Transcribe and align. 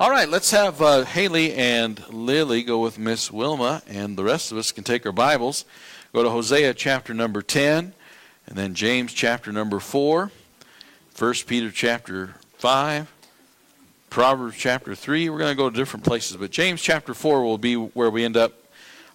All 0.00 0.12
right, 0.12 0.28
let's 0.28 0.52
have 0.52 0.80
uh, 0.80 1.04
Haley 1.04 1.54
and 1.54 2.00
Lily 2.08 2.62
go 2.62 2.78
with 2.78 3.00
Miss 3.00 3.32
Wilma, 3.32 3.82
and 3.88 4.16
the 4.16 4.22
rest 4.22 4.52
of 4.52 4.58
us 4.58 4.70
can 4.70 4.84
take 4.84 5.04
our 5.04 5.10
Bibles. 5.10 5.64
Go 6.12 6.22
to 6.22 6.30
Hosea 6.30 6.72
chapter 6.74 7.12
number 7.12 7.42
10, 7.42 7.92
and 8.46 8.56
then 8.56 8.74
James 8.74 9.12
chapter 9.12 9.50
number 9.50 9.80
4, 9.80 10.30
1 11.18 11.34
Peter 11.48 11.72
chapter 11.72 12.36
5, 12.58 13.12
Proverbs 14.08 14.56
chapter 14.56 14.94
3. 14.94 15.30
We're 15.30 15.38
going 15.38 15.50
to 15.50 15.56
go 15.56 15.68
to 15.68 15.76
different 15.76 16.04
places, 16.04 16.36
but 16.36 16.52
James 16.52 16.80
chapter 16.80 17.12
4 17.12 17.42
will 17.42 17.58
be 17.58 17.74
where 17.74 18.08
we 18.08 18.24
end 18.24 18.36
up. 18.36 18.52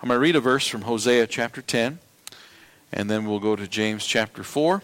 I'm 0.01 0.09
going 0.09 0.17
to 0.17 0.21
read 0.21 0.35
a 0.35 0.41
verse 0.41 0.67
from 0.67 0.81
Hosea 0.81 1.27
chapter 1.27 1.61
10, 1.61 1.97
and 2.91 3.09
then 3.09 3.25
we'll 3.25 3.39
go 3.39 3.55
to 3.55 3.69
James 3.69 4.05
chapter 4.05 4.43
4, 4.43 4.83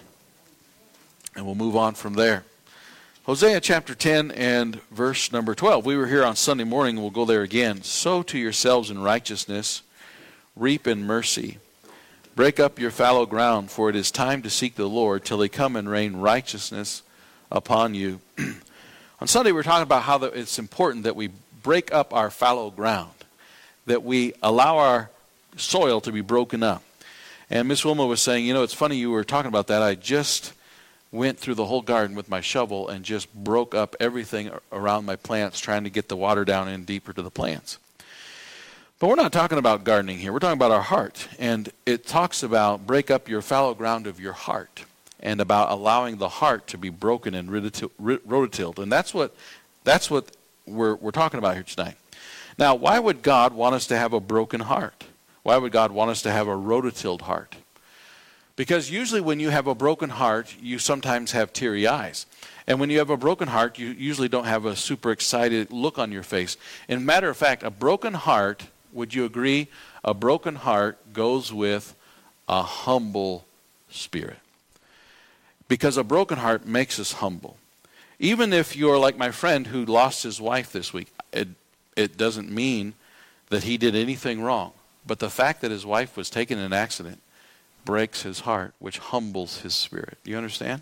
and 1.36 1.46
we'll 1.46 1.56
move 1.56 1.76
on 1.76 1.94
from 1.94 2.14
there. 2.14 2.46
Hosea 3.30 3.62
chapter 3.62 3.94
10 3.94 4.32
and 4.32 4.82
verse 4.90 5.32
number 5.32 5.54
12. 5.54 5.86
We 5.86 5.96
were 5.96 6.08
here 6.08 6.26
on 6.26 6.36
Sunday 6.36 6.64
morning, 6.64 6.96
we'll 6.96 7.12
go 7.12 7.26
there 7.26 7.44
again. 7.44 7.84
Sow 7.84 8.24
to 8.24 8.40
yourselves 8.40 8.90
in 8.90 8.98
righteousness, 8.98 9.84
reap 10.56 10.88
in 10.88 11.04
mercy. 11.04 11.60
Break 12.36 12.60
up 12.60 12.80
your 12.80 12.90
fallow 12.90 13.28
ground, 13.28 13.70
for 13.70 13.88
it 13.88 13.96
is 13.96 14.10
time 14.10 14.42
to 14.42 14.50
seek 14.50 14.74
the 14.74 14.90
Lord 14.90 15.24
till 15.24 15.42
he 15.42 15.48
come 15.48 15.76
and 15.76 15.88
rain 15.88 16.16
righteousness 16.16 17.04
upon 17.52 17.94
you. 17.94 18.20
on 19.20 19.28
Sunday, 19.28 19.52
we 19.52 19.58
were 19.58 19.64
talking 19.64 19.84
about 19.84 20.02
how 20.02 20.24
it's 20.24 20.58
important 20.58 21.04
that 21.04 21.16
we 21.16 21.30
break 21.62 21.94
up 21.94 22.16
our 22.16 22.32
fallow 22.32 22.72
ground, 22.72 23.14
that 23.86 24.02
we 24.02 24.34
allow 24.42 24.80
our 24.80 25.12
soil 25.56 26.02
to 26.02 26.12
be 26.12 26.22
broken 26.22 26.64
up. 26.64 26.82
And 27.52 27.68
Miss 27.68 27.86
Wilma 27.86 28.08
was 28.08 28.24
saying, 28.24 28.48
you 28.48 28.56
know, 28.56 28.64
it's 28.64 28.74
funny 28.74 28.96
you 28.96 29.12
were 29.12 29.24
talking 29.24 29.50
about 29.50 29.68
that. 29.68 29.84
I 29.84 29.94
just 29.94 30.54
went 31.12 31.40
through 31.40 31.56
the 31.56 31.66
whole 31.66 31.82
garden 31.82 32.16
with 32.16 32.30
my 32.30 32.42
shovel 32.42 32.88
and 32.88 33.04
just 33.04 33.34
broke 33.34 33.74
up 33.74 33.96
everything 34.00 34.52
around 34.72 35.06
my 35.06 35.16
plants, 35.16 35.60
trying 35.60 35.84
to 35.84 35.90
get 35.90 36.08
the 36.08 36.16
water 36.16 36.46
down 36.46 36.68
in 36.68 36.86
deeper 36.86 37.14
to 37.14 37.22
the 37.22 37.32
plants. 37.32 37.80
But 39.00 39.08
we're 39.08 39.16
not 39.16 39.32
talking 39.32 39.58
about 39.58 39.86
gardening 39.86 40.18
here. 40.18 40.34
We're 40.34 40.40
talking 40.40 40.58
about 40.58 40.72
our 40.72 40.82
heart. 40.82 41.28
And 41.40 41.72
it 41.86 42.06
talks 42.06 42.44
about 42.44 42.86
break 42.86 43.10
up 43.10 43.30
your 43.30 43.42
fallow 43.42 43.74
ground 43.74 44.08
of 44.08 44.20
your 44.20 44.34
heart 44.34 44.84
and 45.22 45.40
about 45.42 45.72
allowing 45.72 46.18
the 46.18 46.30
heart 46.30 46.68
to 46.68 46.78
be 46.78 46.90
broken 46.90 47.34
and 47.34 47.50
rototilled. 47.50 48.78
And 48.78 48.92
that's 48.92 49.14
what, 49.14 49.34
that's 49.84 50.12
what 50.12 50.36
we're, 50.66 50.96
we're 50.96 51.12
talking 51.12 51.38
about 51.38 51.56
here 51.56 51.64
tonight. 51.64 51.96
Now, 52.58 52.76
why 52.76 53.00
would 53.00 53.22
God 53.22 53.54
want 53.54 53.74
us 53.74 53.88
to 53.88 53.98
have 53.98 54.12
a 54.12 54.20
broken 54.20 54.60
heart? 54.60 55.06
Why 55.44 55.58
would 55.58 55.72
God 55.72 55.92
want 55.92 56.12
us 56.12 56.22
to 56.24 56.32
have 56.32 56.48
a 56.48 56.56
rototilled 56.56 57.22
heart? 57.22 57.56
Because 58.60 58.92
usually, 58.92 59.22
when 59.22 59.40
you 59.40 59.52
have 59.52 59.68
a 59.68 59.74
broken 59.74 60.10
heart, 60.10 60.54
you 60.62 60.80
sometimes 60.80 61.32
have 61.32 61.54
teary 61.54 61.88
eyes. 61.88 62.26
And 62.68 62.78
when 62.78 62.90
you 62.90 62.98
have 62.98 63.10
a 63.10 63.16
broken 63.16 63.48
heart, 63.48 63.80
you 63.80 63.88
usually 63.88 64.28
don't 64.28 64.44
have 64.44 64.66
a 64.66 64.76
super 64.76 65.12
excited 65.12 65.72
look 65.72 65.98
on 65.98 66.12
your 66.12 66.24
face. 66.24 66.58
In 66.90 67.06
matter 67.06 67.30
of 67.30 67.38
fact, 67.38 67.64
a 67.64 67.70
broken 67.70 68.14
heart, 68.14 68.66
would 68.92 69.14
you 69.14 69.24
agree? 69.24 69.70
A 70.04 70.14
broken 70.14 70.56
heart 70.56 70.98
goes 71.14 71.54
with 71.54 71.96
a 72.50 72.62
humble 72.62 73.46
spirit. 73.90 74.40
Because 75.70 75.96
a 75.96 76.04
broken 76.04 76.40
heart 76.40 76.66
makes 76.66 77.00
us 77.00 77.14
humble. 77.14 77.56
Even 78.20 78.52
if 78.52 78.76
you're 78.76 79.00
like 79.00 79.18
my 79.18 79.32
friend 79.32 79.68
who 79.68 79.86
lost 79.86 80.24
his 80.24 80.42
wife 80.42 80.74
this 80.74 80.92
week, 80.92 81.08
it, 81.32 81.48
it 81.96 82.18
doesn't 82.18 82.52
mean 82.52 82.94
that 83.52 83.64
he 83.64 83.78
did 83.78 83.96
anything 83.96 84.42
wrong. 84.42 84.74
But 85.08 85.20
the 85.20 85.30
fact 85.30 85.62
that 85.62 85.72
his 85.72 85.86
wife 85.86 86.18
was 86.18 86.30
taken 86.30 86.58
in 86.58 86.66
an 86.66 86.74
accident 86.74 87.22
breaks 87.86 88.24
his 88.24 88.42
heart, 88.42 88.74
which 88.80 88.98
humbles 88.98 89.62
his 89.62 89.74
spirit. 89.74 90.18
You 90.24 90.38
understand? 90.38 90.82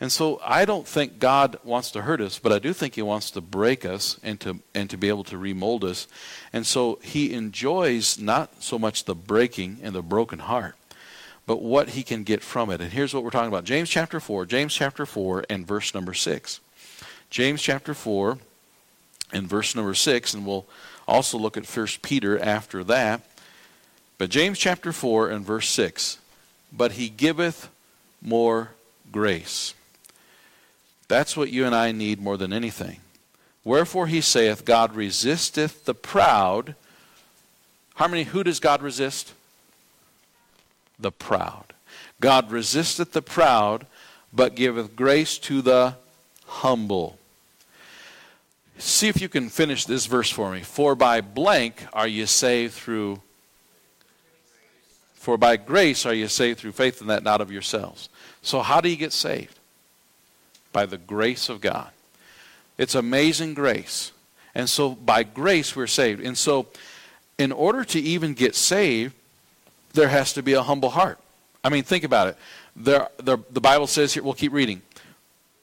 And 0.00 0.10
so 0.10 0.40
I 0.42 0.64
don't 0.64 0.88
think 0.88 1.18
God 1.18 1.58
wants 1.62 1.90
to 1.90 2.02
hurt 2.02 2.22
us, 2.22 2.38
but 2.38 2.52
I 2.52 2.58
do 2.58 2.72
think 2.72 2.94
he 2.94 3.02
wants 3.02 3.30
to 3.32 3.42
break 3.42 3.84
us 3.84 4.18
and 4.22 4.40
to, 4.40 4.60
and 4.74 4.88
to 4.88 4.96
be 4.96 5.08
able 5.08 5.24
to 5.24 5.36
remold 5.36 5.84
us. 5.84 6.08
And 6.54 6.66
so 6.66 6.98
he 7.02 7.34
enjoys 7.34 8.18
not 8.18 8.62
so 8.62 8.78
much 8.78 9.04
the 9.04 9.14
breaking 9.14 9.78
and 9.82 9.94
the 9.94 10.02
broken 10.02 10.38
heart, 10.38 10.74
but 11.46 11.60
what 11.60 11.90
he 11.90 12.02
can 12.02 12.24
get 12.24 12.42
from 12.42 12.70
it. 12.70 12.80
And 12.80 12.92
here's 12.92 13.12
what 13.12 13.24
we're 13.24 13.30
talking 13.30 13.48
about 13.48 13.64
James 13.64 13.90
chapter 13.90 14.20
4, 14.20 14.46
James 14.46 14.72
chapter 14.72 15.04
4, 15.04 15.44
and 15.50 15.66
verse 15.66 15.92
number 15.92 16.14
6. 16.14 16.60
James 17.28 17.60
chapter 17.60 17.92
4 17.92 18.38
and 19.32 19.46
verse 19.46 19.76
number 19.76 19.94
6, 19.94 20.34
and 20.34 20.46
we'll 20.46 20.66
also 21.06 21.38
look 21.38 21.56
at 21.56 21.66
1 21.66 21.86
Peter 22.02 22.38
after 22.38 22.82
that. 22.84 23.20
But 24.20 24.28
James 24.28 24.58
chapter 24.58 24.92
4 24.92 25.30
and 25.30 25.46
verse 25.46 25.66
6 25.70 26.18
but 26.70 26.92
he 26.92 27.08
giveth 27.08 27.70
more 28.20 28.72
grace. 29.10 29.72
That's 31.08 31.38
what 31.38 31.50
you 31.50 31.64
and 31.64 31.74
I 31.74 31.90
need 31.90 32.20
more 32.20 32.36
than 32.36 32.52
anything. 32.52 33.00
Wherefore 33.64 34.08
he 34.08 34.20
saith, 34.20 34.66
God 34.66 34.94
resisteth 34.94 35.86
the 35.86 35.94
proud. 35.94 36.74
How 37.94 38.08
many, 38.08 38.24
who 38.24 38.44
does 38.44 38.60
God 38.60 38.82
resist? 38.82 39.32
The 40.98 41.10
proud. 41.10 41.72
God 42.20 42.50
resisteth 42.50 43.12
the 43.12 43.22
proud, 43.22 43.86
but 44.34 44.54
giveth 44.54 44.94
grace 44.94 45.38
to 45.38 45.62
the 45.62 45.94
humble. 46.46 47.18
See 48.76 49.08
if 49.08 49.18
you 49.22 49.30
can 49.30 49.48
finish 49.48 49.86
this 49.86 50.04
verse 50.04 50.30
for 50.30 50.52
me. 50.52 50.60
For 50.60 50.94
by 50.94 51.22
blank 51.22 51.86
are 51.94 52.06
you 52.06 52.26
saved 52.26 52.74
through 52.74 53.22
for 55.20 55.36
by 55.36 55.58
grace 55.58 56.06
are 56.06 56.14
you 56.14 56.28
saved 56.28 56.60
through 56.60 56.72
faith, 56.72 57.02
and 57.02 57.10
that 57.10 57.22
not 57.22 57.42
of 57.42 57.52
yourselves. 57.52 58.08
So, 58.40 58.62
how 58.62 58.80
do 58.80 58.88
you 58.88 58.96
get 58.96 59.12
saved? 59.12 59.58
By 60.72 60.86
the 60.86 60.96
grace 60.96 61.50
of 61.50 61.60
God. 61.60 61.90
It's 62.78 62.94
amazing 62.94 63.52
grace. 63.52 64.12
And 64.54 64.66
so, 64.66 64.92
by 64.92 65.24
grace, 65.24 65.76
we're 65.76 65.88
saved. 65.88 66.22
And 66.22 66.38
so, 66.38 66.68
in 67.36 67.52
order 67.52 67.84
to 67.84 68.00
even 68.00 68.32
get 68.32 68.54
saved, 68.54 69.12
there 69.92 70.08
has 70.08 70.32
to 70.32 70.42
be 70.42 70.54
a 70.54 70.62
humble 70.62 70.88
heart. 70.88 71.18
I 71.62 71.68
mean, 71.68 71.82
think 71.82 72.04
about 72.04 72.28
it. 72.28 72.38
There, 72.74 73.08
there, 73.22 73.40
the 73.50 73.60
Bible 73.60 73.88
says 73.88 74.14
here, 74.14 74.22
we'll 74.22 74.32
keep 74.32 74.54
reading. 74.54 74.80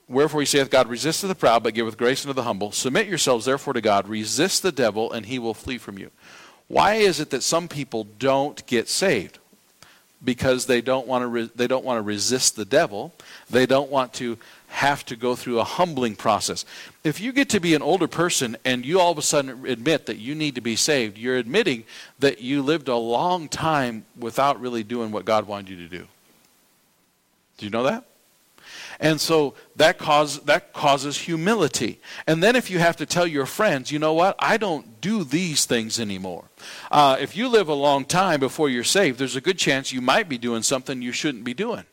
Wherefore 0.08 0.42
he 0.42 0.46
saith, 0.46 0.70
God 0.70 0.88
resisteth 0.88 1.30
the 1.30 1.36
proud, 1.36 1.64
but 1.64 1.74
giveth 1.74 1.98
grace 1.98 2.24
unto 2.24 2.34
the 2.34 2.44
humble. 2.44 2.72
Submit 2.72 3.08
yourselves 3.08 3.46
therefore 3.46 3.74
to 3.74 3.82
God. 3.82 4.08
Resist 4.08 4.62
the 4.62 4.72
devil, 4.72 5.12
and 5.12 5.26
he 5.26 5.40
will 5.40 5.56
flee 5.56 5.80
from 5.80 5.98
you. 5.98 6.12
Why 6.68 6.96
is 6.96 7.20
it 7.20 7.32
that 7.32 7.42
some 7.42 7.68
people 7.68 8.04
don't 8.04 8.64
get 8.68 8.88
saved? 8.88 9.40
Because 10.24 10.66
they 10.66 10.82
don't 10.82 11.08
want 11.08 11.22
to 11.22 11.28
re- 11.28 11.52
they 11.56 11.68
don't 11.68 11.86
want 11.86 11.98
to 11.98 12.02
resist 12.02 12.56
the 12.56 12.66
devil. 12.66 13.14
They 13.50 13.66
don't 13.66 13.92
want 13.92 14.14
to 14.14 14.38
have 14.68 15.06
to 15.06 15.16
go 15.16 15.36
through 15.36 15.60
a 15.60 15.64
humbling 15.64 16.16
process. 16.16 16.66
If 17.04 17.22
you 17.22 17.32
get 17.32 17.50
to 17.50 17.60
be 17.60 17.74
an 17.74 17.82
older 17.82 18.08
person 18.08 18.58
and 18.66 18.86
you 18.86 19.00
all 19.00 19.12
of 19.12 19.18
a 19.18 19.22
sudden 19.22 19.66
admit 19.66 20.08
that 20.08 20.18
you 20.18 20.36
need 20.36 20.56
to 20.56 20.62
be 20.62 20.76
saved, 20.76 21.18
you're 21.18 21.38
admitting 21.38 21.86
that 22.20 22.42
you 22.42 22.62
lived 22.62 22.88
a 22.88 22.96
long 22.96 23.48
time 23.48 24.06
without 24.18 24.60
really 24.60 24.84
doing 24.84 25.12
what 25.12 25.26
God 25.26 25.48
wanted 25.48 25.70
you 25.70 25.78
to 25.78 25.88
do. 25.88 26.08
Do 27.58 27.66
you 27.66 27.70
know 27.70 27.84
that? 27.84 28.04
And 29.00 29.22
so 29.22 29.54
that, 29.76 29.98
cause, 29.98 30.40
that 30.42 30.74
causes 30.74 31.18
humility. 31.18 32.00
And 32.26 32.42
then 32.42 32.56
if 32.56 32.70
you 32.70 32.80
have 32.80 32.98
to 32.98 33.06
tell 33.06 33.28
your 33.28 33.46
friends, 33.46 33.92
you 33.92 34.00
know 34.00 34.14
what, 34.14 34.36
I 34.40 34.58
don't 34.58 35.00
do 35.02 35.24
these 35.24 35.66
things 35.66 36.00
anymore. 36.00 36.46
Uh, 36.90 37.18
if 37.20 37.36
you 37.36 37.48
live 37.48 37.70
a 37.70 37.74
long 37.74 38.06
time 38.06 38.40
before 38.40 38.70
you're 38.70 38.84
saved, 38.84 39.20
there's 39.20 39.36
a 39.36 39.42
good 39.42 39.58
chance 39.58 39.92
you 39.92 40.02
might 40.02 40.28
be 40.28 40.38
doing 40.38 40.64
something 40.64 41.02
you 41.02 41.12
shouldn't 41.12 41.44
be 41.44 41.54
doing. 41.54 41.84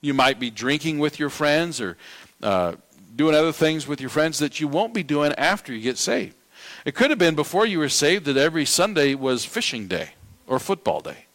You 0.00 0.14
might 0.14 0.38
be 0.38 0.50
drinking 0.50 0.98
with 0.98 1.18
your 1.18 1.30
friends 1.30 1.80
or 1.80 1.96
uh, 2.42 2.74
doing 3.14 3.34
other 3.34 3.52
things 3.52 3.86
with 3.86 4.00
your 4.00 4.10
friends 4.10 4.38
that 4.38 4.60
you 4.60 4.68
won't 4.68 4.94
be 4.94 5.02
doing 5.02 5.32
after 5.32 5.72
you 5.72 5.80
get 5.80 5.98
saved. 5.98 6.36
It 6.84 6.94
could 6.94 7.10
have 7.10 7.18
been 7.18 7.34
before 7.34 7.66
you 7.66 7.78
were 7.78 7.88
saved 7.88 8.24
that 8.26 8.36
every 8.36 8.64
Sunday 8.64 9.14
was 9.14 9.44
fishing 9.44 9.88
day 9.88 10.10
or 10.46 10.58
football 10.58 11.00
day. 11.00 11.26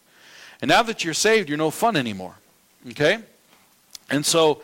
And 0.60 0.68
now 0.68 0.82
that 0.82 1.04
you're 1.04 1.14
saved, 1.14 1.48
you're 1.48 1.58
no 1.58 1.70
fun 1.70 1.96
anymore. 1.96 2.36
Okay? 2.90 3.18
And 4.10 4.24
so 4.24 4.62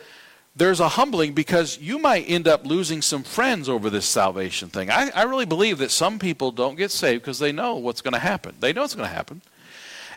there's 0.57 0.81
a 0.81 0.89
humbling 0.89 1.33
because 1.33 1.79
you 1.79 1.99
might 1.99 2.29
end 2.29 2.49
up 2.49 2.67
losing 2.67 3.03
some 3.03 3.23
friends 3.23 3.69
over 3.69 3.89
this 3.89 4.07
salvation 4.07 4.69
thing. 4.69 4.91
I, 4.91 5.11
I 5.15 5.23
really 5.23 5.47
believe 5.47 5.79
that 5.79 5.91
some 5.91 6.19
people 6.19 6.51
don't 6.51 6.77
get 6.77 6.91
saved 6.91 7.23
because 7.23 7.39
they 7.39 7.53
know 7.53 7.77
what's 7.77 8.01
going 8.01 8.15
to 8.15 8.21
happen. 8.21 8.57
They 8.61 8.73
know 8.73 8.85
it's 8.85 8.95
going 8.95 9.09
to 9.09 9.15
happen. 9.15 9.43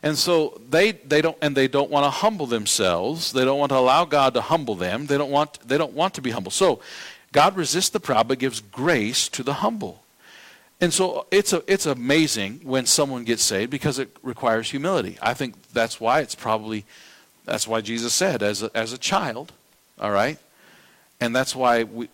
And 0.01 0.17
so 0.17 0.59
they, 0.69 0.91
they 0.91 1.21
don't 1.21 1.37
and 1.41 1.55
they 1.55 1.69
don't 1.69 1.89
want 1.89 2.05
to 2.05 2.09
humble 2.09 2.45
themselves. 2.45 3.31
They 3.31 3.45
don't 3.45 3.57
want 3.57 3.69
to 3.69 3.77
allow 3.77 4.03
God 4.03 4.33
to 4.33 4.41
humble 4.41 4.75
them. 4.75 5.05
They 5.05 5.17
don't 5.17 5.31
want 5.31 5.65
they 5.65 5.77
don't 5.77 5.93
want 5.93 6.15
to 6.15 6.21
be 6.21 6.31
humble. 6.31 6.51
So 6.51 6.81
God 7.31 7.55
resists 7.55 7.89
the 7.89 8.01
proud 8.01 8.27
but 8.27 8.37
gives 8.37 8.59
grace 8.59 9.29
to 9.29 9.43
the 9.43 9.55
humble. 9.55 10.03
And 10.81 10.93
so 10.93 11.25
it's 11.31 11.53
a, 11.53 11.63
it's 11.67 11.85
amazing 11.85 12.59
when 12.63 12.85
someone 12.85 13.23
gets 13.23 13.43
saved 13.43 13.71
because 13.71 13.97
it 13.97 14.09
requires 14.21 14.71
humility. 14.71 15.17
I 15.21 15.33
think 15.33 15.55
that's 15.71 16.01
why 16.01 16.19
it's 16.19 16.35
probably 16.35 16.83
that's 17.45 17.65
why 17.65 17.79
Jesus 17.79 18.13
said 18.13 18.43
as 18.43 18.61
a, 18.61 18.71
as 18.75 18.91
a 18.91 18.97
child 18.97 19.53
all 19.99 20.11
right? 20.11 20.37
And 21.19 21.35
that's 21.35 21.55
why 21.55 21.83
we, 21.83 22.09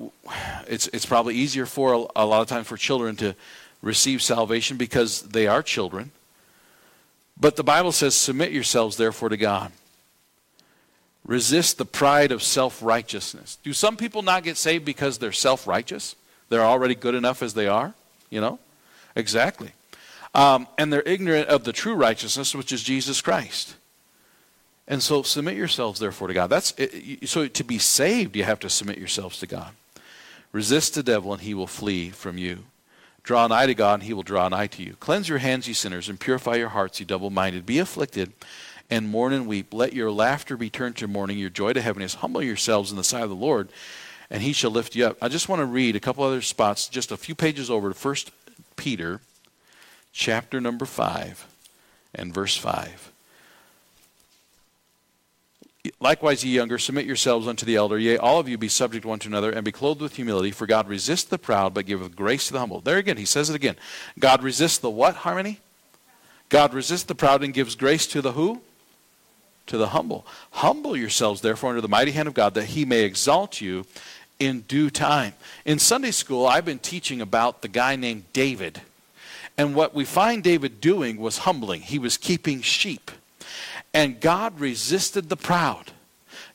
it's, 0.68 0.88
it's 0.90 1.06
probably 1.06 1.36
easier 1.36 1.66
for 1.66 2.10
a, 2.16 2.26
lot 2.26 2.42
of 2.42 2.48
times 2.48 2.68
for 2.68 2.78
children 2.78 3.16
to 3.18 3.36
receive 3.82 4.22
salvation 4.22 4.78
because 4.78 5.24
they 5.24 5.48
are 5.48 5.64
children. 5.64 6.12
But 7.40 7.56
the 7.56 7.64
Bible 7.64 7.92
says, 7.92 8.16
Submit 8.16 8.52
yourselves 8.52 8.98
therefore 8.98 9.30
to 9.30 9.38
God. 9.38 9.72
Resist 11.26 11.78
the 11.78 11.86
pride 11.86 12.32
of 12.32 12.44
self 12.44 12.84
righteousness. 12.84 13.58
Do 13.64 13.74
some 13.74 13.98
people 13.98 14.22
not 14.22 14.44
get 14.44 14.58
saved 14.58 14.86
because 14.86 15.18
they're 15.18 15.32
self 15.32 15.68
righteous? 15.68 16.16
They're 16.50 16.66
already 16.66 16.96
good 16.96 17.16
enough 17.16 17.42
as 17.42 17.54
they 17.54 17.68
are, 17.68 17.94
you 18.30 18.42
know? 18.42 18.60
Exactly. 19.16 19.72
Um, 20.34 20.68
and 20.78 20.92
they're 20.92 21.02
ignorant 21.04 21.48
of 21.48 21.64
the 21.64 21.74
true 21.74 21.96
righteousness, 21.96 22.54
which 22.54 22.72
is 22.72 22.84
Jesus 22.84 23.22
Christ. 23.22 23.76
And 24.90 25.04
so 25.04 25.22
submit 25.22 25.56
yourselves, 25.56 26.00
therefore, 26.00 26.28
to 26.30 26.34
God. 26.34 26.48
That's 26.48 26.74
so 27.26 27.48
to 27.48 27.64
be 27.64 27.78
saved, 27.78 28.36
you 28.36 28.44
have 28.44 28.60
to 28.62 28.70
submit 28.70 28.98
yourselves 28.98 29.40
to 29.40 29.48
God. 29.48 29.72
Resist 30.52 30.96
the 30.96 31.04
devil, 31.04 31.32
and 31.32 31.44
he 31.44 31.54
will 31.54 31.68
flee 31.68 32.10
from 32.10 32.40
you. 32.40 32.66
Draw 33.22 33.48
nigh 33.48 33.68
to 33.68 33.76
God, 33.76 34.00
and 34.00 34.04
he 34.04 34.14
will 34.14 34.24
draw 34.24 34.50
nigh 34.50 34.66
to 34.66 34.82
you. 34.82 34.96
Cleanse 35.00 35.30
your 35.30 35.38
hands, 35.38 35.68
ye 35.68 35.76
sinners, 35.76 36.10
and 36.10 36.20
purify 36.20 36.56
your 36.56 36.70
hearts, 36.70 37.00
ye 37.00 37.06
double 37.06 37.30
minded. 37.30 37.68
Be 37.68 37.78
afflicted, 37.78 38.34
and 38.90 39.08
mourn 39.08 39.32
and 39.32 39.46
weep. 39.46 39.72
Let 39.72 39.94
your 39.94 40.10
laughter 40.10 40.58
be 40.58 40.72
turned 40.72 40.96
to 40.98 41.08
mourning, 41.08 41.38
your 41.38 41.52
joy 41.52 41.74
to 41.74 41.82
heaviness. 41.82 42.16
Humble 42.16 42.42
yourselves 42.42 42.90
in 42.90 42.98
the 42.98 43.04
sight 43.04 43.22
of 43.22 43.30
the 43.30 43.36
Lord, 43.36 43.70
and 44.32 44.42
he 44.42 44.54
shall 44.54 44.72
lift 44.72 44.96
you 44.96 45.06
up. 45.06 45.18
I 45.22 45.28
just 45.28 45.48
want 45.48 45.60
to 45.60 45.68
read 45.68 45.96
a 45.96 46.00
couple 46.00 46.24
other 46.24 46.42
spots, 46.42 46.90
just 46.90 47.12
a 47.12 47.18
few 47.18 47.36
pages 47.36 47.70
over 47.70 47.94
to 47.94 48.08
1 48.08 48.16
Peter, 48.76 49.22
chapter 50.12 50.60
number 50.60 50.86
5, 50.86 51.46
and 52.16 52.34
verse 52.34 52.58
5. 52.58 53.12
Likewise, 56.02 56.44
ye 56.44 56.54
younger, 56.54 56.78
submit 56.78 57.06
yourselves 57.06 57.48
unto 57.48 57.66
the 57.66 57.78
elder. 57.78 57.98
Yea, 57.98 58.18
all 58.18 58.38
of 58.38 58.50
you 58.50 58.58
be 58.58 58.68
subject 58.68 59.06
one 59.06 59.20
to 59.20 59.30
another, 59.30 59.50
and 59.50 59.64
be 59.64 59.72
clothed 59.72 60.02
with 60.02 60.18
humility. 60.18 60.52
For 60.52 60.68
God 60.68 60.90
resists 60.90 61.24
the 61.24 61.38
proud, 61.38 61.74
but 61.74 61.86
giveth 61.86 62.18
grace 62.18 62.48
to 62.48 62.54
the 62.54 62.60
humble. 62.60 62.82
There 62.82 62.98
again, 62.98 63.16
he 63.16 63.26
says 63.26 63.50
it 63.50 63.56
again. 63.56 63.78
God 64.20 64.44
resists 64.44 64.78
the 64.78 64.90
what, 64.90 65.16
Harmony? 65.16 65.62
God 66.50 66.74
resists 66.74 67.04
the 67.04 67.16
proud 67.16 67.44
and 67.44 67.54
gives 67.54 67.76
grace 67.76 68.08
to 68.08 68.22
the 68.22 68.34
who? 68.34 68.62
To 69.68 69.78
the 69.78 69.90
humble. 69.90 70.26
Humble 70.52 70.98
yourselves, 70.98 71.40
therefore, 71.40 71.70
under 71.70 71.82
the 71.82 71.88
mighty 71.88 72.12
hand 72.12 72.28
of 72.28 72.34
God, 72.34 72.56
that 72.56 72.66
he 72.66 72.84
may 72.84 73.04
exalt 73.04 73.62
you 73.62 73.86
in 74.38 74.62
due 74.62 74.90
time. 74.90 75.34
In 75.64 75.80
Sunday 75.80 76.12
school, 76.12 76.46
I've 76.46 76.66
been 76.66 76.80
teaching 76.80 77.22
about 77.22 77.62
the 77.62 77.68
guy 77.70 77.96
named 77.96 78.24
David. 78.34 78.82
And 79.58 79.76
what 79.76 79.94
we 79.94 80.04
find 80.06 80.44
David 80.44 80.82
doing 80.82 81.18
was 81.18 81.40
humbling. 81.40 81.82
He 81.82 82.00
was 82.00 82.18
keeping 82.18 82.62
sheep. 82.62 83.12
And 83.94 84.20
God 84.20 84.60
resisted 84.60 85.30
the 85.30 85.36
proud. 85.36 85.92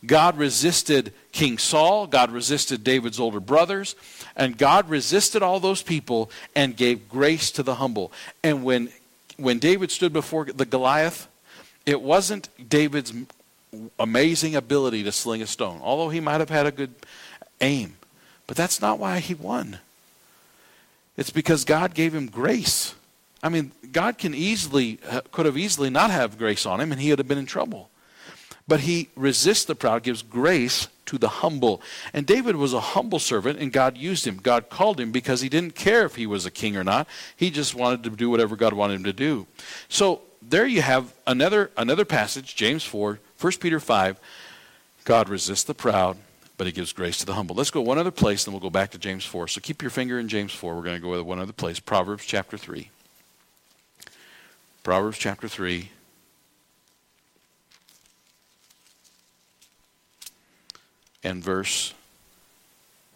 God 0.06 0.36
resisted 0.36 1.12
King 1.32 1.58
Saul. 1.58 2.06
God 2.06 2.30
resisted 2.30 2.84
David's 2.84 3.18
older 3.18 3.40
brothers. 3.40 3.96
And 4.36 4.56
God 4.56 4.88
resisted 4.88 5.42
all 5.42 5.60
those 5.60 5.82
people 5.82 6.30
and 6.54 6.76
gave 6.76 7.08
grace 7.08 7.50
to 7.52 7.62
the 7.62 7.76
humble. 7.76 8.12
And 8.42 8.64
when, 8.64 8.90
when 9.36 9.58
David 9.58 9.90
stood 9.90 10.12
before 10.12 10.44
the 10.44 10.66
Goliath, 10.66 11.28
it 11.86 12.00
wasn't 12.00 12.48
David's 12.68 13.12
amazing 13.98 14.54
ability 14.54 15.02
to 15.02 15.12
sling 15.12 15.42
a 15.42 15.46
stone, 15.46 15.80
although 15.82 16.08
he 16.08 16.20
might 16.20 16.40
have 16.40 16.50
had 16.50 16.66
a 16.66 16.72
good 16.72 16.94
aim. 17.60 17.96
But 18.46 18.56
that's 18.56 18.80
not 18.80 18.98
why 18.98 19.18
he 19.18 19.34
won. 19.34 19.78
It's 21.16 21.30
because 21.30 21.64
God 21.64 21.94
gave 21.94 22.14
him 22.14 22.26
grace. 22.26 22.94
I 23.44 23.50
mean, 23.50 23.72
God 23.92 24.16
can 24.16 24.35
easily, 24.35 24.98
could 25.30 25.44
have 25.44 25.59
easily 25.59 25.90
not 25.90 26.11
have 26.11 26.38
grace 26.38 26.64
on 26.64 26.80
him 26.80 26.90
and 26.90 27.00
he 27.00 27.11
would 27.11 27.18
have 27.18 27.28
been 27.28 27.38
in 27.38 27.44
trouble. 27.44 27.90
But 28.66 28.80
he 28.80 29.11
resists 29.14 29.66
the 29.66 29.74
proud, 29.74 30.02
gives 30.02 30.22
grace 30.22 30.88
to 31.04 31.18
the 31.18 31.28
humble. 31.28 31.83
And 32.14 32.24
David 32.24 32.57
was 32.57 32.72
a 32.72 32.80
humble 32.80 33.18
servant 33.18 33.59
and 33.59 33.70
God 33.70 33.98
used 33.98 34.26
him. 34.26 34.38
God 34.42 34.70
called 34.70 34.98
him 34.98 35.12
because 35.12 35.42
he 35.42 35.50
didn't 35.50 35.74
care 35.74 36.07
if 36.07 36.14
he 36.14 36.26
was 36.26 36.46
a 36.46 36.50
king 36.50 36.74
or 36.74 36.83
not. 36.83 37.07
He 37.37 37.50
just 37.50 37.74
wanted 37.74 38.02
to 38.04 38.11
do 38.11 38.30
whatever 38.30 38.57
God 38.57 38.72
wanted 38.72 38.94
him 38.94 39.04
to 39.04 39.12
do. 39.12 39.46
So 39.90 40.22
there 40.40 40.66
you 40.66 40.80
have 40.80 41.12
another, 41.26 41.70
another 41.76 42.07
passage, 42.07 42.57
James 42.57 42.83
4, 42.83 43.18
1 43.38 43.52
Peter 43.61 43.78
5. 43.78 44.18
God 45.04 45.28
resists 45.28 45.64
the 45.64 45.74
proud, 45.74 46.16
but 46.57 46.66
he 46.66 46.72
gives 46.72 46.94
grace 46.94 47.18
to 47.18 47.26
the 47.26 47.35
humble. 47.35 47.54
Let's 47.54 47.70
go 47.70 47.83
one 47.83 47.98
other 47.98 48.11
place, 48.11 48.44
then 48.44 48.54
we'll 48.54 48.62
go 48.62 48.70
back 48.70 48.90
to 48.92 48.98
James 48.98 49.26
4. 49.26 49.48
So 49.48 49.61
keep 49.61 49.83
your 49.83 49.90
finger 49.90 50.18
in 50.18 50.28
James 50.28 50.54
4. 50.54 50.74
We're 50.74 50.83
going 50.83 50.96
to 50.96 51.02
go 51.02 51.11
with 51.11 51.20
one 51.20 51.38
other 51.38 51.52
place, 51.52 51.78
Proverbs 51.78 52.24
chapter 52.24 52.57
3. 52.57 52.88
Proverbs 54.84 55.16
chapter 55.16 55.48
3. 55.48 55.88
And 61.24 61.42
verse 61.42 61.94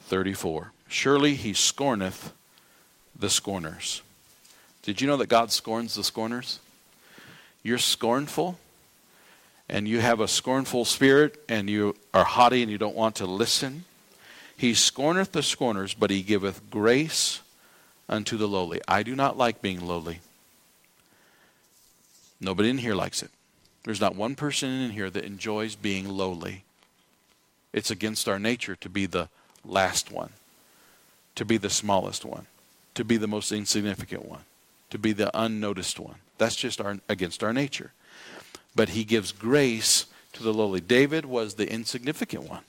34. 0.04 0.72
Surely 0.88 1.34
he 1.34 1.52
scorneth 1.52 2.32
the 3.14 3.28
scorners. 3.28 4.00
Did 4.82 5.02
you 5.02 5.06
know 5.06 5.18
that 5.18 5.28
God 5.28 5.52
scorns 5.52 5.94
the 5.94 6.02
scorners? 6.02 6.58
You're 7.62 7.76
scornful 7.76 8.58
and 9.68 9.86
you 9.86 10.00
have 10.00 10.20
a 10.20 10.28
scornful 10.28 10.86
spirit 10.86 11.38
and 11.50 11.68
you 11.68 11.96
are 12.14 12.24
haughty 12.24 12.62
and 12.62 12.72
you 12.72 12.78
don't 12.78 12.96
want 12.96 13.16
to 13.16 13.26
listen. 13.26 13.84
He 14.56 14.72
scorneth 14.72 15.32
the 15.32 15.42
scorners, 15.42 15.92
but 15.92 16.08
he 16.08 16.22
giveth 16.22 16.70
grace 16.70 17.42
unto 18.08 18.38
the 18.38 18.48
lowly. 18.48 18.80
I 18.88 19.02
do 19.02 19.14
not 19.14 19.36
like 19.36 19.60
being 19.60 19.86
lowly. 19.86 20.20
Nobody 22.40 22.70
in 22.70 22.78
here 22.78 22.94
likes 22.94 23.22
it. 23.22 23.30
There's 23.84 24.00
not 24.00 24.14
one 24.14 24.34
person 24.34 24.68
in 24.68 24.90
here 24.90 25.10
that 25.10 25.24
enjoys 25.24 25.74
being 25.74 26.08
lowly. 26.08 26.64
It's 27.72 27.90
against 27.90 28.28
our 28.28 28.38
nature 28.38 28.76
to 28.76 28.88
be 28.88 29.06
the 29.06 29.28
last 29.64 30.10
one, 30.10 30.30
to 31.34 31.44
be 31.44 31.56
the 31.56 31.70
smallest 31.70 32.24
one, 32.24 32.46
to 32.94 33.04
be 33.04 33.16
the 33.16 33.26
most 33.26 33.52
insignificant 33.52 34.24
one, 34.24 34.42
to 34.90 34.98
be 34.98 35.12
the 35.12 35.30
unnoticed 35.38 35.98
one. 35.98 36.16
That's 36.38 36.56
just 36.56 36.80
our, 36.80 36.98
against 37.08 37.42
our 37.42 37.52
nature. 37.52 37.92
But 38.74 38.90
he 38.90 39.04
gives 39.04 39.32
grace 39.32 40.06
to 40.34 40.42
the 40.42 40.54
lowly. 40.54 40.80
David 40.80 41.24
was 41.24 41.54
the 41.54 41.70
insignificant 41.70 42.48
one. 42.48 42.62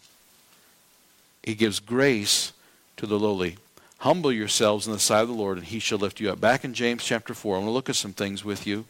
He 1.44 1.56
gives 1.56 1.80
grace 1.80 2.54
to 2.98 3.06
the 3.06 3.20
lowly. 3.20 3.58
Humble 4.00 4.32
yourselves 4.32 4.88
in 4.88 4.94
the 4.94 5.00
sight 5.00 5.22
of 5.22 5.28
the 5.28 5.34
Lord, 5.34 5.58
and 5.58 5.68
he 5.68 5.80
shall 5.80 5.98
lift 5.98 6.20
you 6.20 6.32
up. 6.32 6.40
Back 6.40 6.64
in 6.64 6.74
James 6.74 7.04
chapter 7.04 7.34
4, 7.34 7.56
I'm 7.56 7.62
going 7.62 7.70
to 7.70 7.74
look 7.74 7.90
at 7.90 7.96
some 7.96 8.14
things 8.14 8.44
with 8.44 8.66
you 8.66 8.86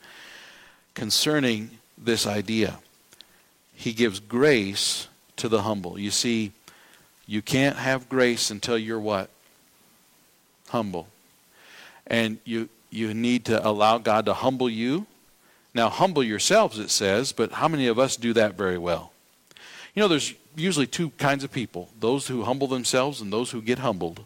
concerning 0.99 1.69
this 1.97 2.27
idea. 2.27 2.77
He 3.73 3.93
gives 3.93 4.19
grace 4.19 5.07
to 5.37 5.47
the 5.47 5.61
humble. 5.61 5.97
You 5.97 6.11
see, 6.11 6.51
you 7.25 7.41
can't 7.41 7.77
have 7.77 8.09
grace 8.09 8.51
until 8.51 8.77
you're 8.77 8.99
what? 8.99 9.29
Humble. 10.67 11.07
And 12.05 12.39
you 12.43 12.67
you 12.89 13.13
need 13.13 13.45
to 13.45 13.65
allow 13.65 13.97
God 13.97 14.25
to 14.25 14.33
humble 14.33 14.69
you. 14.69 15.05
Now 15.73 15.87
humble 15.87 16.21
yourselves 16.21 16.77
it 16.79 16.89
says, 16.89 17.31
but 17.31 17.53
how 17.53 17.69
many 17.69 17.87
of 17.87 17.97
us 17.97 18.17
do 18.17 18.33
that 18.33 18.55
very 18.55 18.77
well? 18.77 19.13
You 19.95 20.01
know, 20.01 20.09
there's 20.09 20.33
usually 20.57 20.87
two 20.87 21.11
kinds 21.11 21.45
of 21.45 21.51
people, 21.51 21.87
those 21.97 22.27
who 22.27 22.43
humble 22.43 22.67
themselves 22.67 23.21
and 23.21 23.31
those 23.31 23.51
who 23.51 23.61
get 23.61 23.79
humbled. 23.79 24.25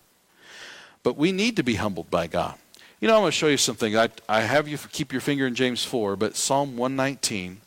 But 1.04 1.18
we 1.18 1.32
need 1.32 1.56
to 1.58 1.64
be 1.64 1.76
humbled 1.76 2.10
by 2.10 2.26
God. 2.26 2.56
You 3.04 3.10
know, 3.10 3.16
I'm 3.16 3.22
going 3.24 3.32
to 3.32 3.38
show 3.38 3.48
you 3.48 3.58
something. 3.58 3.98
I, 3.98 4.08
I 4.30 4.40
have 4.44 4.66
you 4.66 4.78
keep 4.78 5.12
your 5.12 5.20
finger 5.20 5.46
in 5.46 5.56
James 5.56 5.84
4, 5.84 6.16
but 6.16 6.38
Psalm 6.38 6.78
119, 6.78 7.60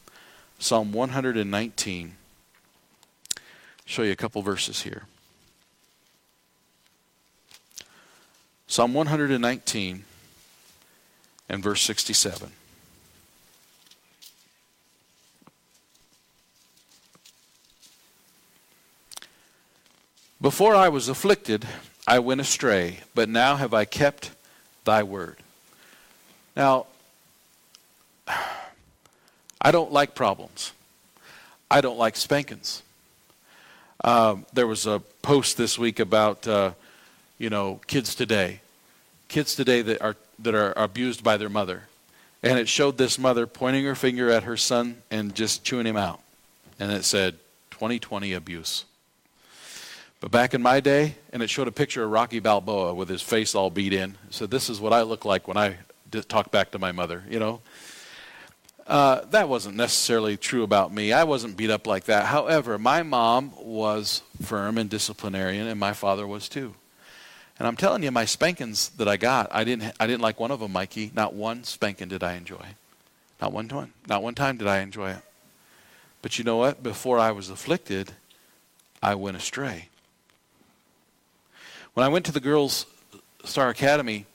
Psalm 0.58 0.92
119, 0.94 2.14
show 3.84 4.02
you 4.02 4.12
a 4.12 4.16
couple 4.16 4.40
verses 4.40 4.80
here. 4.80 5.02
Psalm 8.66 8.94
119 8.94 10.04
and 11.50 11.62
verse 11.62 11.82
67. 11.82 12.50
Before 20.40 20.74
I 20.74 20.88
was 20.88 21.10
afflicted, 21.10 21.66
I 22.08 22.20
went 22.20 22.40
astray, 22.40 23.00
but 23.14 23.28
now 23.28 23.56
have 23.56 23.74
I 23.74 23.84
kept 23.84 24.30
thy 24.86 25.02
word. 25.02 25.36
Now, 26.56 26.86
I 29.60 29.70
don't 29.70 29.92
like 29.92 30.14
problems. 30.14 30.72
I 31.70 31.82
don't 31.82 31.98
like 31.98 32.16
spankings. 32.16 32.82
Um, 34.02 34.46
there 34.52 34.66
was 34.66 34.86
a 34.86 35.02
post 35.20 35.56
this 35.56 35.78
week 35.78 35.98
about, 35.98 36.46
uh, 36.48 36.70
you 37.38 37.50
know, 37.50 37.80
kids 37.86 38.14
today, 38.14 38.60
kids 39.28 39.54
today 39.54 39.82
that 39.82 40.00
are 40.00 40.16
that 40.38 40.54
are 40.54 40.72
abused 40.76 41.24
by 41.24 41.36
their 41.36 41.48
mother, 41.48 41.84
and 42.42 42.58
it 42.58 42.68
showed 42.68 42.98
this 42.98 43.18
mother 43.18 43.46
pointing 43.46 43.84
her 43.84 43.94
finger 43.94 44.30
at 44.30 44.44
her 44.44 44.56
son 44.56 45.02
and 45.10 45.34
just 45.34 45.64
chewing 45.64 45.86
him 45.86 45.96
out, 45.96 46.20
and 46.78 46.92
it 46.92 47.04
said, 47.04 47.38
"2020 47.70 48.32
abuse." 48.32 48.84
But 50.20 50.30
back 50.30 50.54
in 50.54 50.62
my 50.62 50.80
day, 50.80 51.16
and 51.32 51.42
it 51.42 51.50
showed 51.50 51.68
a 51.68 51.72
picture 51.72 52.02
of 52.02 52.10
Rocky 52.10 52.40
Balboa 52.40 52.94
with 52.94 53.08
his 53.08 53.20
face 53.20 53.54
all 53.54 53.70
beat 53.70 53.92
in. 53.92 54.16
So 54.30 54.46
this 54.46 54.70
is 54.70 54.80
what 54.80 54.92
I 54.92 55.02
look 55.02 55.24
like 55.24 55.46
when 55.46 55.56
I 55.56 55.76
talk 56.28 56.50
back 56.50 56.70
to 56.70 56.78
my 56.78 56.92
mother, 56.92 57.22
you 57.28 57.38
know. 57.38 57.60
Uh, 58.86 59.22
that 59.30 59.48
wasn't 59.48 59.76
necessarily 59.76 60.36
true 60.36 60.62
about 60.62 60.92
me. 60.92 61.12
I 61.12 61.24
wasn't 61.24 61.56
beat 61.56 61.70
up 61.70 61.86
like 61.86 62.04
that. 62.04 62.26
However, 62.26 62.78
my 62.78 63.02
mom 63.02 63.52
was 63.58 64.22
firm 64.42 64.78
and 64.78 64.88
disciplinarian, 64.88 65.66
and 65.66 65.78
my 65.78 65.92
father 65.92 66.26
was 66.26 66.48
too. 66.48 66.74
And 67.58 67.66
I'm 67.66 67.76
telling 67.76 68.02
you, 68.02 68.10
my 68.10 68.26
spankings 68.26 68.90
that 68.90 69.08
I 69.08 69.16
got, 69.16 69.48
I 69.50 69.64
didn't, 69.64 69.92
I 69.98 70.06
didn't 70.06 70.22
like 70.22 70.38
one 70.38 70.50
of 70.50 70.60
them, 70.60 70.72
Mikey. 70.72 71.10
Not 71.14 71.34
one 71.34 71.64
spanking 71.64 72.08
did 72.08 72.22
I 72.22 72.34
enjoy. 72.34 72.64
Not 73.40 73.52
one 73.52 73.68
time. 73.68 73.92
Not 74.06 74.22
one 74.22 74.34
time 74.34 74.56
did 74.56 74.68
I 74.68 74.78
enjoy 74.80 75.10
it. 75.10 75.22
But 76.22 76.38
you 76.38 76.44
know 76.44 76.56
what? 76.56 76.82
Before 76.82 77.18
I 77.18 77.32
was 77.32 77.50
afflicted, 77.50 78.12
I 79.02 79.14
went 79.14 79.36
astray. 79.36 79.88
When 81.96 82.04
I 82.04 82.08
went 82.08 82.26
to 82.26 82.32
the 82.32 82.40
girls' 82.40 82.84
Star 83.44 83.70
Academy, 83.70 84.26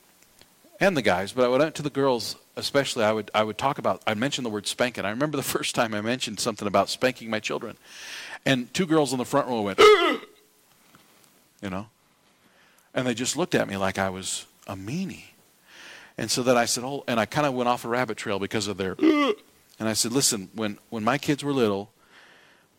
and 0.80 0.98
the 0.98 1.04
guys, 1.04 1.32
but 1.32 1.46
I 1.46 1.48
went 1.48 1.76
to 1.76 1.84
the 1.84 1.92
girls 1.92 2.36
especially. 2.56 3.04
I 3.04 3.12
would 3.12 3.30
I 3.36 3.44
would 3.44 3.60
talk 3.60 3.78
about. 3.78 4.02
I 4.08 4.16
mentioned 4.16 4.48
the 4.48 4.50
word 4.50 4.66
spanking. 4.66 5.06
I 5.06 5.12
remember 5.12 5.38
the 5.38 5.44
first 5.44 5.76
time 5.76 5.94
I 5.94 6.02
mentioned 6.02 6.40
something 6.40 6.68
about 6.68 6.90
spanking 6.90 7.30
my 7.30 7.40
children, 7.40 7.78
and 8.48 8.74
two 8.74 8.88
girls 8.88 9.12
in 9.12 9.20
the 9.20 9.26
front 9.26 9.48
row 9.48 9.62
went, 9.62 9.78
you 11.62 11.70
know, 11.70 11.86
and 12.96 13.06
they 13.06 13.14
just 13.14 13.38
looked 13.38 13.54
at 13.54 13.68
me 13.68 13.78
like 13.78 14.00
I 14.00 14.10
was 14.10 14.48
a 14.66 14.76
meanie. 14.76 15.26
And 16.18 16.32
so 16.32 16.42
then 16.42 16.58
I 16.58 16.66
said, 16.66 16.84
oh, 16.84 17.04
and 17.08 17.20
I 17.20 17.28
kind 17.28 17.46
of 17.46 17.54
went 17.54 17.70
off 17.70 17.86
a 17.86 17.90
rabbit 17.90 18.18
trail 18.18 18.40
because 18.40 18.66
of 18.66 18.78
their, 18.78 18.96
and 19.00 19.36
I 19.88 19.94
said, 19.94 20.12
listen, 20.12 20.50
when 20.56 20.80
when 20.90 21.04
my 21.04 21.20
kids 21.20 21.44
were 21.44 21.54
little, 21.54 21.92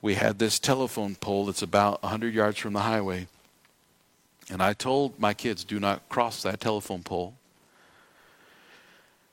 we 0.01 0.15
had 0.15 0.41
this 0.41 0.59
telephone 0.59 1.15
pole 1.15 1.47
that's 1.47 1.63
about 1.63 2.03
100 2.03 2.35
yards 2.35 2.59
from 2.59 2.73
the 2.73 2.81
highway. 2.81 3.29
And 4.51 4.63
I 4.63 4.73
told 4.73 5.19
my 5.19 5.35
kids, 5.35 5.65
do 5.65 5.81
not 5.81 6.09
cross 6.09 6.43
that 6.43 6.61
telephone 6.61 7.03
pole. 7.03 7.35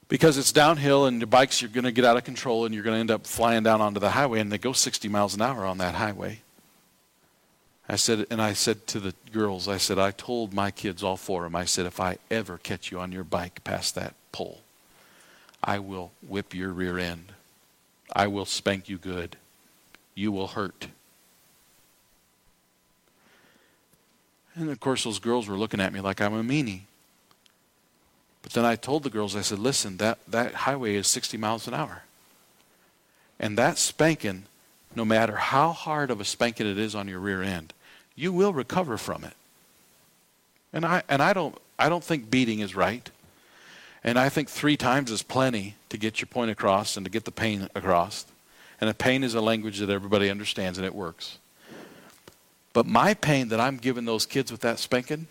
Because 0.08 0.38
it's 0.38 0.52
downhill 0.52 1.06
and 1.06 1.20
your 1.20 1.28
bikes 1.28 1.62
you're 1.62 1.70
going 1.70 1.84
to 1.84 1.92
get 1.92 2.06
out 2.06 2.18
of 2.18 2.24
control 2.24 2.66
and 2.66 2.74
you're 2.74 2.84
going 2.84 2.96
to 2.96 3.00
end 3.00 3.12
up 3.12 3.28
flying 3.28 3.64
down 3.64 3.82
onto 3.82 4.00
the 4.00 4.12
highway 4.12 4.40
and 4.40 4.52
they 4.52 4.58
go 4.58 4.74
60 4.74 5.08
miles 5.08 5.36
an 5.36 5.42
hour 5.42 5.66
on 5.66 5.78
that 5.78 5.96
highway. 5.96 6.42
I 7.88 7.96
said 7.96 8.28
and 8.30 8.40
i 8.40 8.54
said 8.54 8.86
to 8.88 9.00
the 9.00 9.16
girls 9.32 9.68
i 9.68 9.78
said 9.78 9.98
i 9.98 10.12
told 10.12 10.54
my 10.54 10.70
kids 10.70 11.02
all 11.02 11.18
four 11.18 11.46
of 11.46 11.52
them 11.52 11.60
i 11.60 11.66
said 11.66 11.88
if 11.88 12.00
i 12.00 12.18
ever 12.30 12.60
catch 12.60 12.92
you 12.92 13.00
on 13.00 13.12
your 13.12 13.24
bike 13.24 13.64
past 13.64 13.96
that 13.96 14.14
pole 14.32 14.62
i 15.64 15.80
will 15.80 16.12
whip 16.28 16.54
your 16.54 16.70
rear 16.70 17.00
end. 17.00 17.34
I 18.16 18.28
will 18.28 18.46
spank 18.46 18.90
you 18.90 18.98
good. 18.98 19.38
You 20.16 20.32
will 20.32 20.48
hurt 20.48 20.88
and 24.60 24.70
of 24.70 24.80
course 24.80 25.04
those 25.04 25.20
girls 25.20 25.48
were 25.48 25.58
looking 25.58 25.80
at 25.80 25.94
me 25.94 26.00
like 26.00 26.22
i'm 26.22 26.34
a 26.34 26.44
meanie 26.44 26.82
but 28.42 28.54
then 28.54 28.66
I 28.66 28.76
told 28.76 29.04
the 29.04 29.10
girls, 29.10 29.36
I 29.36 29.42
said, 29.42 29.60
listen, 29.60 29.98
that, 29.98 30.20
that 30.28 30.54
highway 30.54 30.96
is 30.96 31.08
60 31.08 31.38
miles 31.38 31.68
an 31.68 31.74
hour. 31.74 32.04
And 33.40 33.58
that 33.58 33.78
spanking, 33.78 34.46
no 34.96 35.06
matter 35.06 35.36
how 35.36 35.72
hard 35.72 36.12
of 36.12 36.20
a 36.20 36.26
spanking 36.26 36.68
it 36.68 36.78
is 36.78 36.96
on 36.96 37.08
your 37.08 37.20
rear 37.20 37.42
end, 37.42 37.74
you 38.16 38.34
will 38.34 38.54
recover 38.54 38.98
from 38.98 39.24
it. 39.24 39.34
And 40.74 40.86
I, 40.86 41.04
and 41.10 41.22
I, 41.22 41.34
don't, 41.34 41.58
I 41.78 41.90
don't 41.90 42.04
think 42.04 42.30
beating 42.30 42.60
is 42.60 42.76
right. 42.76 43.10
And 44.04 44.18
I 44.18 44.30
think 44.30 44.50
three 44.50 44.78
times 44.78 45.12
is 45.12 45.24
plenty 45.24 45.76
to 45.90 45.98
get 45.98 46.22
your 46.22 46.28
point 46.28 46.52
across 46.52 46.96
and 46.96 47.06
to 47.06 47.10
get 47.12 47.26
the 47.26 47.32
pain 47.32 47.70
across. 47.76 48.26
And 48.80 48.90
the 48.90 48.94
pain 48.94 49.24
is 49.24 49.36
a 49.36 49.42
language 49.42 49.80
that 49.80 49.90
everybody 49.90 50.30
understands 50.30 50.78
and 50.78 50.86
it 50.86 50.96
works. 50.96 51.38
But 52.74 52.86
my 52.86 53.14
pain 53.14 53.50
that 53.50 53.60
I'm 53.60 53.78
giving 53.78 54.06
those 54.06 54.26
kids 54.26 54.52
with 54.52 54.62
that 54.62 54.80
spanking, 54.80 55.28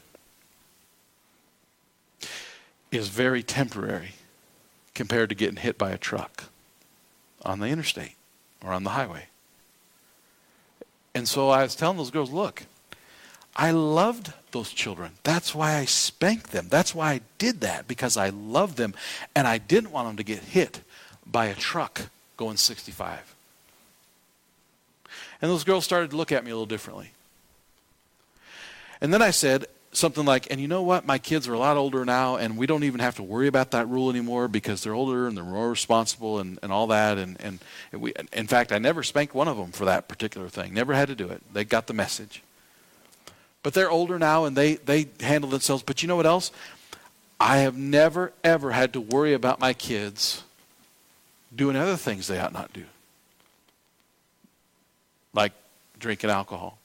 is 2.90 3.08
very 3.08 3.42
temporary 3.42 4.12
compared 4.94 5.28
to 5.28 5.34
getting 5.34 5.56
hit 5.56 5.78
by 5.78 5.90
a 5.90 5.98
truck 5.98 6.44
on 7.42 7.60
the 7.60 7.66
interstate 7.66 8.14
or 8.64 8.72
on 8.72 8.84
the 8.84 8.90
highway. 8.90 9.26
And 11.14 11.28
so 11.28 11.50
I 11.50 11.62
was 11.62 11.74
telling 11.74 11.96
those 11.96 12.10
girls, 12.10 12.30
look, 12.30 12.64
I 13.56 13.72
loved 13.72 14.32
those 14.52 14.70
children. 14.70 15.12
That's 15.24 15.54
why 15.54 15.74
I 15.74 15.84
spanked 15.84 16.52
them. 16.52 16.68
That's 16.68 16.94
why 16.94 17.12
I 17.14 17.20
did 17.38 17.60
that, 17.60 17.88
because 17.88 18.16
I 18.16 18.28
loved 18.30 18.76
them 18.76 18.94
and 19.34 19.46
I 19.46 19.58
didn't 19.58 19.90
want 19.90 20.08
them 20.08 20.16
to 20.16 20.22
get 20.22 20.38
hit 20.38 20.80
by 21.26 21.46
a 21.46 21.54
truck 21.54 22.02
going 22.36 22.56
65. 22.56 23.34
And 25.42 25.50
those 25.50 25.64
girls 25.64 25.84
started 25.84 26.10
to 26.10 26.16
look 26.16 26.32
at 26.32 26.44
me 26.44 26.50
a 26.50 26.54
little 26.54 26.66
differently. 26.66 27.10
And 29.00 29.12
then 29.12 29.22
I 29.22 29.30
said, 29.30 29.66
something 29.92 30.24
like, 30.24 30.46
and 30.50 30.60
you 30.60 30.68
know 30.68 30.82
what? 30.82 31.06
My 31.06 31.18
kids 31.18 31.48
are 31.48 31.54
a 31.54 31.58
lot 31.58 31.76
older 31.76 32.04
now, 32.04 32.36
and 32.36 32.56
we 32.56 32.66
don't 32.66 32.84
even 32.84 33.00
have 33.00 33.16
to 33.16 33.22
worry 33.22 33.46
about 33.46 33.72
that 33.72 33.88
rule 33.88 34.10
anymore 34.10 34.48
because 34.48 34.82
they're 34.82 34.94
older 34.94 35.26
and 35.26 35.36
they're 35.36 35.44
more 35.44 35.70
responsible 35.70 36.38
and, 36.38 36.58
and 36.62 36.72
all 36.72 36.88
that. 36.88 37.18
And, 37.18 37.40
and 37.40 37.58
we, 37.92 38.12
in 38.32 38.46
fact, 38.46 38.72
I 38.72 38.78
never 38.78 39.02
spanked 39.02 39.34
one 39.34 39.48
of 39.48 39.56
them 39.56 39.72
for 39.72 39.84
that 39.86 40.08
particular 40.08 40.48
thing. 40.48 40.74
Never 40.74 40.94
had 40.94 41.08
to 41.08 41.14
do 41.14 41.28
it. 41.28 41.42
They 41.52 41.64
got 41.64 41.86
the 41.86 41.94
message. 41.94 42.42
But 43.62 43.74
they're 43.74 43.90
older 43.90 44.18
now 44.18 44.44
and 44.44 44.56
they, 44.56 44.76
they 44.76 45.08
handle 45.20 45.50
themselves. 45.50 45.82
But 45.82 46.02
you 46.02 46.08
know 46.08 46.16
what 46.16 46.26
else? 46.26 46.52
I 47.40 47.58
have 47.58 47.76
never, 47.76 48.32
ever 48.42 48.72
had 48.72 48.92
to 48.94 49.00
worry 49.00 49.32
about 49.32 49.60
my 49.60 49.72
kids 49.72 50.42
doing 51.54 51.76
other 51.76 51.96
things 51.96 52.26
they 52.26 52.38
ought 52.38 52.52
not 52.52 52.72
do, 52.72 52.84
like 55.32 55.52
drinking 55.98 56.30
alcohol 56.30 56.78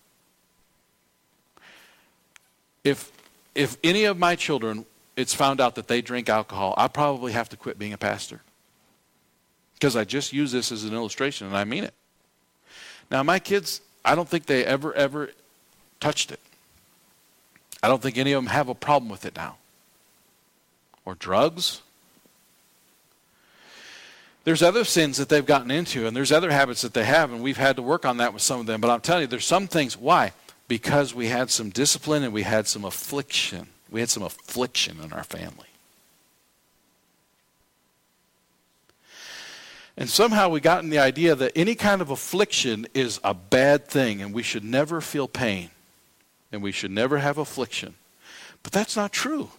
if 2.84 3.12
if 3.56 3.78
any 3.84 4.06
of 4.06 4.18
my 4.18 4.36
children 4.36 4.86
it's 5.16 5.34
found 5.34 5.62
out 5.62 5.76
that 5.76 5.88
they 5.88 6.02
drink 6.02 6.28
alcohol, 6.28 6.74
I 6.76 6.88
probably 6.88 7.34
have 7.34 7.50
to 7.50 7.58
quit 7.58 7.78
being 7.78 7.94
a 7.94 7.98
pastor. 7.98 8.42
Because 9.76 9.96
I 9.96 10.06
just 10.06 10.34
use 10.34 10.52
this 10.52 10.72
as 10.72 10.84
an 10.86 10.94
illustration 10.94 11.46
and 11.46 11.56
I 11.56 11.66
mean 11.66 11.84
it. 11.84 11.94
Now 13.12 13.22
my 13.22 13.40
kids, 13.40 13.82
I 14.04 14.16
don't 14.16 14.28
think 14.28 14.48
they 14.48 14.66
ever 14.66 14.94
ever 14.94 15.30
touched 16.00 16.32
it. 16.32 16.40
I 17.82 17.88
don't 17.88 18.02
think 18.02 18.18
any 18.18 18.32
of 18.32 18.42
them 18.44 18.52
have 18.52 18.70
a 18.70 18.76
problem 18.76 19.10
with 19.10 19.26
it 19.26 19.36
now. 19.36 19.58
Or 21.06 21.16
drugs. 21.16 21.82
There's 24.46 24.64
other 24.64 24.84
sins 24.84 25.18
that 25.18 25.30
they've 25.30 25.46
gotten 25.46 25.72
into, 25.72 26.06
and 26.06 26.16
there's 26.16 26.32
other 26.32 26.52
habits 26.52 26.82
that 26.82 26.94
they 26.94 27.06
have, 27.06 27.32
and 27.32 27.42
we've 27.42 27.58
had 27.58 27.78
to 27.78 27.82
work 27.82 28.06
on 28.06 28.18
that 28.18 28.34
with 28.34 28.42
some 28.42 28.60
of 28.60 28.66
them. 28.66 28.82
But 28.82 28.90
I'm 28.90 29.00
telling 29.00 29.22
you, 29.22 29.28
there's 29.28 29.46
some 29.46 29.68
things. 29.68 29.98
Why? 29.98 30.34
Because 30.74 31.14
we 31.14 31.28
had 31.28 31.52
some 31.52 31.70
discipline 31.70 32.24
and 32.24 32.34
we 32.34 32.42
had 32.42 32.66
some 32.66 32.84
affliction. 32.84 33.68
We 33.92 34.00
had 34.00 34.10
some 34.10 34.24
affliction 34.24 35.00
in 35.04 35.14
our 35.14 35.24
family. 35.24 35.68
And 39.96 40.10
somehow 40.10 40.50
we 40.50 40.62
got 40.62 40.84
in 40.84 40.90
the 40.90 40.98
idea 40.98 41.36
that 41.36 41.52
any 41.56 41.76
kind 41.76 42.02
of 42.02 42.10
affliction 42.10 42.88
is 42.96 43.20
a 43.24 43.36
bad 43.36 43.88
thing 43.88 44.20
and 44.20 44.34
we 44.34 44.42
should 44.42 44.64
never 44.64 45.00
feel 45.00 45.28
pain 45.28 45.70
and 46.52 46.64
we 46.64 46.72
should 46.72 46.90
never 46.90 47.20
have 47.20 47.38
affliction. 47.38 47.94
But 48.64 48.72
that's 48.72 48.96
not 48.96 49.12
true. 49.12 49.52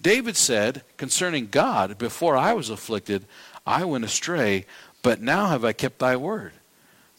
David 0.00 0.38
said 0.38 0.84
concerning 0.96 1.48
God, 1.48 1.98
before 1.98 2.34
I 2.34 2.54
was 2.54 2.70
afflicted, 2.70 3.26
I 3.66 3.84
went 3.84 4.06
astray, 4.06 4.64
but 5.02 5.20
now 5.20 5.48
have 5.48 5.66
I 5.66 5.74
kept 5.74 5.98
thy 5.98 6.16
word. 6.16 6.54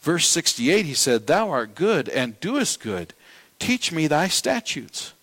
Verse 0.02 0.26
68, 0.28 0.84
he 0.84 0.94
said, 0.94 1.26
Thou 1.26 1.48
art 1.48 1.76
good 1.76 2.08
and 2.08 2.38
doest 2.40 2.80
good. 2.80 3.14
Teach 3.60 3.92
me 3.92 4.08
thy 4.08 4.26
statutes. 4.26 5.14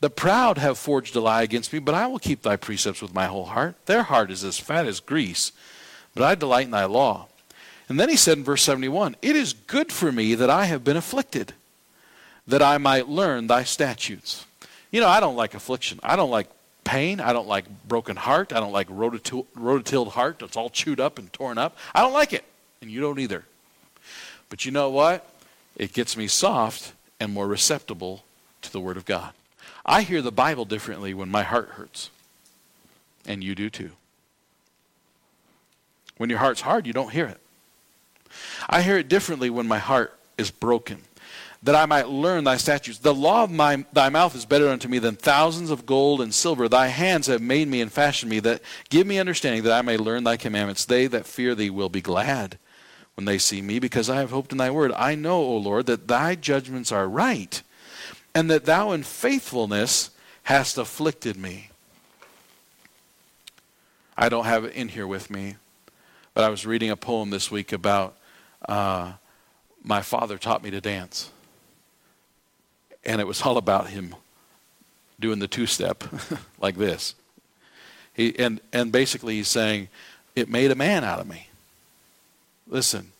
The 0.00 0.08
proud 0.08 0.56
have 0.56 0.78
forged 0.78 1.14
a 1.16 1.20
lie 1.20 1.42
against 1.42 1.72
me, 1.72 1.78
but 1.78 1.94
I 1.94 2.06
will 2.06 2.18
keep 2.18 2.42
thy 2.42 2.56
precepts 2.56 3.02
with 3.02 3.14
my 3.14 3.26
whole 3.26 3.44
heart. 3.44 3.74
Their 3.84 4.04
heart 4.04 4.30
is 4.30 4.42
as 4.42 4.58
fat 4.58 4.86
as 4.86 5.00
grease, 5.00 5.52
but 6.14 6.24
I 6.24 6.34
delight 6.34 6.64
in 6.64 6.70
thy 6.70 6.86
law. 6.86 7.28
And 7.88 8.00
then 8.00 8.08
he 8.08 8.16
said 8.16 8.38
in 8.38 8.44
verse 8.44 8.62
71, 8.62 9.16
It 9.20 9.36
is 9.36 9.52
good 9.52 9.92
for 9.92 10.10
me 10.10 10.34
that 10.34 10.50
I 10.50 10.64
have 10.64 10.82
been 10.82 10.96
afflicted, 10.96 11.52
that 12.46 12.62
I 12.62 12.78
might 12.78 13.08
learn 13.08 13.46
thy 13.46 13.64
statutes. 13.64 14.46
You 14.90 15.00
know, 15.00 15.08
I 15.08 15.20
don't 15.20 15.36
like 15.36 15.54
affliction. 15.54 16.00
I 16.02 16.16
don't 16.16 16.30
like 16.30 16.48
pain. 16.84 17.20
I 17.20 17.34
don't 17.34 17.48
like 17.48 17.66
broken 17.86 18.16
heart. 18.16 18.52
I 18.52 18.60
don't 18.60 18.72
like 18.72 18.88
rototilled 18.88 20.08
heart 20.08 20.38
that's 20.38 20.56
all 20.56 20.70
chewed 20.70 21.00
up 21.00 21.18
and 21.18 21.30
torn 21.32 21.58
up. 21.58 21.76
I 21.94 22.00
don't 22.00 22.14
like 22.14 22.32
it, 22.32 22.44
and 22.80 22.90
you 22.90 23.00
don't 23.00 23.18
either. 23.18 23.44
But 24.48 24.64
you 24.64 24.70
know 24.70 24.90
what? 24.90 25.28
It 25.76 25.92
gets 25.92 26.16
me 26.16 26.26
soft 26.26 26.92
and 27.20 27.32
more 27.32 27.46
receptible 27.46 28.24
to 28.62 28.72
the 28.72 28.80
Word 28.80 28.96
of 28.96 29.04
God. 29.04 29.32
I 29.84 30.02
hear 30.02 30.22
the 30.22 30.32
Bible 30.32 30.64
differently 30.64 31.14
when 31.14 31.28
my 31.28 31.42
heart 31.42 31.70
hurts. 31.70 32.10
And 33.26 33.42
you 33.42 33.54
do 33.54 33.70
too. 33.70 33.90
When 36.16 36.30
your 36.30 36.38
heart's 36.38 36.62
hard, 36.62 36.86
you 36.86 36.92
don't 36.92 37.12
hear 37.12 37.26
it. 37.26 37.40
I 38.68 38.82
hear 38.82 38.98
it 38.98 39.08
differently 39.08 39.50
when 39.50 39.68
my 39.68 39.78
heart 39.78 40.18
is 40.38 40.50
broken, 40.50 41.02
that 41.62 41.74
I 41.74 41.86
might 41.86 42.08
learn 42.08 42.44
thy 42.44 42.56
statutes. 42.56 42.98
The 42.98 43.14
law 43.14 43.44
of 43.44 43.50
my, 43.50 43.84
thy 43.92 44.08
mouth 44.08 44.34
is 44.34 44.44
better 44.44 44.68
unto 44.68 44.88
me 44.88 44.98
than 44.98 45.16
thousands 45.16 45.70
of 45.70 45.86
gold 45.86 46.20
and 46.20 46.34
silver. 46.34 46.68
Thy 46.68 46.88
hands 46.88 47.26
have 47.26 47.40
made 47.40 47.68
me 47.68 47.80
and 47.80 47.92
fashioned 47.92 48.30
me, 48.30 48.40
that 48.40 48.62
give 48.90 49.06
me 49.06 49.18
understanding 49.18 49.62
that 49.64 49.72
I 49.72 49.82
may 49.82 49.96
learn 49.96 50.24
thy 50.24 50.36
commandments. 50.36 50.84
They 50.84 51.06
that 51.08 51.26
fear 51.26 51.54
thee 51.54 51.70
will 51.70 51.88
be 51.88 52.00
glad 52.00 52.58
when 53.16 53.24
they 53.24 53.38
see 53.38 53.62
me, 53.62 53.78
because 53.78 54.08
I 54.08 54.20
have 54.20 54.30
hoped 54.30 54.52
in 54.52 54.58
thy 54.58 54.70
word. 54.70 54.92
I 54.92 55.14
know, 55.14 55.38
O 55.38 55.56
Lord, 55.56 55.86
that 55.86 56.06
thy 56.06 56.34
judgments 56.34 56.92
are 56.92 57.08
right, 57.08 57.62
and 58.34 58.50
that 58.50 58.66
thou 58.66 58.92
in 58.92 59.02
faithfulness 59.02 60.10
hast 60.44 60.78
afflicted 60.78 61.36
me. 61.36 61.70
I 64.16 64.28
don't 64.28 64.44
have 64.44 64.64
it 64.64 64.74
in 64.74 64.88
here 64.88 65.06
with 65.06 65.30
me, 65.30 65.56
but 66.34 66.44
I 66.44 66.50
was 66.50 66.66
reading 66.66 66.90
a 66.90 66.96
poem 66.96 67.30
this 67.30 67.50
week 67.50 67.72
about 67.72 68.16
uh, 68.68 69.12
my 69.82 70.02
father 70.02 70.36
taught 70.38 70.62
me 70.62 70.70
to 70.70 70.80
dance. 70.80 71.30
And 73.04 73.20
it 73.20 73.26
was 73.26 73.42
all 73.42 73.56
about 73.56 73.88
him 73.88 74.14
doing 75.18 75.38
the 75.38 75.48
two 75.48 75.66
step 75.66 76.04
like 76.60 76.76
this. 76.76 77.14
He, 78.12 78.38
and, 78.38 78.60
and 78.72 78.90
basically, 78.90 79.36
he's 79.36 79.48
saying, 79.48 79.88
It 80.34 80.48
made 80.48 80.70
a 80.70 80.74
man 80.74 81.04
out 81.04 81.20
of 81.20 81.28
me. 81.28 81.48
Listen, 82.68 83.12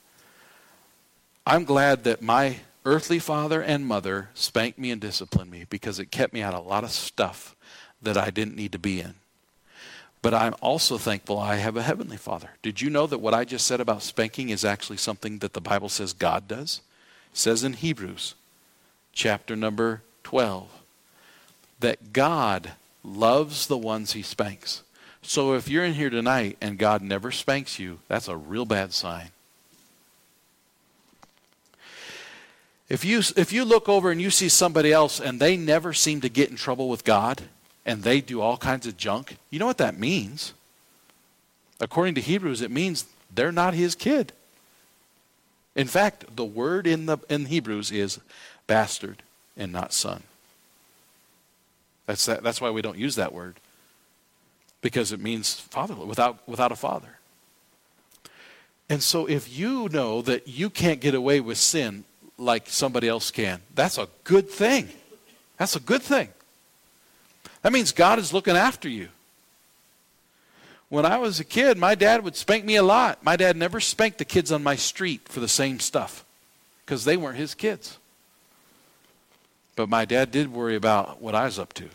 I'm 1.47 1.65
glad 1.65 2.05
that 2.05 2.23
my 2.23 2.59
earthly 2.85 3.19
father 3.19 3.63
and 3.63 3.87
mother 3.87 4.31
spanked 4.35 4.79
me 4.79 4.91
and 4.91 5.01
disciplined 5.01 5.51
me 5.51 5.67
because 5.69 5.99
it 5.99 6.11
kept 6.11 6.33
me 6.33 6.43
out 6.43 6.55
of 6.55 6.65
a 6.65 6.69
lot 6.69 6.85
of 6.85 6.91
stuff 6.91 7.55
that 8.03 8.17
I 8.17 8.31
didn't 8.31 8.57
need 8.57 8.73
to 8.73 8.79
be 8.79 9.01
in. 9.01 9.15
But 10.23 10.35
I'm 10.35 10.55
also 10.61 10.99
thankful 10.99 11.39
I 11.39 11.57
have 11.57 11.77
a 11.77 11.83
heavenly 11.83 12.17
father. 12.17 12.51
Did 12.63 12.81
you 12.81 12.91
know 12.91 13.07
that 13.07 13.19
what 13.19 13.35
I 13.35 13.45
just 13.45 13.67
said 13.67 13.81
about 13.81 14.03
spanking 14.03 14.49
is 14.51 14.65
actually 14.65 14.97
something 14.97 15.39
that 15.39 15.53
the 15.53 15.61
Bible 15.61 15.89
says 15.89 16.13
God 16.13 16.49
does? 16.49 16.81
It 17.33 17.39
says 17.39 17.63
in 17.63 17.75
Hebrews 17.75 18.35
chapter 19.13 19.55
number 19.55 20.03
12 20.25 20.69
that 21.79 22.13
God 22.13 22.73
loves 23.05 23.69
the 23.69 23.79
ones 23.79 24.13
he 24.13 24.23
spanks. 24.23 24.83
So 25.23 25.55
if 25.55 25.69
you're 25.69 25.85
in 25.85 25.95
here 25.95 26.11
tonight 26.11 26.57
and 26.61 26.79
God 26.79 27.03
never 27.03 27.31
spanks 27.31 27.79
you, 27.79 28.01
that's 28.09 28.29
a 28.29 28.37
real 28.37 28.65
bad 28.65 28.93
sign. 28.93 29.31
If 32.89 33.05
you, 33.05 33.19
if 33.37 33.53
you 33.53 33.65
look 33.65 33.89
over 33.89 34.11
and 34.11 34.21
you 34.21 34.31
see 34.31 34.49
somebody 34.49 34.93
else 34.93 35.21
and 35.21 35.41
they 35.41 35.57
never 35.57 35.93
seem 35.93 36.21
to 36.21 36.29
get 36.29 36.51
in 36.51 36.57
trouble 36.57 36.89
with 36.89 37.05
God 37.05 37.43
and 37.85 38.03
they 38.03 38.21
do 38.21 38.41
all 38.41 38.57
kinds 38.57 38.87
of 38.87 38.97
junk, 38.97 39.37
you 39.51 39.59
know 39.59 39.67
what 39.67 39.79
that 39.79 39.99
means? 39.99 40.53
According 41.81 42.15
to 42.15 42.21
Hebrews, 42.21 42.61
it 42.61 42.71
means 42.71 43.07
they're 43.35 43.53
not 43.53 43.75
his 43.75 43.95
kid. 43.95 44.33
In 45.75 45.89
fact, 45.89 46.37
the 46.37 46.45
word 46.45 46.87
in, 46.87 47.07
the, 47.07 47.19
in 47.29 47.47
Hebrews 47.47 47.91
is 47.91 48.21
bastard 48.67 49.23
and 49.57 49.73
not 49.73 49.93
son. 49.93 50.23
That's, 52.07 52.25
that, 52.27 52.43
that's 52.43 52.61
why 52.61 52.71
we 52.71 52.83
don't 52.83 52.97
use 52.97 53.17
that 53.17 53.33
word, 53.33 53.57
because 54.81 55.11
it 55.11 55.21
means 55.21 55.55
fatherless, 55.55 56.07
without, 56.07 56.49
without 56.49 56.71
a 56.71 56.77
father. 56.77 57.19
And 58.89 59.03
so 59.03 59.27
if 59.27 59.55
you 59.55 59.89
know 59.91 60.23
that 60.23 60.47
you 60.47 60.71
can't 60.71 61.01
get 61.01 61.15
away 61.15 61.41
with 61.41 61.59
sin 61.59 62.05
like 62.39 62.69
somebody 62.69 63.09
else 63.09 63.31
can. 63.31 63.61
That's 63.75 63.99
a 63.99 64.09
good 64.25 64.49
thing. 64.49 64.89
That's 65.57 65.77
a 65.77 65.81
good 65.81 66.03
thing. 66.03 66.29
That 67.63 67.73
means 67.73 67.93
God 67.93 68.19
is 68.19 68.33
looking 68.33 68.57
after 68.57 68.89
you. 68.89 69.09
When 70.89 71.05
I 71.05 71.19
was 71.19 71.41
a 71.41 71.45
kid, 71.45 71.79
my 71.79 71.95
dad 71.95 72.23
would 72.23 72.37
spank 72.37 72.65
me 72.65 72.77
a 72.77 72.83
lot. 72.83 73.25
My 73.25 73.37
dad 73.37 73.57
never 73.57 73.81
spanked 73.81 74.19
the 74.19 74.25
kids 74.25 74.53
on 74.53 74.63
my 74.63 74.77
street 74.77 75.29
for 75.29 75.41
the 75.41 75.49
same 75.49 75.81
stuff 75.81 76.25
because 76.85 77.05
they 77.05 77.17
weren't 77.17 77.39
his 77.39 77.55
kids. 77.55 77.99
But 79.75 79.89
my 79.89 80.05
dad 80.05 80.31
did 80.31 80.53
worry 80.53 80.77
about 80.77 81.21
what 81.21 81.35
I 81.35 81.45
was 81.45 81.59
up 81.59 81.73
to. 81.75 81.89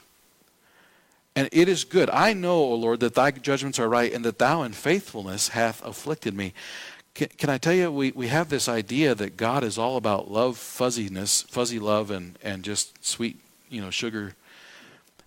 And 1.35 1.47
it 1.53 1.69
is 1.69 1.85
good. 1.85 2.09
I 2.09 2.33
know, 2.33 2.57
O 2.57 2.75
Lord, 2.75 2.99
that 2.99 3.15
thy 3.15 3.31
judgments 3.31 3.79
are 3.79 3.87
right, 3.87 4.11
and 4.11 4.25
that 4.25 4.37
thou 4.37 4.63
in 4.63 4.73
faithfulness 4.73 5.49
hath 5.49 5.83
afflicted 5.85 6.33
me. 6.33 6.53
Can, 7.13 7.27
can, 7.37 7.49
I 7.49 7.57
tell 7.57 7.73
you, 7.73 7.91
we, 7.91 8.11
we 8.11 8.27
have 8.27 8.49
this 8.49 8.69
idea 8.69 9.13
that 9.15 9.35
God 9.35 9.63
is 9.63 9.77
all 9.77 9.97
about 9.97 10.31
love, 10.31 10.57
fuzziness, 10.57 11.41
fuzzy 11.43 11.79
love, 11.79 12.09
and, 12.09 12.37
and 12.41 12.63
just 12.63 13.03
sweet, 13.05 13.37
you 13.69 13.81
know, 13.81 13.89
sugar. 13.89 14.33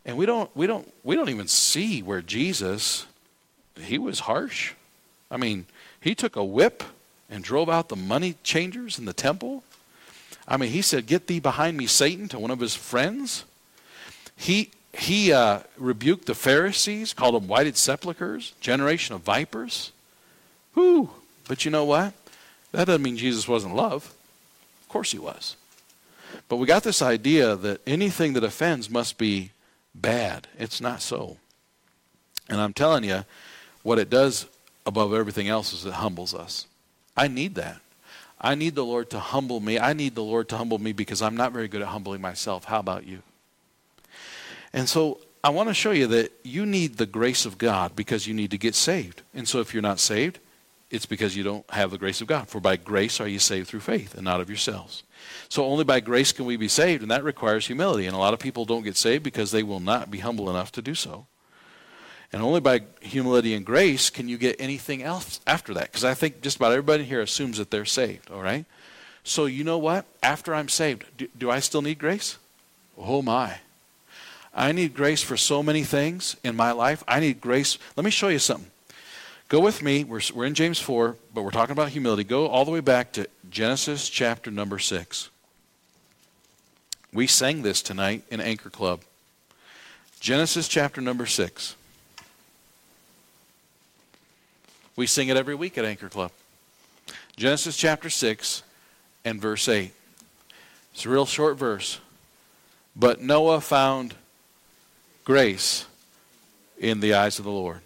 And 0.07 0.17
we 0.17 0.27
don't, 0.27 0.55
we, 0.57 0.67
don't, 0.67 0.91
we 1.03 1.15
don't 1.15 1.29
even 1.29 1.49
see 1.49 2.03
where 2.03 2.23
Jesus, 2.23 3.07
he 3.79 3.99
was 3.99 4.21
harsh. 4.21 4.73
I 5.31 5.37
mean, 5.37 5.67
he 6.01 6.15
took 6.15 6.37
a 6.37 6.45
whip 6.45 6.83
and 7.29 7.43
drove 7.43 7.69
out 7.69 7.89
the 7.89 7.97
money 7.97 8.37
changers 8.43 8.99
in 8.99 9.05
the 9.05 9.13
temple. 9.13 9.63
I 10.47 10.57
mean, 10.57 10.71
he 10.71 10.83
said, 10.83 11.07
Get 11.07 11.27
thee 11.27 11.41
behind 11.41 11.77
me, 11.77 11.87
Satan, 11.87 12.29
to 12.29 12.39
one 12.39 12.51
of 12.51 12.61
his 12.61 12.75
friends. 12.75 13.45
He, 14.37 14.71
he 14.93 15.33
uh, 15.33 15.61
rebuked 15.77 16.27
the 16.27 16.35
Pharisees, 16.35 17.13
called 17.13 17.35
them 17.35 17.49
whited 17.49 17.77
sepulchres, 17.77 18.53
generation 18.61 19.15
of 19.15 19.23
vipers. 19.23 19.93
Whoo! 20.75 21.11
But 21.49 21.65
you 21.65 21.71
know 21.71 21.85
what? 21.85 22.15
That 22.73 22.87
doesn't 22.87 23.03
mean 23.03 23.17
Jesus 23.17 23.47
wasn't 23.47 23.75
love. 23.75 24.15
Of 24.83 24.89
course 24.89 25.13
he 25.13 25.19
was. 25.19 25.57
But 26.49 26.57
we 26.57 26.67
got 26.67 26.83
this 26.83 27.03
idea 27.03 27.57
that 27.57 27.81
anything 27.87 28.33
that 28.35 28.45
offends 28.45 28.91
must 28.91 29.19
be 29.19 29.51
bad. 29.95 30.49
It's 30.59 30.81
not 30.81 31.01
so. 31.01 31.37
And 32.49 32.61
I'm 32.61 32.73
telling 32.73 33.05
you, 33.05 33.25
what 33.83 33.99
it 33.99 34.11
does 34.11 34.47
above 34.87 35.15
everything 35.15 35.49
else 35.49 35.73
is 35.73 35.87
it 35.87 35.95
humbles 35.95 36.35
us. 36.35 36.67
I 37.17 37.29
need 37.29 37.55
that. 37.55 37.81
I 38.41 38.55
need 38.55 38.75
the 38.75 38.85
Lord 38.85 39.09
to 39.11 39.19
humble 39.19 39.61
me. 39.61 39.79
I 39.79 39.93
need 39.93 40.15
the 40.15 40.23
Lord 40.23 40.49
to 40.51 40.57
humble 40.57 40.79
me 40.79 40.93
because 40.93 41.23
I'm 41.23 41.37
not 41.37 41.53
very 41.53 41.69
good 41.69 41.81
at 41.81 41.89
humbling 41.89 42.21
myself. 42.21 42.65
How 42.65 42.81
about 42.81 43.07
you? 43.07 43.23
And 44.73 44.89
so 44.89 45.21
I 45.43 45.51
want 45.51 45.69
to 45.69 45.75
show 45.75 45.93
you 45.93 46.07
that 46.09 46.33
you 46.43 46.67
need 46.67 46.97
the 46.97 47.07
grace 47.07 47.47
of 47.47 47.57
God 47.59 47.95
because 47.95 48.27
you 48.27 48.35
need 48.35 48.51
to 48.51 48.59
get 48.59 48.75
saved. 48.75 49.23
And 49.33 49.47
so 49.49 49.61
if 49.61 49.73
you're 49.73 49.83
not 49.83 50.01
saved, 50.01 50.39
it's 50.95 51.07
because 51.07 51.37
you 51.37 51.43
don't 51.43 51.69
have 51.71 51.91
the 51.91 51.99
grace 51.99 52.21
of 52.21 52.27
God. 52.27 52.49
For 52.49 52.61
by 52.61 52.77
grace 52.77 53.21
are 53.21 53.29
you 53.29 53.39
saved 53.39 53.69
through 53.69 53.81
faith 53.81 54.15
and 54.15 54.25
not 54.25 54.41
of 54.41 54.49
yourselves. 54.49 55.03
So 55.49 55.65
only 55.65 55.85
by 55.85 56.01
grace 56.01 56.33
can 56.33 56.45
we 56.45 56.57
be 56.57 56.69
saved, 56.69 57.03
and 57.03 57.11
that 57.11 57.25
requires 57.25 57.67
humility. 57.67 58.07
And 58.07 58.15
a 58.15 58.19
lot 58.19 58.35
of 58.35 58.41
people 58.41 58.65
don't 58.65 58.83
get 58.85 58.97
saved 58.97 59.25
because 59.25 59.51
they 59.51 59.63
will 59.63 59.81
not 59.81 60.11
be 60.11 60.19
humble 60.19 60.49
enough 60.49 60.73
to 60.73 60.83
do 60.83 60.95
so. 60.95 61.27
And 62.33 62.43
only 62.43 62.61
by 62.61 62.83
humility 63.01 63.55
and 63.55 63.65
grace 63.65 64.11
can 64.11 64.29
you 64.29 64.39
get 64.39 64.57
anything 64.59 65.03
else 65.03 65.41
after 65.47 65.75
that. 65.75 65.85
Because 65.85 66.05
I 66.05 66.15
think 66.15 66.41
just 66.41 66.57
about 66.57 66.73
everybody 66.73 67.05
here 67.05 67.21
assumes 67.21 67.59
that 67.59 67.71
they're 67.71 67.85
saved, 67.85 68.31
all 68.31 68.43
right? 68.43 68.65
So 69.23 69.47
you 69.47 69.65
know 69.65 69.79
what? 69.79 70.05
After 70.23 70.55
I'm 70.55 70.69
saved, 70.69 71.05
do, 71.17 71.29
do 71.37 71.51
I 71.51 71.61
still 71.61 71.83
need 71.83 71.99
grace? 71.99 72.39
Oh 72.99 73.23
my. 73.23 73.59
I 74.55 74.73
need 74.73 74.95
grace 74.95 75.23
for 75.23 75.37
so 75.37 75.63
many 75.63 75.83
things 75.83 76.37
in 76.45 76.55
my 76.55 76.73
life. 76.73 77.03
I 77.09 77.21
need 77.21 77.41
grace. 77.41 77.79
Let 77.97 78.05
me 78.05 78.11
show 78.11 78.29
you 78.29 78.39
something. 78.39 78.71
Go 79.49 79.61
with 79.61 79.83
me. 79.83 80.05
We're, 80.05 80.21
we're 80.35 80.47
in 80.47 80.55
James 80.55 80.79
4, 80.79 81.17
but 81.35 81.43
we're 81.43 81.51
talking 81.51 81.73
about 81.73 81.91
humility. 81.91 82.25
Go 82.25 82.49
all 82.49 82.65
the 82.65 82.71
way 82.71 82.81
back 82.81 83.13
to 83.13 83.29
Genesis 83.51 84.09
chapter 84.09 84.51
number 84.51 84.79
6. 84.79 85.29
We 87.13 87.27
sang 87.27 87.63
this 87.63 87.83
tonight 87.83 88.25
in 88.31 88.41
Anchor 88.41 88.71
Club. 88.71 89.03
Genesis 90.19 90.67
chapter 90.67 91.01
number 91.01 91.27
6. 91.27 91.77
We 94.97 95.07
sing 95.07 95.29
it 95.29 95.37
every 95.37 95.55
week 95.55 95.77
at 95.77 95.85
Anchor 95.85 96.09
Club. 96.09 96.33
Genesis 97.37 97.77
chapter 97.77 98.09
6 98.09 98.63
and 99.25 99.41
verse 99.41 99.69
8. 99.69 99.93
It's 100.95 101.05
a 101.05 101.11
real 101.11 101.27
short 101.27 101.57
verse. 101.57 102.01
But 102.97 103.21
Noah 103.21 103.61
found 103.61 104.15
grace 105.25 105.85
in 106.79 107.01
the 107.01 107.15
eyes 107.15 107.39
of 107.39 107.45
the 107.45 107.51
Lord. 107.51 107.81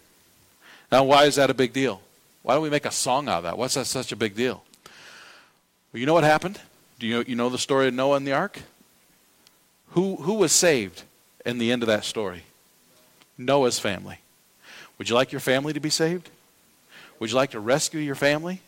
Now, 0.91 1.03
why 1.03 1.25
is 1.25 1.35
that 1.35 1.49
a 1.49 1.53
big 1.53 1.73
deal? 1.73 2.01
Why 2.41 2.53
don't 2.53 2.63
we 2.63 2.69
make 2.69 2.85
a 2.85 2.91
song 2.91 3.27
out 3.27 3.39
of 3.39 3.43
that? 3.43 3.57
What's 3.57 3.75
that 3.75 3.85
such 3.85 4.11
a 4.11 4.15
big 4.15 4.35
deal? 4.35 4.63
Well, 5.91 5.99
you 5.99 6.05
know 6.05 6.13
what 6.13 6.23
happened? 6.23 6.59
Do 6.99 7.07
you 7.07 7.15
know, 7.15 7.23
you 7.27 7.35
know 7.35 7.49
the 7.49 7.57
story 7.57 7.87
of 7.87 7.93
Noah 7.93 8.17
and 8.17 8.27
the 8.27 8.33
ark? 8.33 8.59
Who, 9.91 10.17
who 10.17 10.33
was 10.33 10.51
saved 10.51 11.03
in 11.45 11.57
the 11.57 11.71
end 11.71 11.83
of 11.83 11.87
that 11.87 12.05
story? 12.05 12.43
Noah's 13.37 13.79
family. 13.79 14.19
Would 14.97 15.09
you 15.09 15.15
like 15.15 15.31
your 15.31 15.39
family 15.39 15.73
to 15.73 15.79
be 15.79 15.89
saved? 15.89 16.29
Would 17.19 17.29
you 17.29 17.35
like 17.35 17.51
to 17.51 17.59
rescue 17.59 17.99
your 17.99 18.15
family? 18.15 18.61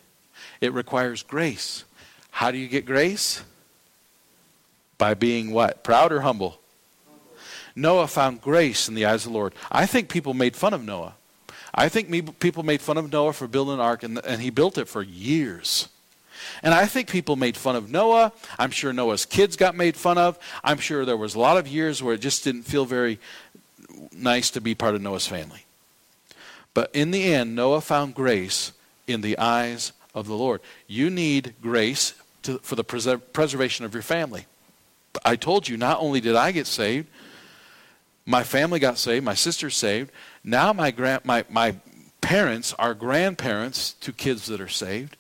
It 0.62 0.74
requires 0.74 1.24
grace. 1.24 1.84
How 2.32 2.52
do 2.52 2.58
you 2.58 2.68
get 2.68 2.86
grace? 2.86 3.44
By 4.98 5.14
being 5.14 5.52
what? 5.52 5.84
Proud 5.84 6.12
or 6.12 6.22
humble? 6.22 6.60
Noah 7.76 8.08
found 8.08 8.42
grace 8.42 8.88
in 8.88 8.96
the 8.96 9.06
eyes 9.06 9.26
of 9.26 9.32
the 9.32 9.38
Lord. 9.38 9.54
I 9.72 9.86
think 9.86 10.10
people 10.10 10.34
made 10.34 10.56
fun 10.56 10.74
of 10.74 10.84
Noah. 10.84 11.16
I 11.74 11.90
think 11.90 12.40
people 12.40 12.64
made 12.64 12.82
fun 12.82 12.98
of 12.98 13.12
Noah 13.12 13.34
for 13.34 13.48
building 13.48 13.76
an 13.76 13.80
ark, 13.80 14.04
and, 14.04 14.20
and 14.26 14.42
he 14.42 14.50
built 14.50 14.78
it 14.78 14.88
for 14.88 15.02
years. 15.02 15.88
And 16.64 16.74
I 16.74 16.86
think 16.86 17.10
people 17.10 17.36
made 17.36 17.56
fun 17.56 17.76
of 17.76 17.90
Noah. 17.90 18.34
I'm 18.60 18.72
sure 18.72 18.92
Noah's 18.92 19.26
kids 19.26 19.56
got 19.56 19.76
made 19.76 19.96
fun 19.96 20.18
of. 20.18 20.38
I'm 20.64 20.80
sure 20.80 21.06
there 21.06 21.18
was 21.18 21.36
a 21.36 21.40
lot 21.40 21.58
of 21.58 21.68
years 21.68 22.04
where 22.04 22.16
it 22.16 22.22
just 22.22 22.44
didn't 22.44 22.64
feel 22.64 22.86
very 22.86 23.20
nice 24.12 24.50
to 24.52 24.62
be 24.62 24.76
part 24.76 24.96
of 24.96 25.02
Noah's 25.02 25.28
family. 25.28 25.66
But 26.74 26.90
in 26.94 27.12
the 27.12 27.34
end, 27.34 27.56
Noah 27.56 27.82
found 27.82 28.16
grace 28.16 28.72
in 29.08 29.22
the 29.22 29.38
eyes 29.38 29.92
of 30.14 30.28
the 30.28 30.36
Lord. 30.36 30.62
You 30.88 31.10
need 31.10 31.54
grace 31.62 32.14
to, 32.44 32.60
for 32.60 32.76
the 32.76 32.84
preservation 32.84 33.86
of 33.86 33.94
your 33.94 34.04
family. 34.04 34.46
I 35.26 35.36
told 35.36 35.68
you, 35.68 35.78
not 35.78 36.00
only 36.00 36.22
did 36.22 36.36
I 36.36 36.52
get 36.52 36.68
saved, 36.68 37.08
my 38.26 38.44
family 38.44 38.80
got 38.80 38.98
saved, 38.98 39.26
my 39.26 39.34
sister's 39.34 39.76
saved. 39.76 40.12
Now 40.44 40.74
my 40.74 40.92
grand 40.92 41.26
my, 41.26 41.46
my 41.50 41.76
parents 42.22 42.74
are 42.80 42.94
grandparents 42.94 43.94
to 43.94 44.14
kids 44.14 44.46
that 44.48 44.62
are 44.62 44.68
saved. 44.68 45.18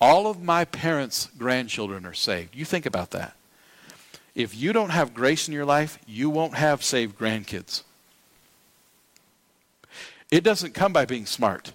All 0.00 0.26
of 0.26 0.42
my 0.42 0.64
parents' 0.64 1.28
grandchildren 1.38 2.06
are 2.06 2.14
saved. 2.14 2.56
You 2.56 2.64
think 2.64 2.86
about 2.86 3.10
that. 3.10 3.36
If 4.34 4.56
you 4.56 4.72
don't 4.72 4.90
have 4.90 5.12
grace 5.12 5.48
in 5.48 5.54
your 5.54 5.66
life, 5.66 5.98
you 6.06 6.30
won't 6.30 6.54
have 6.54 6.82
saved 6.82 7.18
grandkids. 7.18 7.82
It 10.30 10.44
doesn't 10.44 10.74
come 10.74 10.92
by 10.92 11.04
being 11.04 11.26
smart. 11.26 11.72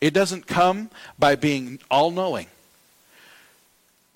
It 0.00 0.12
doesn't 0.12 0.46
come 0.46 0.90
by 1.18 1.36
being 1.36 1.80
all 1.90 2.10
knowing. 2.10 2.48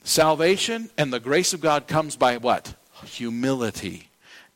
Salvation 0.03 0.91
and 0.99 1.13
the 1.13 1.21
grace 1.21 1.53
of 1.53 1.61
God 1.61 1.87
comes 1.87 2.17
by 2.17 2.37
what? 2.37 2.75
Humility 3.05 4.08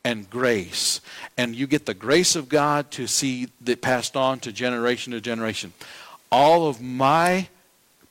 and 0.03 0.29
grace. 0.29 1.01
And 1.37 1.55
you 1.55 1.67
get 1.67 1.85
the 1.85 1.93
grace 1.93 2.35
of 2.35 2.49
God 2.49 2.91
to 2.91 3.07
see 3.07 3.47
that 3.61 3.81
passed 3.81 4.15
on 4.15 4.39
to 4.41 4.51
generation 4.51 5.13
to 5.13 5.21
generation. 5.21 5.73
All 6.31 6.67
of 6.67 6.81
my 6.81 7.47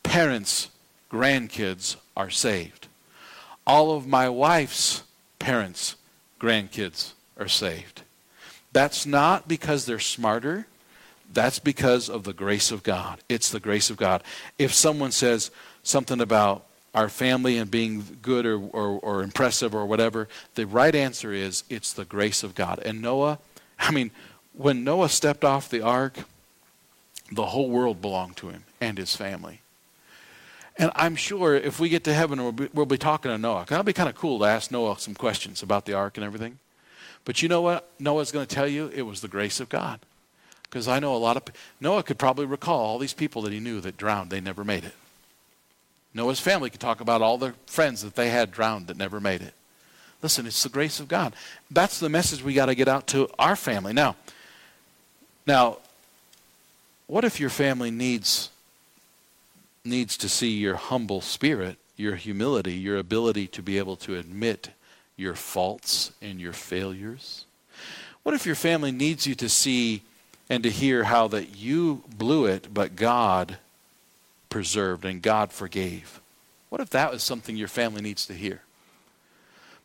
parents' 0.02 0.68
grandkids 1.10 1.96
are 2.16 2.30
saved. 2.30 2.88
All 3.66 3.92
of 3.92 4.06
my 4.06 4.28
wife's 4.28 5.02
parents' 5.38 5.96
grandkids 6.40 7.12
are 7.38 7.48
saved. 7.48 8.02
That's 8.72 9.06
not 9.06 9.48
because 9.48 9.84
they're 9.84 9.98
smarter. 9.98 10.66
That's 11.32 11.58
because 11.58 12.08
of 12.08 12.24
the 12.24 12.32
grace 12.32 12.70
of 12.70 12.82
God. 12.82 13.20
It's 13.28 13.50
the 13.50 13.60
grace 13.60 13.90
of 13.90 13.96
God. 13.96 14.22
If 14.58 14.74
someone 14.74 15.12
says 15.12 15.50
something 15.82 16.20
about 16.20 16.66
our 16.94 17.08
family 17.08 17.56
and 17.56 17.70
being 17.70 18.18
good 18.20 18.44
or, 18.44 18.58
or, 18.58 19.00
or, 19.00 19.22
impressive 19.22 19.74
or 19.74 19.86
whatever, 19.86 20.28
the 20.54 20.66
right 20.66 20.94
answer 20.94 21.32
is 21.32 21.64
it's 21.70 21.92
the 21.92 22.04
grace 22.04 22.42
of 22.42 22.54
God. 22.54 22.80
And 22.84 23.00
Noah, 23.00 23.38
I 23.78 23.90
mean, 23.90 24.10
when 24.52 24.84
Noah 24.84 25.08
stepped 25.08 25.44
off 25.44 25.70
the 25.70 25.80
ark, 25.80 26.18
the 27.30 27.46
whole 27.46 27.70
world 27.70 28.02
belonged 28.02 28.36
to 28.38 28.50
him 28.50 28.64
and 28.80 28.98
his 28.98 29.16
family. 29.16 29.62
And 30.78 30.90
I'm 30.94 31.16
sure 31.16 31.54
if 31.54 31.80
we 31.80 31.88
get 31.88 32.04
to 32.04 32.14
heaven, 32.14 32.42
we'll 32.42 32.52
be, 32.52 32.68
we'll 32.72 32.86
be 32.86 32.98
talking 32.98 33.30
to 33.30 33.38
Noah. 33.38 33.66
That'll 33.68 33.84
be 33.84 33.92
kind 33.92 34.08
of 34.08 34.14
cool 34.14 34.38
to 34.40 34.44
ask 34.44 34.70
Noah 34.70 34.98
some 34.98 35.14
questions 35.14 35.62
about 35.62 35.86
the 35.86 35.94
ark 35.94 36.16
and 36.16 36.24
everything. 36.24 36.58
But 37.24 37.42
you 37.42 37.48
know 37.48 37.62
what 37.62 37.88
Noah's 37.98 38.32
going 38.32 38.46
to 38.46 38.54
tell 38.54 38.66
you? 38.66 38.90
It 38.94 39.02
was 39.02 39.20
the 39.20 39.28
grace 39.28 39.60
of 39.60 39.68
God. 39.68 40.00
Because 40.64 40.88
I 40.88 40.98
know 40.98 41.14
a 41.14 41.18
lot 41.18 41.36
of 41.36 41.42
Noah 41.80 42.02
could 42.02 42.18
probably 42.18 42.46
recall 42.46 42.80
all 42.80 42.98
these 42.98 43.12
people 43.12 43.42
that 43.42 43.52
he 43.52 43.60
knew 43.60 43.80
that 43.80 43.96
drowned, 43.96 44.30
they 44.30 44.40
never 44.40 44.64
made 44.64 44.84
it. 44.84 44.94
Noah's 46.14 46.40
family 46.40 46.70
could 46.70 46.80
talk 46.80 47.00
about 47.00 47.22
all 47.22 47.38
the 47.38 47.54
friends 47.66 48.02
that 48.02 48.14
they 48.14 48.28
had 48.28 48.52
drowned 48.52 48.86
that 48.88 48.96
never 48.96 49.20
made 49.20 49.42
it. 49.42 49.54
Listen, 50.22 50.46
it's 50.46 50.62
the 50.62 50.68
grace 50.68 51.00
of 51.00 51.08
God. 51.08 51.34
That's 51.70 51.98
the 51.98 52.08
message 52.08 52.42
we 52.42 52.54
got 52.54 52.66
to 52.66 52.74
get 52.74 52.88
out 52.88 53.06
to 53.08 53.28
our 53.38 53.56
family. 53.56 53.92
Now, 53.92 54.16
now, 55.46 55.78
what 57.06 57.24
if 57.24 57.40
your 57.40 57.50
family 57.50 57.90
needs 57.90 58.50
needs 59.84 60.16
to 60.16 60.28
see 60.28 60.50
your 60.50 60.76
humble 60.76 61.20
spirit, 61.20 61.76
your 61.96 62.14
humility, 62.14 62.74
your 62.74 62.98
ability 62.98 63.48
to 63.48 63.60
be 63.60 63.78
able 63.78 63.96
to 63.96 64.16
admit 64.16 64.70
your 65.16 65.34
faults 65.34 66.12
and 66.22 66.40
your 66.40 66.52
failures? 66.52 67.44
What 68.22 68.34
if 68.34 68.46
your 68.46 68.54
family 68.54 68.92
needs 68.92 69.26
you 69.26 69.34
to 69.34 69.48
see 69.48 70.02
and 70.48 70.62
to 70.62 70.70
hear 70.70 71.04
how 71.04 71.26
that 71.28 71.56
you 71.56 72.04
blew 72.16 72.46
it, 72.46 72.72
but 72.72 72.94
God 72.94 73.58
preserved 74.52 75.06
and 75.06 75.22
God 75.22 75.50
forgave? 75.50 76.20
What 76.68 76.82
if 76.82 76.90
that 76.90 77.10
was 77.10 77.22
something 77.22 77.56
your 77.56 77.68
family 77.68 78.02
needs 78.02 78.26
to 78.26 78.34
hear? 78.34 78.60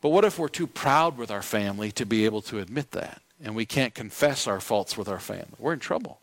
But 0.01 0.09
what 0.09 0.25
if 0.25 0.37
we're 0.37 0.49
too 0.49 0.67
proud 0.67 1.17
with 1.17 1.31
our 1.31 1.41
family 1.41 1.89
to 1.93 2.05
be 2.05 2.25
able 2.25 2.41
to 2.43 2.59
admit 2.59 2.91
that? 2.91 3.21
And 3.41 3.55
we 3.55 3.65
can't 3.65 3.93
confess 3.93 4.45
our 4.45 4.59
faults 4.59 4.97
with 4.97 5.07
our 5.07 5.19
family. 5.19 5.55
We're 5.57 5.71
in 5.71 5.79
trouble. 5.79 6.19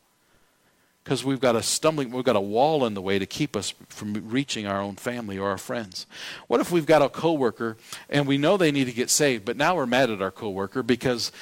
Because 1.03 1.25
we've 1.25 1.41
got 1.41 1.57
a 1.57 1.63
stumbling, 1.63 2.11
we've 2.11 2.23
got 2.23 2.37
a 2.37 2.41
wall 2.41 2.85
in 2.85 2.93
the 2.93 3.01
way 3.01 3.19
to 3.19 3.25
keep 3.25 3.57
us 3.57 3.73
from 3.89 4.13
reaching 4.29 4.67
our 4.67 4.81
own 4.81 4.97
family 4.97 5.39
or 5.39 5.49
our 5.49 5.59
friends. 5.59 6.07
What 6.47 6.61
if 6.61 6.71
we've 6.71 6.87
got 6.87 7.01
a 7.01 7.09
coworker 7.09 7.79
and 8.11 8.27
we 8.27 8.37
know 8.37 8.59
they 8.59 8.73
need 8.73 8.87
to 8.87 8.93
get 8.93 9.09
saved, 9.09 9.47
but 9.47 9.57
now 9.57 9.75
we're 9.75 9.87
mad 9.87 10.11
at 10.11 10.21
our 10.21 10.31
coworker 10.31 10.83
because 10.83 11.33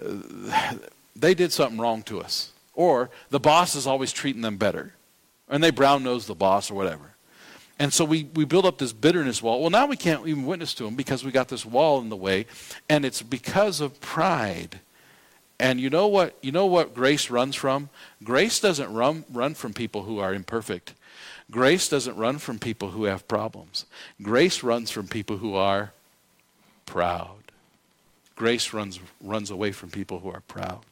uh, 0.00 0.74
they 1.16 1.34
did 1.34 1.52
something 1.52 1.80
wrong 1.80 2.04
to 2.04 2.20
us. 2.20 2.52
Or 2.74 3.10
the 3.30 3.40
boss 3.40 3.74
is 3.74 3.88
always 3.88 4.12
treating 4.12 4.42
them 4.42 4.56
better. 4.56 4.94
And 5.48 5.62
they 5.62 5.70
brown 5.70 6.02
nose 6.02 6.26
the 6.26 6.34
boss 6.34 6.70
or 6.70 6.74
whatever. 6.74 7.14
And 7.78 7.92
so 7.92 8.04
we, 8.04 8.24
we 8.34 8.44
build 8.44 8.66
up 8.66 8.78
this 8.78 8.92
bitterness 8.92 9.42
wall. 9.42 9.60
Well, 9.60 9.70
now 9.70 9.86
we 9.86 9.96
can't 9.96 10.26
even 10.26 10.46
witness 10.46 10.74
to 10.74 10.84
them 10.84 10.96
because 10.96 11.24
we 11.24 11.30
got 11.30 11.48
this 11.48 11.64
wall 11.64 12.00
in 12.00 12.08
the 12.08 12.16
way. 12.16 12.46
And 12.88 13.04
it's 13.04 13.22
because 13.22 13.80
of 13.80 14.00
pride. 14.00 14.80
And 15.60 15.80
you 15.80 15.90
know 15.90 16.06
what 16.06 16.36
you 16.40 16.52
know 16.52 16.66
what 16.66 16.94
grace 16.94 17.30
runs 17.30 17.56
from? 17.56 17.88
Grace 18.22 18.60
doesn't 18.60 18.92
run 18.92 19.24
run 19.32 19.54
from 19.54 19.74
people 19.74 20.04
who 20.04 20.18
are 20.18 20.32
imperfect. 20.32 20.94
Grace 21.50 21.88
doesn't 21.88 22.16
run 22.16 22.38
from 22.38 22.58
people 22.58 22.90
who 22.90 23.04
have 23.04 23.26
problems. 23.26 23.86
Grace 24.22 24.62
runs 24.62 24.90
from 24.90 25.08
people 25.08 25.38
who 25.38 25.54
are 25.54 25.92
proud. 26.86 27.50
Grace 28.36 28.72
runs 28.72 29.00
runs 29.20 29.50
away 29.50 29.72
from 29.72 29.90
people 29.90 30.20
who 30.20 30.30
are 30.30 30.42
proud. 30.42 30.84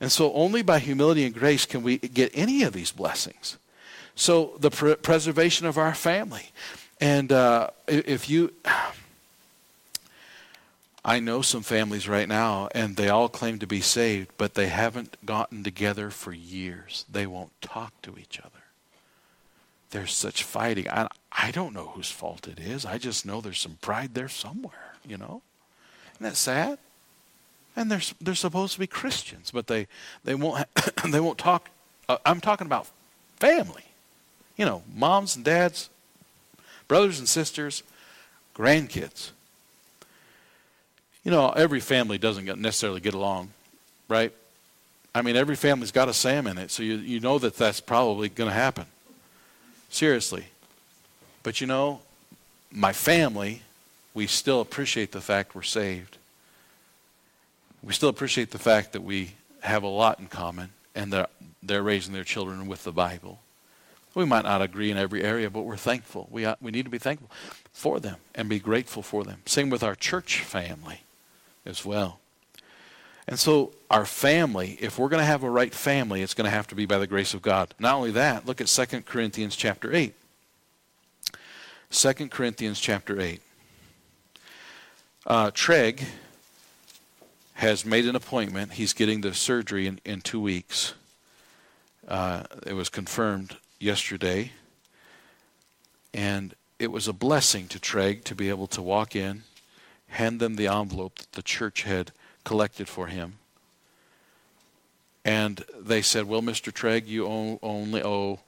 And 0.00 0.12
so 0.12 0.32
only 0.32 0.62
by 0.62 0.78
humility 0.78 1.24
and 1.24 1.34
grace 1.34 1.66
can 1.66 1.82
we 1.82 1.98
get 1.98 2.30
any 2.34 2.62
of 2.62 2.72
these 2.72 2.92
blessings. 2.92 3.58
So 4.14 4.56
the 4.58 4.70
pr- 4.70 4.94
preservation 4.94 5.66
of 5.66 5.78
our 5.78 5.94
family. 5.94 6.50
And 7.00 7.32
uh, 7.32 7.70
if 7.86 8.28
you. 8.28 8.52
I 11.04 11.20
know 11.20 11.40
some 11.40 11.62
families 11.62 12.08
right 12.08 12.28
now, 12.28 12.68
and 12.74 12.96
they 12.96 13.08
all 13.08 13.28
claim 13.28 13.58
to 13.60 13.66
be 13.66 13.80
saved, 13.80 14.30
but 14.36 14.54
they 14.54 14.66
haven't 14.66 15.16
gotten 15.24 15.64
together 15.64 16.10
for 16.10 16.32
years. 16.32 17.06
They 17.10 17.26
won't 17.26 17.52
talk 17.62 18.02
to 18.02 18.18
each 18.18 18.38
other. 18.40 18.50
There's 19.90 20.12
such 20.12 20.42
fighting. 20.42 20.88
I, 20.90 21.08
I 21.32 21.50
don't 21.50 21.72
know 21.72 21.92
whose 21.94 22.10
fault 22.10 22.46
it 22.46 22.58
is. 22.58 22.84
I 22.84 22.98
just 22.98 23.24
know 23.24 23.40
there's 23.40 23.60
some 23.60 23.78
pride 23.80 24.12
there 24.12 24.28
somewhere, 24.28 24.96
you 25.06 25.16
know? 25.16 25.40
Isn't 26.16 26.24
that 26.24 26.36
sad? 26.36 26.78
And 27.78 27.88
they're 27.90 28.02
they're 28.20 28.34
supposed 28.34 28.74
to 28.74 28.80
be 28.80 28.88
Christians, 28.88 29.52
but 29.52 29.68
they 29.68 29.86
they 30.24 30.34
won't 30.34 30.66
they 31.06 31.20
won't 31.20 31.38
talk. 31.38 31.70
Uh, 32.08 32.18
I'm 32.26 32.40
talking 32.40 32.66
about 32.66 32.88
family, 33.36 33.84
you 34.56 34.66
know, 34.66 34.82
moms 34.94 35.36
and 35.36 35.44
dads, 35.44 35.88
brothers 36.88 37.20
and 37.20 37.28
sisters, 37.28 37.84
grandkids. 38.54 39.30
You 41.22 41.30
know, 41.30 41.50
every 41.50 41.80
family 41.80 42.18
doesn't 42.18 42.46
necessarily 42.60 43.00
get 43.00 43.14
along, 43.14 43.50
right? 44.08 44.32
I 45.14 45.22
mean, 45.22 45.36
every 45.36 45.56
family's 45.56 45.92
got 45.92 46.08
a 46.08 46.14
Sam 46.14 46.46
in 46.46 46.58
it, 46.58 46.72
so 46.72 46.82
you 46.82 46.96
you 46.96 47.20
know 47.20 47.38
that 47.38 47.56
that's 47.56 47.80
probably 47.80 48.28
going 48.28 48.50
to 48.50 48.54
happen. 48.54 48.86
Seriously, 49.88 50.46
but 51.44 51.60
you 51.60 51.68
know, 51.68 52.00
my 52.72 52.92
family, 52.92 53.62
we 54.14 54.26
still 54.26 54.60
appreciate 54.60 55.12
the 55.12 55.20
fact 55.20 55.54
we're 55.54 55.62
saved 55.62 56.17
we 57.82 57.92
still 57.92 58.08
appreciate 58.08 58.50
the 58.50 58.58
fact 58.58 58.92
that 58.92 59.02
we 59.02 59.32
have 59.62 59.82
a 59.82 59.88
lot 59.88 60.18
in 60.18 60.26
common 60.26 60.70
and 60.94 61.12
that 61.12 61.30
they're 61.62 61.82
raising 61.82 62.12
their 62.12 62.24
children 62.24 62.66
with 62.66 62.84
the 62.84 62.92
Bible. 62.92 63.40
We 64.14 64.24
might 64.24 64.44
not 64.44 64.62
agree 64.62 64.90
in 64.90 64.96
every 64.96 65.22
area, 65.22 65.48
but 65.48 65.62
we're 65.62 65.76
thankful. 65.76 66.28
We, 66.30 66.44
uh, 66.44 66.56
we 66.60 66.72
need 66.72 66.84
to 66.84 66.90
be 66.90 66.98
thankful 66.98 67.30
for 67.72 68.00
them 68.00 68.16
and 68.34 68.48
be 68.48 68.58
grateful 68.58 69.02
for 69.02 69.22
them. 69.22 69.42
Same 69.46 69.70
with 69.70 69.84
our 69.84 69.94
church 69.94 70.40
family 70.40 71.02
as 71.64 71.84
well. 71.84 72.18
And 73.28 73.38
so, 73.38 73.72
our 73.90 74.06
family, 74.06 74.78
if 74.80 74.98
we're 74.98 75.10
going 75.10 75.20
to 75.20 75.26
have 75.26 75.42
a 75.42 75.50
right 75.50 75.72
family, 75.74 76.22
it's 76.22 76.32
going 76.34 76.46
to 76.46 76.50
have 76.50 76.66
to 76.68 76.74
be 76.74 76.86
by 76.86 76.98
the 76.98 77.06
grace 77.06 77.34
of 77.34 77.42
God. 77.42 77.74
Not 77.78 77.94
only 77.94 78.10
that, 78.12 78.46
look 78.46 78.60
at 78.60 78.68
2 78.68 79.02
Corinthians 79.02 79.54
chapter 79.54 79.94
8. 79.94 80.14
2 81.90 82.12
Corinthians 82.28 82.80
chapter 82.80 83.20
8. 83.20 83.40
Uh, 85.26 85.50
Treg 85.50 86.04
has 87.58 87.84
made 87.84 88.06
an 88.06 88.14
appointment. 88.14 88.74
He's 88.74 88.92
getting 88.92 89.20
the 89.20 89.34
surgery 89.34 89.88
in, 89.88 90.00
in 90.04 90.20
two 90.20 90.40
weeks. 90.40 90.94
Uh, 92.06 92.44
it 92.64 92.74
was 92.74 92.88
confirmed 92.88 93.56
yesterday. 93.80 94.52
And 96.14 96.54
it 96.78 96.92
was 96.92 97.08
a 97.08 97.12
blessing 97.12 97.66
to 97.68 97.80
Treg 97.80 98.22
to 98.24 98.36
be 98.36 98.48
able 98.48 98.68
to 98.68 98.80
walk 98.80 99.16
in, 99.16 99.42
hand 100.06 100.38
them 100.38 100.54
the 100.54 100.68
envelope 100.68 101.16
that 101.18 101.32
the 101.32 101.42
church 101.42 101.82
had 101.82 102.12
collected 102.44 102.88
for 102.88 103.08
him. 103.08 103.38
And 105.24 105.64
they 105.76 106.00
said, 106.00 106.26
Well, 106.26 106.42
Mr. 106.42 106.72
Treg, 106.72 107.08
you 107.08 107.26
only 107.26 108.04
owe, 108.04 108.38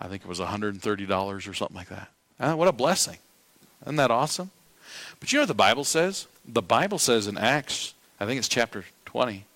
I 0.00 0.06
think 0.06 0.22
it 0.22 0.28
was 0.28 0.38
$130 0.38 1.48
or 1.48 1.54
something 1.54 1.76
like 1.76 1.88
that. 1.88 2.10
Uh, 2.38 2.54
what 2.54 2.68
a 2.68 2.72
blessing. 2.72 3.18
Isn't 3.82 3.96
that 3.96 4.12
awesome? 4.12 4.52
But 5.18 5.32
you 5.32 5.38
know 5.38 5.42
what 5.42 5.48
the 5.48 5.54
Bible 5.54 5.84
says? 5.84 6.28
The 6.46 6.62
Bible 6.62 7.00
says 7.00 7.26
in 7.26 7.36
Acts 7.36 7.94
I 8.20 8.26
think 8.26 8.38
it's 8.38 8.48
chapter 8.48 8.84
20, 9.06 9.46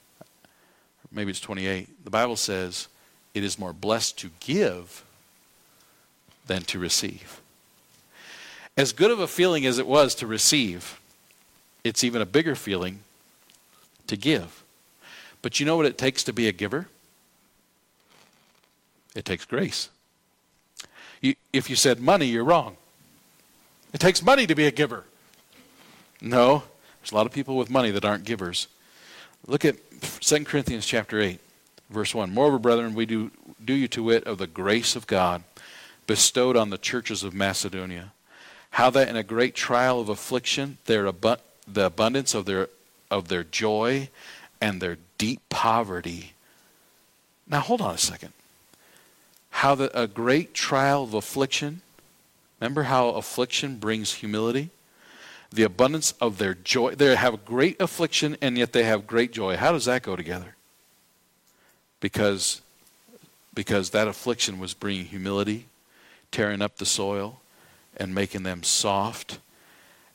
maybe 1.13 1.31
it's 1.31 1.41
28. 1.41 2.05
The 2.05 2.11
Bible 2.11 2.37
says 2.37 2.89
it 3.35 3.45
is 3.45 3.59
more 3.59 3.75
blessed 3.75 4.19
to 4.21 4.31
give 4.41 5.05
than 6.47 6.63
to 6.63 6.79
receive. 6.79 7.43
As 8.77 8.93
good 8.93 9.11
of 9.11 9.21
a 9.21 9.29
feeling 9.29 9.67
as 9.67 9.79
it 9.79 9.87
was 9.87 10.15
to 10.17 10.27
receive, 10.27 10.99
it's 11.85 12.03
even 12.03 12.23
a 12.23 12.27
bigger 12.27 12.55
feeling 12.55 13.01
to 14.07 14.17
give. 14.17 14.65
But 15.43 15.61
you 15.61 15.67
know 15.67 15.77
what 15.77 15.87
it 15.87 15.99
takes 15.99 16.25
to 16.25 16.33
be 16.33 16.49
a 16.49 16.53
giver? 16.53 16.89
It 19.15 19.27
takes 19.27 19.45
grace. 19.45 19.91
You, 21.21 21.35
if 21.53 21.71
you 21.71 21.77
said 21.77 22.01
money, 22.01 22.27
you're 22.27 22.45
wrong. 22.45 22.77
It 23.93 24.01
takes 24.01 24.23
money 24.23 24.47
to 24.47 24.55
be 24.55 24.67
a 24.67 24.71
giver. 24.71 25.05
No, 26.21 26.65
there's 27.05 27.13
a 27.13 27.17
lot 27.17 27.27
of 27.27 27.33
people 27.33 27.59
with 27.59 27.69
money 27.69 27.91
that 27.91 28.07
aren't 28.07 28.25
givers. 28.25 28.67
Look 29.47 29.67
at 29.67 29.77
2 30.21 30.45
Corinthians 30.47 30.87
chapter 30.87 31.21
8, 31.21 31.39
verse 31.91 32.15
1. 32.15 32.33
Moreover, 32.33 32.59
brethren, 32.59 32.95
we 32.95 33.05
do, 33.05 33.31
do 33.63 33.75
you 33.75 33.89
to 33.89 34.03
wit 34.03 34.25
of 34.25 34.39
the 34.39 34.47
grace 34.47 34.97
of 34.97 35.07
God 35.07 35.45
bestowed 36.07 36.57
on 36.57 36.71
the 36.71 36.79
churches 36.79 37.23
of 37.23 37.35
Macedonia, 37.35 38.13
how 38.71 38.89
that 38.89 39.11
in 39.11 39.17
a 39.17 39.23
great 39.23 39.55
trial 39.55 40.01
of 40.01 40.09
affliction, 40.09 40.79
their 40.87 41.07
abu- 41.07 41.37
the 41.69 41.85
abundance 41.85 42.33
of 42.33 42.47
their, 42.47 42.71
of 43.11 43.29
their 43.29 43.45
joy 43.45 44.09
and 44.59 44.81
their 44.81 44.97
deep 45.19 45.43
poverty. 45.51 46.33
Now, 47.47 47.61
hold 47.61 47.83
on 47.83 47.95
a 47.95 47.99
second. 47.99 48.33
How 49.51 49.75
that 49.75 49.91
a 49.93 50.07
great 50.07 50.55
trial 50.55 51.05
of 51.05 51.13
affliction, 51.13 51.83
remember 52.63 52.85
how 52.85 53.11
affliction 53.11 53.77
brings 53.77 54.15
humility? 54.15 54.71
The 55.55 55.63
abundance 55.63 56.13
of 56.21 56.39
their 56.39 56.55
joy. 56.55 56.95
They 56.95 57.15
have 57.15 57.45
great 57.45 57.81
affliction, 57.81 58.37
and 58.41 58.59
yet 58.59 58.73
they 58.73 58.85
have 58.85 59.07
great 59.07 59.33
joy. 59.33 59.57
How 59.57 59.73
does 59.73 59.85
that 59.85 60.03
go 60.03 60.17
together? 60.17 60.57
Because, 62.01 62.61
because 63.55 63.91
that 63.91 64.09
affliction 64.09 64.59
was 64.59 64.75
bringing 64.75 65.07
humility, 65.07 65.67
tearing 66.31 66.61
up 66.61 66.77
the 66.77 66.87
soil, 66.87 67.41
and 67.97 68.15
making 68.15 68.43
them 68.43 68.63
soft. 68.63 69.39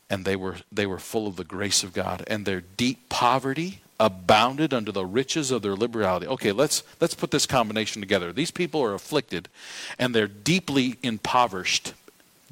And 0.10 0.26
they 0.26 0.36
were, 0.36 0.58
they 0.72 0.86
were 0.86 1.00
full 1.00 1.28
of 1.28 1.36
the 1.36 1.44
grace 1.44 1.84
of 1.84 1.94
God. 1.94 2.24
And 2.28 2.46
their 2.46 2.62
deep 2.62 3.10
poverty 3.10 3.82
abounded 4.00 4.74
under 4.74 4.92
the 4.92 5.06
riches 5.06 5.52
of 5.52 5.62
their 5.62 5.76
liberality. 5.76 6.26
Okay, 6.28 6.52
let's, 6.52 6.84
let's 7.00 7.14
put 7.14 7.32
this 7.32 7.46
combination 7.46 8.02
together. 8.02 8.32
These 8.32 8.52
people 8.52 8.82
are 8.82 8.94
afflicted, 8.94 9.50
and 9.98 10.16
they're 10.16 10.28
deeply 10.28 10.98
impoverished 11.04 11.94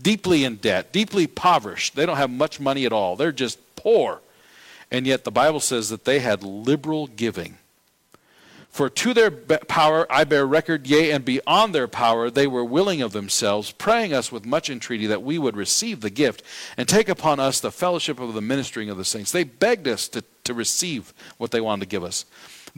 deeply 0.01 0.43
in 0.43 0.55
debt, 0.55 0.91
deeply 0.91 1.23
impoverished. 1.23 1.95
They 1.95 2.05
don't 2.05 2.17
have 2.17 2.29
much 2.29 2.59
money 2.59 2.85
at 2.85 2.93
all. 2.93 3.15
They're 3.15 3.31
just 3.31 3.59
poor. 3.75 4.21
And 4.91 5.05
yet 5.05 5.23
the 5.23 5.31
Bible 5.31 5.59
says 5.59 5.89
that 5.89 6.05
they 6.05 6.19
had 6.19 6.43
liberal 6.43 7.07
giving. 7.07 7.57
For 8.69 8.89
to 8.91 9.13
their 9.15 9.31
power 9.31 10.05
I 10.07 10.23
bear 10.23 10.45
record, 10.45 10.85
yea, 10.85 11.09
and 11.09 11.25
beyond 11.25 11.73
their 11.73 11.87
power 11.87 12.29
they 12.29 12.45
were 12.45 12.63
willing 12.63 13.01
of 13.01 13.11
themselves, 13.11 13.71
praying 13.71 14.13
us 14.13 14.31
with 14.31 14.45
much 14.45 14.69
entreaty 14.69 15.07
that 15.07 15.23
we 15.23 15.39
would 15.39 15.57
receive 15.57 16.01
the 16.01 16.11
gift 16.11 16.43
and 16.77 16.87
take 16.87 17.09
upon 17.09 17.39
us 17.39 17.59
the 17.59 17.71
fellowship 17.71 18.19
of 18.19 18.35
the 18.35 18.41
ministering 18.41 18.91
of 18.91 18.97
the 18.97 19.03
saints. 19.03 19.31
They 19.31 19.43
begged 19.43 19.87
us 19.87 20.07
to, 20.09 20.23
to 20.43 20.53
receive 20.53 21.11
what 21.37 21.49
they 21.49 21.59
wanted 21.59 21.85
to 21.85 21.89
give 21.89 22.03
us. 22.03 22.25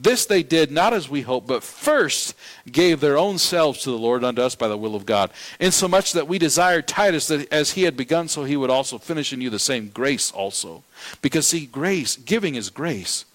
This 0.03 0.25
they 0.25 0.43
did 0.43 0.71
not 0.71 0.93
as 0.93 1.09
we 1.09 1.21
hoped, 1.21 1.47
but 1.47 1.63
first 1.63 2.35
gave 2.71 2.99
their 2.99 3.17
own 3.17 3.37
selves 3.37 3.81
to 3.83 3.91
the 3.91 3.97
Lord 3.97 4.23
unto 4.23 4.41
us 4.41 4.55
by 4.55 4.67
the 4.67 4.77
will 4.77 4.95
of 4.95 5.05
God, 5.05 5.31
insomuch 5.59 6.13
that 6.13 6.27
we 6.27 6.37
desired 6.37 6.87
Titus 6.87 7.27
that 7.27 7.51
as 7.51 7.71
he 7.71 7.83
had 7.83 7.97
begun, 7.97 8.27
so 8.27 8.43
he 8.43 8.55
would 8.55 8.69
also 8.69 8.97
finish 8.97 9.33
in 9.33 9.41
you 9.41 9.49
the 9.49 9.59
same 9.59 9.89
grace 9.89 10.31
also. 10.31 10.83
Because 11.21 11.47
see, 11.47 11.65
grace, 11.65 12.15
giving 12.15 12.55
is 12.55 12.69
grace. 12.69 13.25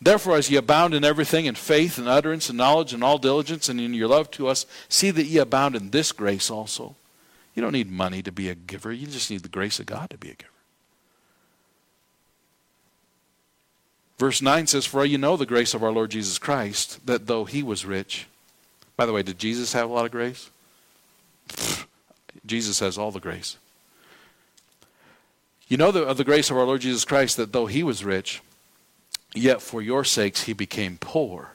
Therefore, 0.00 0.36
as 0.36 0.50
ye 0.50 0.56
abound 0.56 0.94
in 0.94 1.04
everything, 1.04 1.46
in 1.46 1.54
faith 1.54 1.98
and 1.98 2.08
utterance 2.08 2.48
and 2.48 2.58
knowledge 2.58 2.92
and 2.92 3.02
all 3.02 3.18
diligence, 3.18 3.68
and 3.68 3.80
in 3.80 3.94
your 3.94 4.08
love 4.08 4.30
to 4.32 4.48
us, 4.48 4.66
see 4.88 5.10
that 5.10 5.24
ye 5.24 5.38
abound 5.38 5.74
in 5.74 5.90
this 5.90 6.12
grace 6.12 6.50
also. 6.50 6.96
You 7.54 7.62
don't 7.62 7.72
need 7.72 7.90
money 7.90 8.22
to 8.22 8.32
be 8.32 8.48
a 8.48 8.54
giver, 8.54 8.92
you 8.92 9.06
just 9.06 9.30
need 9.30 9.42
the 9.42 9.48
grace 9.48 9.80
of 9.80 9.86
God 9.86 10.10
to 10.10 10.18
be 10.18 10.30
a 10.30 10.34
giver. 10.34 10.50
Verse 14.18 14.40
9 14.40 14.66
says, 14.66 14.86
For 14.86 15.04
you 15.04 15.18
know 15.18 15.36
the 15.36 15.46
grace 15.46 15.74
of 15.74 15.82
our 15.82 15.92
Lord 15.92 16.10
Jesus 16.10 16.38
Christ, 16.38 17.06
that 17.06 17.26
though 17.26 17.44
he 17.44 17.62
was 17.62 17.84
rich. 17.84 18.26
By 18.96 19.04
the 19.06 19.12
way, 19.12 19.22
did 19.22 19.38
Jesus 19.38 19.74
have 19.74 19.90
a 19.90 19.92
lot 19.92 20.06
of 20.06 20.10
grace? 20.10 20.50
Jesus 22.46 22.80
has 22.80 22.96
all 22.96 23.10
the 23.10 23.20
grace. 23.20 23.58
You 25.68 25.76
know 25.76 25.90
the, 25.90 26.04
of 26.04 26.16
the 26.16 26.24
grace 26.24 26.50
of 26.50 26.56
our 26.56 26.64
Lord 26.64 26.80
Jesus 26.80 27.04
Christ, 27.04 27.36
that 27.36 27.52
though 27.52 27.66
he 27.66 27.82
was 27.82 28.04
rich, 28.04 28.40
yet 29.34 29.60
for 29.60 29.82
your 29.82 30.04
sakes 30.04 30.44
he 30.44 30.52
became 30.52 30.96
poor, 30.98 31.50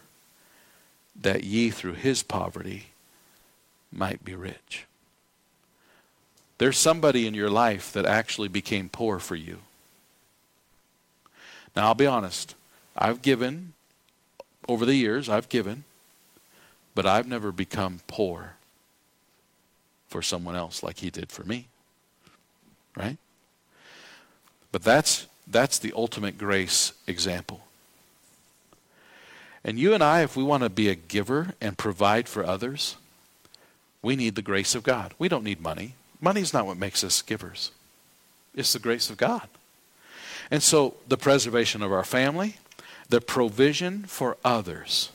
that 1.19 1.43
ye 1.43 1.69
through 1.69 1.93
his 1.93 2.21
poverty 2.21 2.87
might 3.91 4.23
be 4.23 4.35
rich. 4.35 4.85
There's 6.57 6.77
somebody 6.77 7.25
in 7.25 7.33
your 7.33 7.49
life 7.49 7.91
that 7.93 8.05
actually 8.05 8.49
became 8.49 8.89
poor 8.89 9.17
for 9.17 9.35
you. 9.35 9.59
Now, 11.75 11.87
I'll 11.87 11.95
be 11.95 12.05
honest. 12.05 12.55
I've 12.97 13.21
given, 13.21 13.73
over 14.67 14.85
the 14.85 14.95
years, 14.95 15.29
I've 15.29 15.49
given, 15.49 15.83
but 16.93 17.05
I've 17.05 17.27
never 17.27 17.51
become 17.51 18.01
poor 18.07 18.55
for 20.07 20.21
someone 20.21 20.55
else 20.55 20.83
like 20.83 20.99
he 20.99 21.09
did 21.09 21.31
for 21.31 21.43
me. 21.43 21.67
Right? 22.97 23.17
But 24.71 24.83
that's, 24.83 25.27
that's 25.47 25.79
the 25.79 25.93
ultimate 25.95 26.37
grace 26.37 26.93
example. 27.07 27.61
And 29.63 29.77
you 29.77 29.93
and 29.93 30.03
I, 30.03 30.23
if 30.23 30.35
we 30.35 30.43
want 30.43 30.63
to 30.63 30.69
be 30.69 30.89
a 30.89 30.95
giver 30.95 31.53
and 31.61 31.77
provide 31.77 32.27
for 32.27 32.45
others, 32.45 32.97
we 34.01 34.15
need 34.15 34.35
the 34.35 34.41
grace 34.41 34.75
of 34.75 34.83
God. 34.83 35.13
We 35.19 35.29
don't 35.29 35.43
need 35.43 35.61
money. 35.61 35.93
Money's 36.19 36.53
not 36.53 36.65
what 36.65 36.77
makes 36.77 37.03
us 37.03 37.21
givers, 37.21 37.71
it's 38.55 38.73
the 38.73 38.79
grace 38.79 39.09
of 39.09 39.17
God. 39.17 39.47
And 40.51 40.61
so 40.61 40.95
the 41.07 41.17
preservation 41.17 41.81
of 41.81 41.93
our 41.93 42.03
family, 42.03 42.57
the 43.07 43.21
provision 43.21 44.03
for 44.03 44.37
others. 44.43 45.09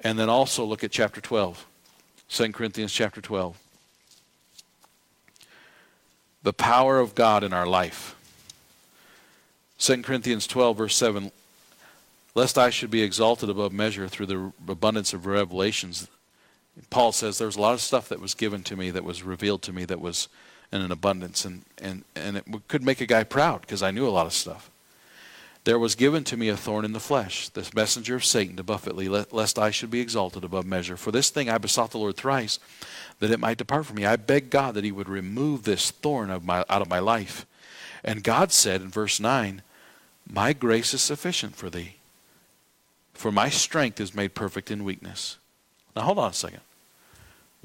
And 0.00 0.18
then 0.18 0.28
also 0.28 0.64
look 0.64 0.82
at 0.84 0.90
chapter 0.90 1.20
12, 1.20 1.64
2 2.28 2.52
Corinthians 2.52 2.92
chapter 2.92 3.20
12. 3.20 3.56
The 6.42 6.52
power 6.52 6.98
of 6.98 7.14
God 7.14 7.42
in 7.44 7.52
our 7.52 7.66
life. 7.66 8.14
2 9.78 10.02
Corinthians 10.02 10.46
12, 10.46 10.76
verse 10.76 10.96
7 10.96 11.30
Lest 12.34 12.58
I 12.58 12.68
should 12.68 12.90
be 12.90 13.02
exalted 13.02 13.48
above 13.48 13.72
measure 13.72 14.08
through 14.08 14.26
the 14.26 14.52
abundance 14.68 15.14
of 15.14 15.24
revelations. 15.24 16.06
Paul 16.90 17.10
says 17.12 17.38
there's 17.38 17.56
a 17.56 17.60
lot 17.62 17.72
of 17.72 17.80
stuff 17.80 18.10
that 18.10 18.20
was 18.20 18.34
given 18.34 18.62
to 18.64 18.76
me, 18.76 18.90
that 18.90 19.04
was 19.04 19.22
revealed 19.22 19.62
to 19.62 19.72
me, 19.72 19.86
that 19.86 20.02
was 20.02 20.28
in 20.72 20.80
an 20.80 20.92
abundance. 20.92 21.44
And, 21.44 21.64
and, 21.78 22.04
and 22.14 22.36
it 22.36 22.44
could 22.68 22.82
make 22.82 23.00
a 23.00 23.06
guy 23.06 23.24
proud 23.24 23.62
because 23.62 23.82
I 23.82 23.90
knew 23.90 24.06
a 24.06 24.10
lot 24.10 24.26
of 24.26 24.32
stuff. 24.32 24.70
There 25.64 25.78
was 25.80 25.96
given 25.96 26.22
to 26.24 26.36
me 26.36 26.48
a 26.48 26.56
thorn 26.56 26.84
in 26.84 26.92
the 26.92 27.00
flesh, 27.00 27.48
this 27.48 27.74
messenger 27.74 28.14
of 28.14 28.24
Satan 28.24 28.56
to 28.56 28.62
buffet 28.62 28.96
me, 28.96 29.08
lest 29.08 29.58
I 29.58 29.72
should 29.72 29.90
be 29.90 30.00
exalted 30.00 30.44
above 30.44 30.64
measure. 30.64 30.96
For 30.96 31.10
this 31.10 31.28
thing 31.28 31.50
I 31.50 31.58
besought 31.58 31.90
the 31.90 31.98
Lord 31.98 32.16
thrice, 32.16 32.60
that 33.18 33.32
it 33.32 33.40
might 33.40 33.58
depart 33.58 33.86
from 33.86 33.96
me. 33.96 34.06
I 34.06 34.14
begged 34.14 34.50
God 34.50 34.74
that 34.74 34.84
he 34.84 34.92
would 34.92 35.08
remove 35.08 35.64
this 35.64 35.90
thorn 35.90 36.30
of 36.30 36.44
my, 36.44 36.64
out 36.68 36.82
of 36.82 36.88
my 36.88 37.00
life. 37.00 37.46
And 38.04 38.22
God 38.22 38.52
said 38.52 38.80
in 38.80 38.90
verse 38.90 39.18
9, 39.18 39.62
My 40.30 40.52
grace 40.52 40.94
is 40.94 41.02
sufficient 41.02 41.56
for 41.56 41.68
thee, 41.68 41.96
for 43.12 43.32
my 43.32 43.48
strength 43.48 44.00
is 44.00 44.14
made 44.14 44.36
perfect 44.36 44.70
in 44.70 44.84
weakness. 44.84 45.36
Now 45.96 46.02
hold 46.02 46.20
on 46.20 46.30
a 46.30 46.34
second 46.34 46.60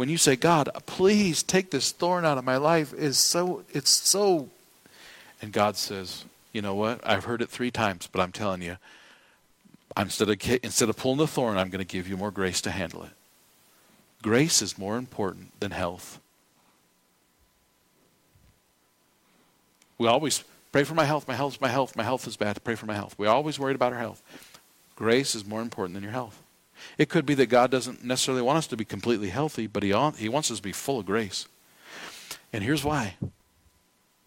when 0.02 0.10
you 0.10 0.18
say, 0.18 0.36
God, 0.36 0.68
please 0.88 1.44
take 1.44 1.70
this 1.70 1.92
thorn 1.92 2.26
out 2.26 2.40
of 2.40 2.44
my 2.44 2.58
life, 2.58 2.92
is 2.92 3.20
so 3.20 3.64
it's 3.72 3.92
so 3.92 4.50
and 5.44 5.52
God 5.52 5.78
says, 5.78 6.26
you 6.54 6.64
know 6.64 6.74
what? 6.74 7.00
I've 7.04 7.26
heard 7.26 7.40
it 7.40 7.50
three 7.50 7.70
times, 7.70 8.10
but 8.12 8.20
I'm 8.20 8.32
telling 8.32 8.64
you, 8.64 8.78
instead 9.96 10.28
of 10.28 10.60
instead 10.64 10.90
of 10.90 10.98
pulling 10.98 11.20
the 11.20 11.28
thorn, 11.28 11.56
I'm 11.56 11.70
going 11.70 11.86
to 11.86 11.86
give 11.86 12.08
you 12.08 12.18
more 12.18 12.32
grace 12.32 12.62
to 12.62 12.72
handle 12.72 13.04
it. 13.04 13.12
Grace 14.24 14.64
is 14.64 14.76
more 14.76 14.98
important 14.98 15.60
than 15.60 15.70
health. 15.70 16.20
We 20.00 20.08
always 20.08 20.44
pray 20.72 20.84
for 20.84 20.96
my 20.96 21.06
health, 21.06 21.28
my 21.28 21.36
health, 21.36 21.62
my 21.62 21.70
health, 21.70 21.96
my 21.96 22.04
health 22.04 22.26
is 22.26 22.38
bad. 22.38 22.64
Pray 22.64 22.74
for 22.74 22.88
my 22.88 22.96
health. 22.96 23.14
We're 23.20 23.30
always 23.30 23.60
worried 23.60 23.76
about 23.76 23.94
our 23.94 24.00
health. 24.00 24.24
Grace 24.96 25.36
is 25.36 25.46
more 25.46 25.62
important 25.62 25.94
than 25.94 26.02
your 26.02 26.12
health. 26.12 26.42
It 26.98 27.10
could 27.10 27.26
be 27.26 27.34
that 27.36 27.48
God 27.48 27.72
doesn't 27.72 28.04
necessarily 28.04 28.42
want 28.42 28.58
us 28.58 28.68
to 28.68 28.78
be 28.78 28.86
completely 28.86 29.30
healthy, 29.30 29.68
but 29.68 29.84
He, 29.84 29.90
he 30.18 30.30
wants 30.30 30.52
us 30.52 30.58
to 30.58 30.64
be 30.64 30.72
full 30.72 31.00
of 31.00 31.06
grace. 31.06 31.48
And 32.54 32.64
here's 32.64 32.84
why. 32.84 33.16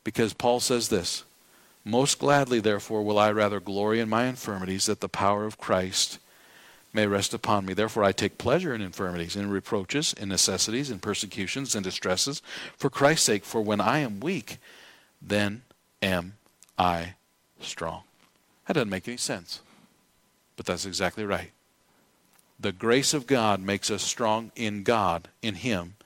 Because 0.03 0.33
Paul 0.33 0.61
says 0.61 0.89
this 0.89 1.25
Most 1.85 2.19
gladly, 2.19 2.61
therefore, 2.61 3.03
will 3.03 3.19
I 3.19 3.31
rather 3.33 3.61
glory 3.61 4.01
in 4.01 4.09
my 4.09 4.27
infirmities, 4.27 4.87
that 4.87 5.01
the 5.01 5.09
power 5.09 5.45
of 5.45 5.59
Christ 5.59 6.19
may 6.95 7.07
rest 7.07 7.35
upon 7.35 7.67
me. 7.67 7.75
Therefore, 7.75 8.05
I 8.05 8.13
take 8.13 8.39
pleasure 8.39 8.73
in 8.73 8.81
infirmities, 8.81 9.35
in 9.35 9.51
reproaches, 9.51 10.13
in 10.13 10.29
necessities, 10.29 10.91
in 10.91 11.01
persecutions, 11.01 11.75
in 11.75 11.83
distresses, 11.83 12.41
for 12.77 12.89
Christ's 12.89 13.27
sake. 13.27 13.45
For 13.45 13.61
when 13.61 13.81
I 13.81 13.99
am 13.99 14.21
weak, 14.21 14.59
then 15.21 15.63
am 16.01 16.35
I 16.79 17.15
strong. 17.61 18.03
That 18.67 18.75
doesn't 18.75 18.89
make 18.89 19.09
any 19.09 19.17
sense. 19.17 19.61
But 20.57 20.67
that's 20.67 20.87
exactly 20.87 21.25
right. 21.25 21.51
The 22.65 22.73
grace 22.73 23.13
of 23.13 23.27
God 23.27 23.61
makes 23.61 23.91
us 23.91 24.03
strong 24.03 24.51
in 24.57 24.85
God, 24.85 25.29
in 25.43 25.57
Him. 25.57 25.97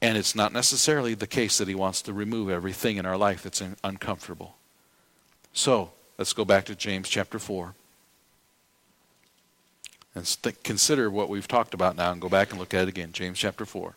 And 0.00 0.16
it's 0.16 0.36
not 0.36 0.52
necessarily 0.52 1.14
the 1.14 1.26
case 1.26 1.58
that 1.58 1.66
He 1.66 1.74
wants 1.74 2.02
to 2.02 2.12
remove 2.12 2.50
everything 2.50 2.98
in 2.98 3.04
our 3.04 3.16
life 3.16 3.42
that's 3.42 3.60
uncomfortable. 3.82 4.54
So, 5.52 5.90
let's 6.18 6.34
go 6.34 6.44
back 6.44 6.66
to 6.66 6.76
James 6.76 7.08
chapter 7.08 7.40
4. 7.40 7.74
And 10.14 10.24
st- 10.24 10.62
consider 10.62 11.10
what 11.10 11.28
we've 11.28 11.48
talked 11.48 11.74
about 11.74 11.96
now 11.96 12.12
and 12.12 12.20
go 12.20 12.28
back 12.28 12.50
and 12.50 12.60
look 12.60 12.74
at 12.74 12.82
it 12.82 12.88
again. 12.88 13.10
James 13.10 13.40
chapter 13.40 13.66
4. 13.66 13.96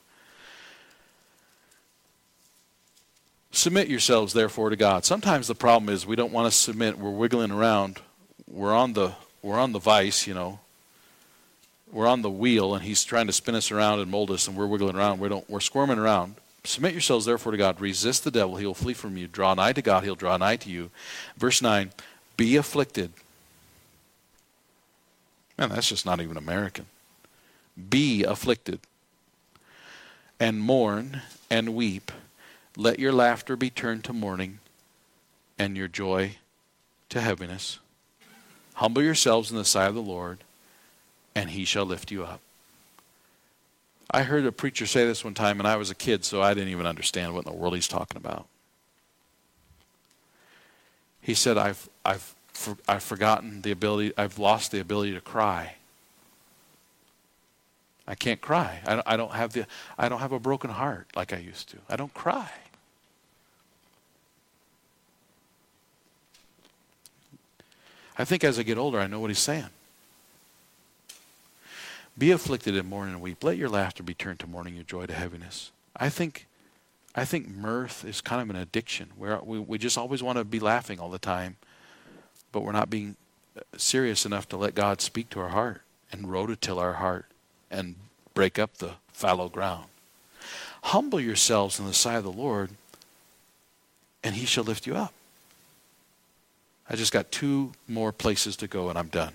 Submit 3.51 3.89
yourselves, 3.89 4.33
therefore, 4.33 4.71
to 4.71 4.75
God. 4.75 5.05
Sometimes 5.05 5.47
the 5.47 5.53
problem 5.53 5.93
is 5.93 6.07
we 6.07 6.15
don't 6.15 6.33
want 6.33 6.51
to 6.51 6.57
submit. 6.57 6.97
We're 6.97 7.11
wiggling 7.11 7.51
around. 7.51 8.01
We're 8.49 8.73
on 8.73 8.93
the, 8.93 9.13
we're 9.43 9.59
on 9.59 9.71
the 9.71 9.77
vice, 9.77 10.25
you 10.25 10.33
know 10.33 10.61
we're 11.91 12.07
on 12.07 12.21
the 12.21 12.29
wheel 12.29 12.75
and 12.75 12.83
he's 12.83 13.03
trying 13.03 13.27
to 13.27 13.33
spin 13.33 13.55
us 13.55 13.71
around 13.71 13.99
and 13.99 14.09
mold 14.09 14.31
us 14.31 14.47
and 14.47 14.57
we're 14.57 14.67
wiggling 14.67 14.95
around. 14.95 15.19
We 15.19 15.29
don't, 15.29 15.49
we're 15.49 15.59
squirming 15.59 15.99
around. 15.99 16.35
Submit 16.63 16.93
yourselves 16.93 17.25
therefore 17.25 17.51
to 17.51 17.57
God. 17.57 17.79
Resist 17.79 18.23
the 18.23 18.31
devil. 18.31 18.55
He 18.55 18.65
will 18.65 18.73
flee 18.73 18.93
from 18.93 19.17
you. 19.17 19.27
Draw 19.27 19.53
nigh 19.53 19.73
to 19.73 19.81
God. 19.81 20.03
He'll 20.03 20.15
draw 20.15 20.35
nigh 20.37 20.55
to 20.57 20.69
you. 20.69 20.89
Verse 21.37 21.61
9 21.61 21.91
Be 22.37 22.55
afflicted. 22.55 23.11
Man, 25.57 25.69
that's 25.69 25.89
just 25.89 26.05
not 26.05 26.19
even 26.19 26.37
American. 26.37 26.87
Be 27.89 28.23
afflicted 28.23 28.79
and 30.39 30.59
mourn 30.59 31.21
and 31.49 31.75
weep. 31.75 32.11
Let 32.75 32.99
your 32.99 33.13
laughter 33.13 33.55
be 33.55 33.69
turned 33.69 34.03
to 34.05 34.13
mourning 34.13 34.59
and 35.57 35.77
your 35.77 35.87
joy 35.87 36.37
to 37.09 37.21
heaviness. 37.21 37.79
Humble 38.75 39.01
yourselves 39.01 39.51
in 39.51 39.57
the 39.57 39.63
sight 39.63 39.87
of 39.87 39.95
the 39.95 40.01
Lord, 40.01 40.39
and 41.35 41.49
he 41.49 41.65
shall 41.65 41.85
lift 41.85 42.11
you 42.11 42.23
up. 42.23 42.39
I 44.09 44.23
heard 44.23 44.45
a 44.45 44.51
preacher 44.51 44.85
say 44.85 45.05
this 45.05 45.23
one 45.23 45.33
time, 45.33 45.59
and 45.59 45.67
I 45.67 45.75
was 45.75 45.89
a 45.89 45.95
kid, 45.95 46.23
so 46.23 46.41
I 46.41 46.53
didn't 46.53 46.69
even 46.69 46.85
understand 46.85 47.33
what 47.33 47.45
in 47.45 47.51
the 47.51 47.57
world 47.57 47.75
he's 47.75 47.87
talking 47.87 48.17
about. 48.17 48.47
He 51.21 51.33
said, 51.33 51.57
I've, 51.57 51.89
I've, 52.05 52.35
for, 52.53 52.77
I've 52.87 53.03
forgotten 53.03 53.61
the 53.61 53.71
ability, 53.71 54.13
I've 54.17 54.39
lost 54.39 54.71
the 54.71 54.79
ability 54.79 55.13
to 55.13 55.21
cry. 55.21 55.75
I 58.07 58.13
can't 58.13 58.39
cry. 58.39 58.79
I 58.85 58.95
don't, 58.95 59.07
I 59.07 59.17
don't 59.17 59.33
have 59.33 59.53
the, 59.53 59.65
I 59.97 60.07
don't 60.07 60.19
have 60.19 60.31
a 60.31 60.39
broken 60.39 60.69
heart 60.69 61.07
like 61.15 61.33
I 61.33 61.37
used 61.37 61.69
to. 61.69 61.77
I 61.89 61.95
don't 61.95 62.13
cry. 62.13 62.51
I 68.17 68.23
think 68.23 68.43
as 68.43 68.59
I 68.59 68.63
get 68.63 68.77
older, 68.77 68.99
I 68.99 69.07
know 69.07 69.19
what 69.19 69.31
he's 69.31 69.39
saying. 69.39 69.69
Be 72.17 72.31
afflicted 72.31 72.77
and 72.77 72.89
mourn 72.89 73.09
and 73.09 73.21
weep. 73.21 73.43
Let 73.43 73.57
your 73.57 73.69
laughter 73.69 74.01
be 74.01 74.13
turned 74.13 74.39
to 74.39 74.47
mourning, 74.47 74.75
your 74.75 74.83
joy 74.83 75.05
to 75.05 75.13
heaviness. 75.13 75.71
I 75.95 76.09
think, 76.09 76.47
I 77.13 77.25
think 77.25 77.47
mirth 77.49 78.05
is 78.05 78.21
kind 78.21 78.41
of 78.41 78.49
an 78.49 78.61
addiction 78.61 79.09
where 79.17 79.39
we, 79.43 79.59
we 79.59 79.77
just 79.77 79.97
always 79.97 80.23
want 80.23 80.37
to 80.37 80.45
be 80.45 80.59
laughing 80.59 80.99
all 80.99 81.09
the 81.09 81.19
time, 81.19 81.57
but 82.51 82.61
we're 82.61 82.71
not 82.71 82.89
being 82.89 83.17
uh, 83.57 83.61
serious 83.77 84.25
enough 84.25 84.47
to 84.49 84.57
let 84.57 84.75
God 84.75 85.01
speak 85.01 85.29
to 85.31 85.41
our 85.41 85.49
heart 85.49 85.81
and 86.11 86.27
rototill 86.27 86.79
our 86.79 86.93
heart 86.93 87.25
and 87.69 87.95
break 88.33 88.57
up 88.57 88.77
the 88.77 88.91
fallow 89.11 89.49
ground. 89.49 89.85
Humble 90.83 91.19
yourselves 91.19 91.79
in 91.79 91.85
the 91.85 91.93
sight 91.93 92.15
of 92.15 92.23
the 92.23 92.31
Lord, 92.31 92.69
and 94.23 94.35
he 94.35 94.45
shall 94.45 94.63
lift 94.63 94.87
you 94.87 94.95
up. 94.95 95.13
I 96.89 96.95
just 96.95 97.11
got 97.11 97.31
two 97.31 97.71
more 97.87 98.11
places 98.11 98.55
to 98.57 98.67
go 98.67 98.89
and 98.89 98.97
I'm 98.97 99.07
done. 99.07 99.33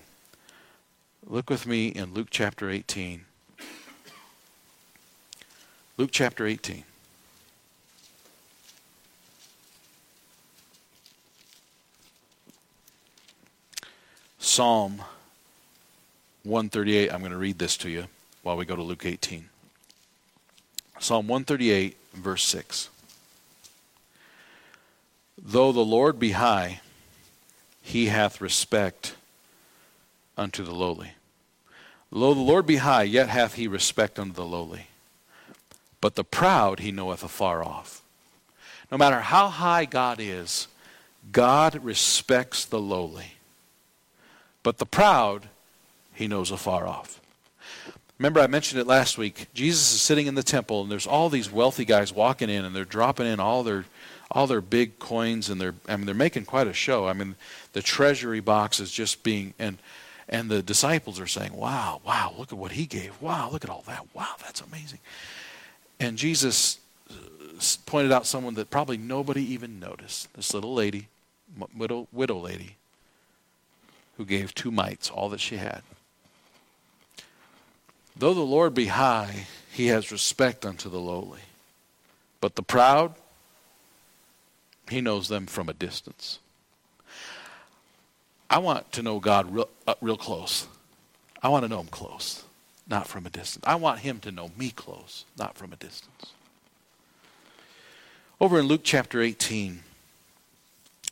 Look 1.27 1.49
with 1.49 1.67
me 1.67 1.87
in 1.87 2.13
Luke 2.13 2.27
chapter 2.31 2.69
18. 2.69 3.25
Luke 5.97 6.09
chapter 6.11 6.47
18. 6.47 6.83
Psalm 14.39 15.03
138. 16.43 17.13
I'm 17.13 17.19
going 17.19 17.31
to 17.31 17.37
read 17.37 17.59
this 17.59 17.77
to 17.77 17.89
you 17.89 18.05
while 18.41 18.57
we 18.57 18.65
go 18.65 18.75
to 18.75 18.81
Luke 18.81 19.05
18. 19.05 19.47
Psalm 20.99 21.27
138, 21.27 21.97
verse 22.13 22.43
6. 22.45 22.89
Though 25.37 25.71
the 25.71 25.85
Lord 25.85 26.19
be 26.19 26.31
high, 26.31 26.81
he 27.81 28.07
hath 28.07 28.41
respect 28.41 29.15
unto 30.41 30.63
the 30.63 30.75
lowly. 30.75 31.11
Though 32.11 32.33
the 32.33 32.41
Lord 32.41 32.65
be 32.65 32.77
high, 32.77 33.03
yet 33.03 33.29
hath 33.29 33.53
he 33.53 33.67
respect 33.67 34.19
unto 34.19 34.33
the 34.33 34.45
lowly. 34.45 34.87
But 36.01 36.15
the 36.15 36.25
proud 36.25 36.81
he 36.81 36.91
knoweth 36.91 37.23
afar 37.23 37.63
off. 37.63 38.01
No 38.91 38.97
matter 38.97 39.21
how 39.21 39.47
high 39.47 39.85
God 39.85 40.19
is, 40.19 40.67
God 41.31 41.81
respects 41.83 42.65
the 42.65 42.79
lowly. 42.79 43.33
But 44.63 44.79
the 44.79 44.85
proud 44.85 45.47
he 46.13 46.27
knows 46.27 46.51
afar 46.51 46.85
off. 46.85 47.21
Remember, 48.17 48.41
I 48.41 48.47
mentioned 48.47 48.81
it 48.81 48.85
last 48.87 49.17
week. 49.17 49.47
Jesus 49.53 49.93
is 49.93 50.01
sitting 50.01 50.27
in 50.27 50.35
the 50.35 50.43
temple, 50.43 50.81
and 50.83 50.91
there's 50.91 51.07
all 51.07 51.29
these 51.29 51.51
wealthy 51.51 51.85
guys 51.85 52.13
walking 52.13 52.49
in, 52.49 52.65
and 52.65 52.75
they're 52.75 52.85
dropping 52.85 53.27
in 53.27 53.39
all 53.39 53.63
their 53.63 53.85
all 54.29 54.47
their 54.47 54.61
big 54.61 54.97
coins, 54.97 55.49
and 55.49 55.59
they're 55.59 55.75
I 55.87 55.95
mean 55.95 56.05
they're 56.05 56.15
making 56.15 56.45
quite 56.45 56.67
a 56.67 56.73
show. 56.73 57.07
I 57.07 57.13
mean, 57.13 57.35
the 57.73 57.81
treasury 57.81 58.39
box 58.39 58.79
is 58.79 58.91
just 58.91 59.23
being 59.23 59.53
and 59.57 59.77
and 60.31 60.49
the 60.49 60.63
disciples 60.63 61.19
are 61.19 61.27
saying, 61.27 61.53
Wow, 61.53 62.01
wow, 62.05 62.33
look 62.37 62.51
at 62.53 62.57
what 62.57 62.71
he 62.71 62.85
gave. 62.85 63.21
Wow, 63.21 63.49
look 63.51 63.63
at 63.63 63.69
all 63.69 63.83
that. 63.87 64.07
Wow, 64.13 64.35
that's 64.39 64.61
amazing. 64.61 64.99
And 65.99 66.17
Jesus 66.17 66.79
uh, 67.09 67.13
pointed 67.85 68.11
out 68.11 68.25
someone 68.25 68.55
that 68.55 68.69
probably 68.69 68.97
nobody 68.97 69.43
even 69.53 69.79
noticed 69.79 70.33
this 70.33 70.53
little 70.53 70.73
lady, 70.73 71.07
widow, 71.75 72.07
widow 72.13 72.39
lady, 72.39 72.77
who 74.17 74.25
gave 74.25 74.55
two 74.55 74.71
mites, 74.71 75.09
all 75.09 75.29
that 75.29 75.41
she 75.41 75.57
had. 75.57 75.81
Though 78.15 78.33
the 78.33 78.41
Lord 78.41 78.73
be 78.73 78.87
high, 78.87 79.47
he 79.71 79.87
has 79.87 80.11
respect 80.11 80.65
unto 80.65 80.89
the 80.89 80.99
lowly. 80.99 81.41
But 82.39 82.55
the 82.55 82.63
proud, 82.63 83.15
he 84.89 85.01
knows 85.01 85.27
them 85.27 85.45
from 85.45 85.69
a 85.69 85.73
distance. 85.73 86.39
I 88.51 88.57
want 88.57 88.91
to 88.91 89.01
know 89.01 89.21
God 89.21 89.55
real, 89.55 89.69
uh, 89.87 89.93
real 90.01 90.17
close. 90.17 90.67
I 91.41 91.47
want 91.47 91.63
to 91.63 91.69
know 91.69 91.79
Him 91.79 91.87
close, 91.87 92.43
not 92.85 93.07
from 93.07 93.25
a 93.25 93.29
distance. 93.29 93.63
I 93.65 93.75
want 93.75 93.99
Him 93.99 94.19
to 94.19 94.31
know 94.31 94.51
me 94.57 94.71
close, 94.71 95.23
not 95.39 95.55
from 95.55 95.71
a 95.71 95.77
distance. 95.77 96.33
Over 98.41 98.59
in 98.59 98.65
Luke 98.65 98.81
chapter 98.83 99.21
18, 99.21 99.79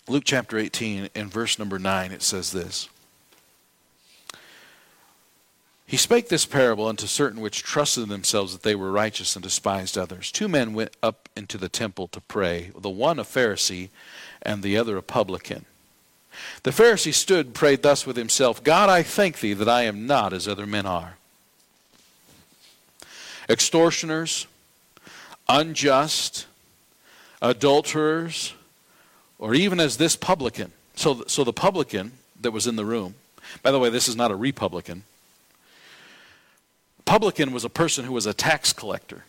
Luke 0.10 0.24
chapter 0.26 0.58
18, 0.58 1.12
in 1.16 1.30
verse 1.30 1.58
number 1.58 1.80
9, 1.80 2.12
it 2.12 2.24
says 2.24 2.52
this 2.52 2.90
He 5.88 5.96
spake 5.96 6.28
this 6.28 6.46
parable 6.46 6.88
unto 6.88 7.08
certain 7.08 7.40
which 7.40 7.64
trusted 7.64 8.10
themselves 8.10 8.52
that 8.52 8.64
they 8.64 8.76
were 8.76 8.92
righteous 8.92 9.38
and 9.38 9.44
despised 9.44 9.98
others. 9.98 10.30
Two 10.30 10.50
men 10.50 10.74
went 10.74 10.98
up 11.02 11.30
into 11.38 11.58
the 11.58 11.70
temple 11.70 12.10
to 12.10 12.20
pray, 12.20 12.72
the 12.78 12.90
one 12.90 13.18
a 13.18 13.24
Pharisee 13.24 13.88
and 14.42 14.62
the 14.62 14.76
other 14.76 14.98
a 14.98 15.02
publican. 15.02 15.64
The 16.64 16.72
Pharisee 16.72 17.14
stood 17.14 17.48
and 17.48 17.56
prayed 17.56 17.82
thus 17.82 18.06
with 18.06 18.16
himself 18.16 18.64
God, 18.64 18.90
I 18.90 19.04
thank 19.04 19.40
thee 19.40 19.54
that 19.54 19.70
I 19.70 19.84
am 19.84 20.08
not 20.08 20.34
as 20.34 20.48
other 20.48 20.66
men 20.66 20.86
are. 20.86 21.18
Extortioners, 23.50 24.46
unjust, 25.48 26.46
adulterers, 27.42 28.54
or 29.40 29.54
even 29.54 29.80
as 29.80 29.98
this 29.98 30.16
publican. 30.16 30.72
So, 30.96 31.24
so 31.28 31.44
the 31.44 31.54
publican 31.54 32.12
that 32.42 32.52
was 32.52 32.68
in 32.68 32.76
the 32.76 32.86
room, 32.86 33.16
by 33.64 33.72
the 33.72 33.80
way, 33.80 33.90
this 33.90 34.08
is 34.08 34.16
not 34.16 34.32
a 34.32 34.36
republican. 34.36 35.04
Publican 37.06 37.54
was 37.54 37.64
a 37.64 37.70
person 37.70 38.06
who 38.06 38.14
was 38.14 38.28
a 38.28 38.34
tax 38.34 38.72
collector. 38.72 39.24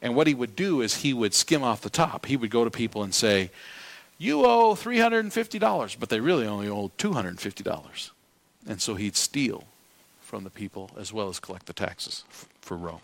And 0.00 0.16
what 0.16 0.26
he 0.26 0.34
would 0.34 0.56
do 0.56 0.80
is 0.80 0.96
he 0.96 1.12
would 1.12 1.34
skim 1.34 1.62
off 1.62 1.82
the 1.82 1.90
top. 1.90 2.24
He 2.24 2.36
would 2.36 2.50
go 2.50 2.64
to 2.64 2.70
people 2.70 3.02
and 3.02 3.14
say, 3.14 3.50
you 4.20 4.44
owe 4.44 4.74
$350, 4.74 5.96
but 5.98 6.10
they 6.10 6.20
really 6.20 6.46
only 6.46 6.68
owed 6.68 6.94
$250. 6.98 8.10
And 8.68 8.82
so 8.82 8.94
he'd 8.94 9.16
steal 9.16 9.64
from 10.20 10.44
the 10.44 10.50
people 10.50 10.90
as 10.98 11.10
well 11.10 11.30
as 11.30 11.40
collect 11.40 11.64
the 11.64 11.72
taxes 11.72 12.24
for 12.60 12.76
Rome. 12.76 13.00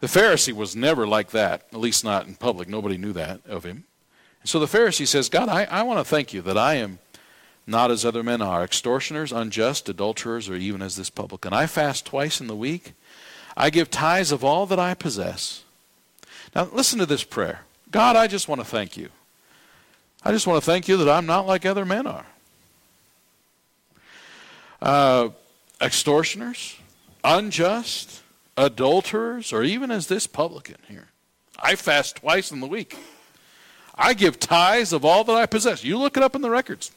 The 0.00 0.06
Pharisee 0.06 0.52
was 0.52 0.76
never 0.76 1.06
like 1.06 1.30
that, 1.30 1.62
at 1.72 1.80
least 1.80 2.04
not 2.04 2.26
in 2.26 2.34
public. 2.34 2.68
Nobody 2.68 2.98
knew 2.98 3.14
that 3.14 3.40
of 3.48 3.64
him. 3.64 3.84
And 4.42 4.50
so 4.50 4.58
the 4.58 4.66
Pharisee 4.66 5.06
says, 5.06 5.30
God, 5.30 5.48
I, 5.48 5.64
I 5.64 5.82
want 5.82 5.98
to 5.98 6.04
thank 6.04 6.34
you 6.34 6.42
that 6.42 6.58
I 6.58 6.74
am 6.74 6.98
not 7.66 7.90
as 7.90 8.04
other 8.04 8.22
men 8.22 8.42
are 8.42 8.62
extortioners, 8.62 9.32
unjust, 9.32 9.88
adulterers, 9.88 10.50
or 10.50 10.56
even 10.56 10.82
as 10.82 10.96
this 10.96 11.08
publican. 11.08 11.54
I 11.54 11.66
fast 11.66 12.04
twice 12.04 12.38
in 12.38 12.48
the 12.48 12.54
week. 12.54 12.92
I 13.56 13.70
give 13.70 13.90
tithes 13.90 14.30
of 14.30 14.44
all 14.44 14.66
that 14.66 14.78
I 14.78 14.92
possess. 14.92 15.64
Now, 16.54 16.68
listen 16.70 16.98
to 16.98 17.06
this 17.06 17.24
prayer 17.24 17.60
God, 17.90 18.14
I 18.14 18.26
just 18.26 18.46
want 18.46 18.60
to 18.60 18.66
thank 18.66 18.98
you 18.98 19.08
I 20.24 20.32
just 20.32 20.46
want 20.46 20.62
to 20.62 20.64
thank 20.64 20.88
you 20.88 20.96
that 20.96 21.08
I'm 21.08 21.26
not 21.26 21.46
like 21.46 21.66
other 21.66 21.84
men 21.84 22.06
are. 22.06 22.26
Uh, 24.80 25.28
extortioners, 25.80 26.76
unjust, 27.22 28.22
adulterers, 28.56 29.52
or 29.52 29.62
even 29.62 29.90
as 29.90 30.06
this 30.06 30.26
publican 30.26 30.76
here. 30.88 31.08
I 31.58 31.76
fast 31.76 32.16
twice 32.16 32.50
in 32.50 32.60
the 32.60 32.66
week. 32.66 32.96
I 33.94 34.14
give 34.14 34.40
tithes 34.40 34.92
of 34.92 35.04
all 35.04 35.24
that 35.24 35.36
I 35.36 35.46
possess. 35.46 35.84
You 35.84 35.98
look 35.98 36.16
it 36.16 36.22
up 36.22 36.34
in 36.34 36.40
the 36.42 36.50
records. 36.50 36.90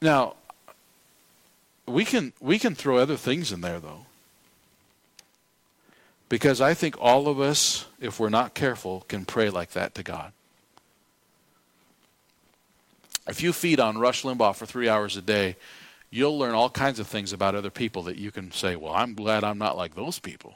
Now, 0.00 0.34
we 1.86 2.04
can 2.04 2.32
we 2.40 2.58
can 2.58 2.74
throw 2.74 2.96
other 2.98 3.16
things 3.16 3.52
in 3.52 3.60
there 3.60 3.78
though. 3.78 4.06
Because 6.32 6.62
I 6.62 6.72
think 6.72 6.96
all 6.98 7.28
of 7.28 7.40
us, 7.40 7.84
if 8.00 8.18
we're 8.18 8.30
not 8.30 8.54
careful, 8.54 9.04
can 9.06 9.26
pray 9.26 9.50
like 9.50 9.72
that 9.72 9.94
to 9.96 10.02
God. 10.02 10.32
If 13.28 13.42
you 13.42 13.52
feed 13.52 13.78
on 13.78 13.98
Rush 13.98 14.22
Limbaugh 14.22 14.56
for 14.56 14.64
three 14.64 14.88
hours 14.88 15.14
a 15.18 15.20
day, 15.20 15.56
you'll 16.08 16.38
learn 16.38 16.54
all 16.54 16.70
kinds 16.70 16.98
of 16.98 17.06
things 17.06 17.34
about 17.34 17.54
other 17.54 17.68
people 17.68 18.04
that 18.04 18.16
you 18.16 18.30
can 18.30 18.50
say, 18.50 18.76
Well, 18.76 18.94
I'm 18.94 19.12
glad 19.12 19.44
I'm 19.44 19.58
not 19.58 19.76
like 19.76 19.94
those 19.94 20.18
people. 20.18 20.54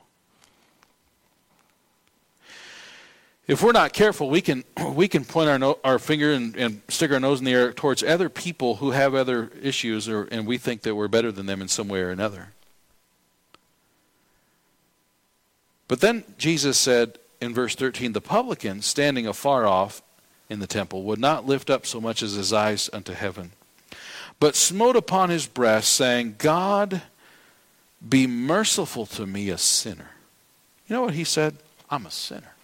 If 3.47 3.63
we're 3.63 3.73
not 3.73 3.93
careful, 3.93 4.31
we 4.31 4.41
can, 4.41 4.65
we 4.95 5.09
can 5.09 5.27
point 5.27 5.51
our, 5.51 5.59
no, 5.59 5.79
our 5.85 5.99
finger 5.99 6.33
and, 6.33 6.57
and 6.57 6.81
stick 6.89 7.13
our 7.13 7.21
nose 7.21 7.41
in 7.41 7.45
the 7.45 7.53
air 7.53 7.75
towards 7.75 8.03
other 8.03 8.31
people 8.31 8.77
who 8.77 8.93
have 8.93 9.15
other 9.15 9.51
issues, 9.61 10.09
or, 10.09 10.25
and 10.33 10.47
we 10.47 10.57
think 10.57 10.81
that 10.85 10.95
we're 10.95 11.07
better 11.07 11.31
than 11.31 11.45
them 11.45 11.61
in 11.61 11.69
some 11.69 11.89
way 11.89 12.01
or 12.01 12.09
another. 12.09 12.55
But 15.89 16.01
then 16.01 16.25
Jesus 16.39 16.79
said, 16.79 17.19
in 17.41 17.55
verse 17.55 17.75
13, 17.75 18.13
the 18.13 18.21
publican, 18.21 18.83
standing 18.83 19.27
afar 19.27 19.67
off 19.67 20.03
in 20.49 20.59
the 20.59 20.67
temple, 20.67 21.03
would 21.05 21.19
not 21.19 21.47
lift 21.47 21.71
up 21.71 21.87
so 21.87 22.01
much 22.01 22.23
as 22.23 22.33
his 22.33 22.53
eyes 22.53 22.91
unto 22.93 23.13
heaven, 23.13 23.53
but 24.41 24.57
smote 24.57 24.97
upon 24.97 25.31
his 25.31 25.47
breast, 25.47 25.93
saying, 25.93 26.37
God, 26.39 27.03
be 28.07 28.27
merciful 28.27 29.07
to 29.07 29.27
me, 29.27 29.51
a 29.51 29.59
sinner. 29.59 30.11
You 30.89 30.97
know 30.97 31.03
what 31.03 31.15
he 31.15 31.25
said? 31.25 31.57
I'm 31.91 32.07
a 32.07 32.11
sinner. 32.11 32.55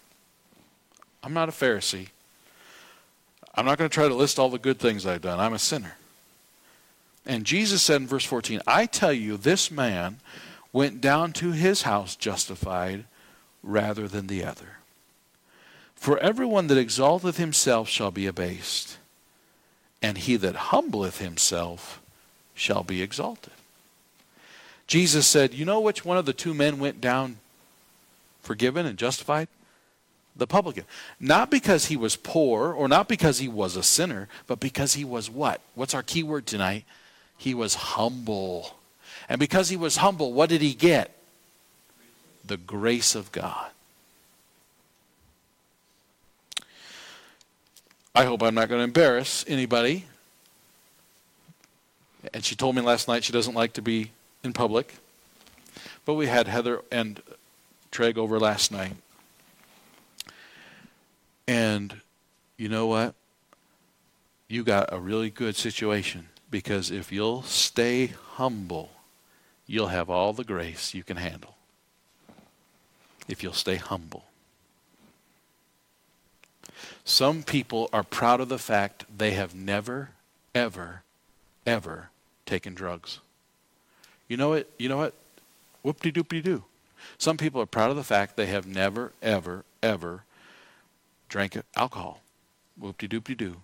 I'm 1.23 1.33
not 1.33 1.49
a 1.49 1.53
Pharisee. 1.53 2.09
I'm 3.55 3.65
not 3.65 3.77
going 3.77 3.89
to 3.89 3.93
try 3.93 4.07
to 4.07 4.15
list 4.15 4.39
all 4.39 4.49
the 4.49 4.59
good 4.59 4.79
things 4.79 5.05
I've 5.05 5.21
done. 5.21 5.39
I'm 5.39 5.53
a 5.53 5.59
sinner. 5.59 5.95
And 7.25 7.45
Jesus 7.45 7.81
said 7.81 8.01
in 8.01 8.07
verse 8.07 8.25
14, 8.25 8.61
I 8.67 8.85
tell 8.85 9.13
you, 9.13 9.37
this 9.37 9.71
man 9.71 10.19
went 10.73 10.99
down 10.99 11.31
to 11.33 11.51
his 11.51 11.83
house 11.83 12.15
justified 12.15 13.05
rather 13.63 14.07
than 14.07 14.27
the 14.27 14.43
other. 14.43 14.77
For 15.95 16.19
everyone 16.19 16.67
that 16.67 16.77
exalteth 16.77 17.37
himself 17.37 17.87
shall 17.87 18.11
be 18.11 18.27
abased, 18.27 18.97
and 20.01 20.17
he 20.17 20.35
that 20.35 20.55
humbleth 20.55 21.19
himself 21.19 22.01
shall 22.53 22.83
be 22.83 23.01
exalted. 23.01 23.53
Jesus 24.85 25.25
said, 25.25 25.53
You 25.53 25.65
know 25.65 25.79
which 25.79 26.03
one 26.03 26.17
of 26.17 26.25
the 26.25 26.33
two 26.33 26.53
men 26.53 26.77
went 26.77 26.99
down 26.99 27.37
forgiven 28.41 28.85
and 28.85 28.97
justified? 28.97 29.47
The 30.35 30.47
publican. 30.47 30.83
Not 31.19 31.49
because 31.49 31.85
he 31.85 31.95
was 31.95 32.15
poor 32.15 32.73
or 32.73 32.87
not 32.87 33.07
because 33.07 33.39
he 33.39 33.47
was 33.47 33.75
a 33.75 33.83
sinner, 33.83 34.27
but 34.45 34.59
because 34.59 34.95
he 34.95 35.05
was 35.05 35.29
what? 35.29 35.61
What's 35.75 35.93
our 35.93 36.03
key 36.03 36.23
word 36.23 36.45
tonight? 36.45 36.85
He 37.37 37.53
was 37.53 37.75
humble. 37.75 38.75
And 39.29 39.39
because 39.39 39.69
he 39.69 39.77
was 39.77 39.97
humble, 39.97 40.33
what 40.33 40.49
did 40.49 40.61
he 40.61 40.73
get? 40.73 41.15
The 42.45 42.57
grace 42.57 43.15
of 43.15 43.31
God. 43.31 43.71
I 48.15 48.25
hope 48.25 48.43
I'm 48.43 48.53
not 48.53 48.69
going 48.69 48.79
to 48.79 48.83
embarrass 48.83 49.43
anybody. 49.47 50.05
And 52.33 52.45
she 52.45 52.55
told 52.55 52.75
me 52.75 52.81
last 52.81 53.07
night 53.07 53.23
she 53.23 53.33
doesn't 53.33 53.55
like 53.55 53.73
to 53.73 53.81
be 53.81 54.11
in 54.43 54.53
public. 54.53 54.93
But 56.05 56.13
we 56.13 56.27
had 56.27 56.47
Heather 56.47 56.81
and 56.91 57.21
Treg 57.91 58.17
over 58.17 58.39
last 58.39 58.71
night. 58.71 58.95
And 61.47 62.01
you 62.57 62.69
know 62.69 62.87
what? 62.87 63.15
You 64.47 64.63
got 64.63 64.93
a 64.93 64.99
really 64.99 65.29
good 65.29 65.55
situation 65.55 66.27
because 66.51 66.91
if 66.91 67.11
you'll 67.11 67.41
stay 67.41 68.13
humble, 68.33 68.91
you'll 69.65 69.87
have 69.87 70.09
all 70.09 70.33
the 70.33 70.43
grace 70.43 70.93
you 70.93 71.03
can 71.03 71.17
handle. 71.17 71.55
If 73.27 73.43
you'll 73.43 73.53
stay 73.53 73.75
humble. 73.75 74.25
Some 77.05 77.43
people 77.43 77.89
are 77.91 78.03
proud 78.03 78.39
of 78.39 78.49
the 78.49 78.57
fact 78.57 79.05
they 79.15 79.31
have 79.31 79.53
never, 79.53 80.11
ever, 80.55 81.03
ever 81.65 82.09
taken 82.45 82.73
drugs. 82.73 83.19
You 84.27 84.37
know 84.37 84.49
what? 84.49 84.69
You 84.77 84.89
know 84.89 84.97
what? 84.97 85.13
Whoop 85.81 86.01
de 86.01 86.11
doop 86.11 86.29
de 86.29 86.41
doo. 86.41 86.63
Some 87.17 87.37
people 87.37 87.61
are 87.61 87.65
proud 87.65 87.89
of 87.89 87.97
the 87.97 88.03
fact 88.03 88.37
they 88.37 88.45
have 88.45 88.65
never, 88.65 89.11
ever, 89.21 89.65
ever 89.81 90.23
drank 91.27 91.57
alcohol. 91.75 92.21
Whoop 92.77 92.97
de 92.97 93.07
doop 93.07 93.25
de 93.25 93.35
doo. 93.35 93.55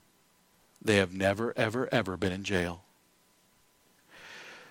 They 0.81 0.97
have 0.97 1.13
never, 1.13 1.53
ever, 1.55 1.87
ever 1.91 2.17
been 2.17 2.31
in 2.31 2.43
jail. 2.43 2.81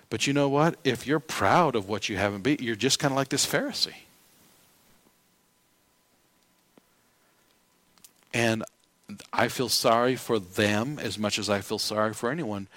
But 0.09 0.25
you 0.25 0.33
know 0.33 0.49
what? 0.49 0.75
If 0.83 1.05
you're 1.05 1.19
proud 1.19 1.75
of 1.75 1.87
what 1.87 2.09
you 2.09 2.17
haven't 2.17 2.41
been, 2.41 2.57
you're 2.59 2.75
just 2.75 2.99
kind 2.99 3.11
of 3.11 3.15
like 3.15 3.29
this 3.29 3.45
Pharisee. 3.45 3.93
And 8.33 8.63
I 9.33 9.47
feel 9.47 9.69
sorry 9.69 10.15
for 10.15 10.39
them 10.39 10.99
as 10.99 11.17
much 11.17 11.39
as 11.39 11.49
I 11.49 11.61
feel 11.61 11.79
sorry 11.79 12.13
for 12.13 12.29
anyone 12.29 12.67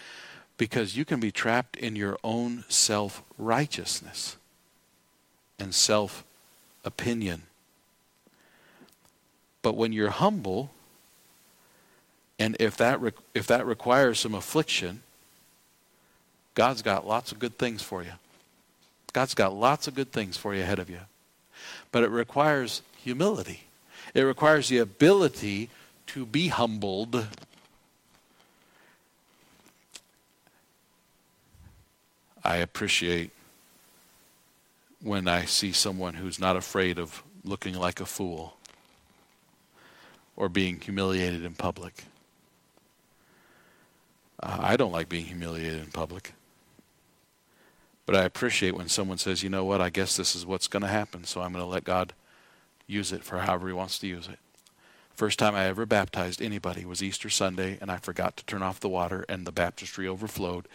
because 0.57 0.96
you 0.96 1.05
can 1.05 1.20
be 1.20 1.30
trapped 1.30 1.76
in 1.76 1.96
your 1.96 2.18
own 2.22 2.64
self 2.68 3.22
righteousness 3.36 4.36
and 5.59 5.74
self 5.74 6.24
opinion. 6.84 7.42
But 9.61 9.76
when 9.76 9.92
you're 9.92 10.11
humble, 10.11 10.70
and 12.38 12.57
if 12.59 12.76
that, 12.78 13.00
re- 13.00 13.12
if 13.34 13.46
that 13.46 13.66
requires 13.66 14.18
some 14.18 14.34
affliction, 14.34 15.03
God's 16.55 16.82
got 16.82 17.07
lots 17.07 17.32
of 17.32 17.38
good 17.38 17.59
things 17.59 17.82
for 17.82 18.03
you. 18.03 18.12
God's 19.12 19.34
got 19.34 19.55
lots 19.55 19.86
of 19.86 19.94
good 19.94 20.12
things 20.12 20.36
for 20.36 20.55
you 20.55 20.62
ahead 20.62 20.78
of 20.78 20.90
you. 20.90 21.00
But 21.92 22.03
it 22.03 22.11
requires 22.11 22.82
humility. 22.96 23.64
It 24.15 24.23
requires 24.23 24.69
the 24.69 24.79
ability 24.79 25.71
to 26.09 26.27
be 26.27 26.49
humbled. 26.49 27.27
I 32.45 32.57
appreciate 32.57 33.31
when 35.01 35.27
I 35.27 35.45
see 35.47 35.73
someone 35.73 36.15
who's 36.15 36.39
not 36.39 36.57
afraid 36.57 36.99
of 36.99 37.23
looking 37.45 37.75
like 37.75 38.01
a 38.01 38.07
fool 38.07 38.57
or 40.37 40.49
being 40.49 40.81
humiliated 40.81 41.45
in 41.45 41.55
public. 41.55 42.05
Uh, 44.43 44.59
I 44.61 44.77
don't 44.77 44.93
like 44.93 45.09
being 45.09 45.27
humiliated 45.27 45.81
in 45.81 45.91
public. 45.91 46.35
But 48.05 48.17
I 48.17 48.25
appreciate 48.25 48.75
when 48.77 48.89
someone 48.89 49.19
says, 49.19 49.43
you 49.43 49.49
know 49.49 49.65
what, 49.65 49.81
I 49.81 49.89
guess 49.89 50.17
this 50.17 50.35
is 50.35 50.45
what's 50.45 50.69
going 50.69 50.83
to 50.83 50.89
happen, 50.89 51.25
so 51.25 51.41
I'm 51.41 51.53
going 51.53 51.65
to 51.65 51.71
let 51.71 51.85
God 51.85 52.13
use 52.87 53.12
it 53.12 53.24
for 53.24 53.39
however 53.39 53.68
He 53.68 53.74
wants 53.74 53.99
to 54.01 54.07
use 54.07 54.28
it. 54.28 54.39
First 55.14 55.39
time 55.39 55.55
I 55.55 55.66
ever 55.66 55.85
baptized 55.85 56.41
anybody 56.41 56.85
was 56.85 57.03
Easter 57.03 57.28
Sunday, 57.28 57.78
and 57.80 57.91
I 57.91 57.99
forgot 57.99 58.37
to 58.39 58.47
turn 58.47 58.62
off 58.62 58.80
the 58.80 58.89
water, 58.89 59.26
and 59.28 59.47
the 59.47 59.53
baptistry 59.53 60.09
overflowed, 60.09 60.66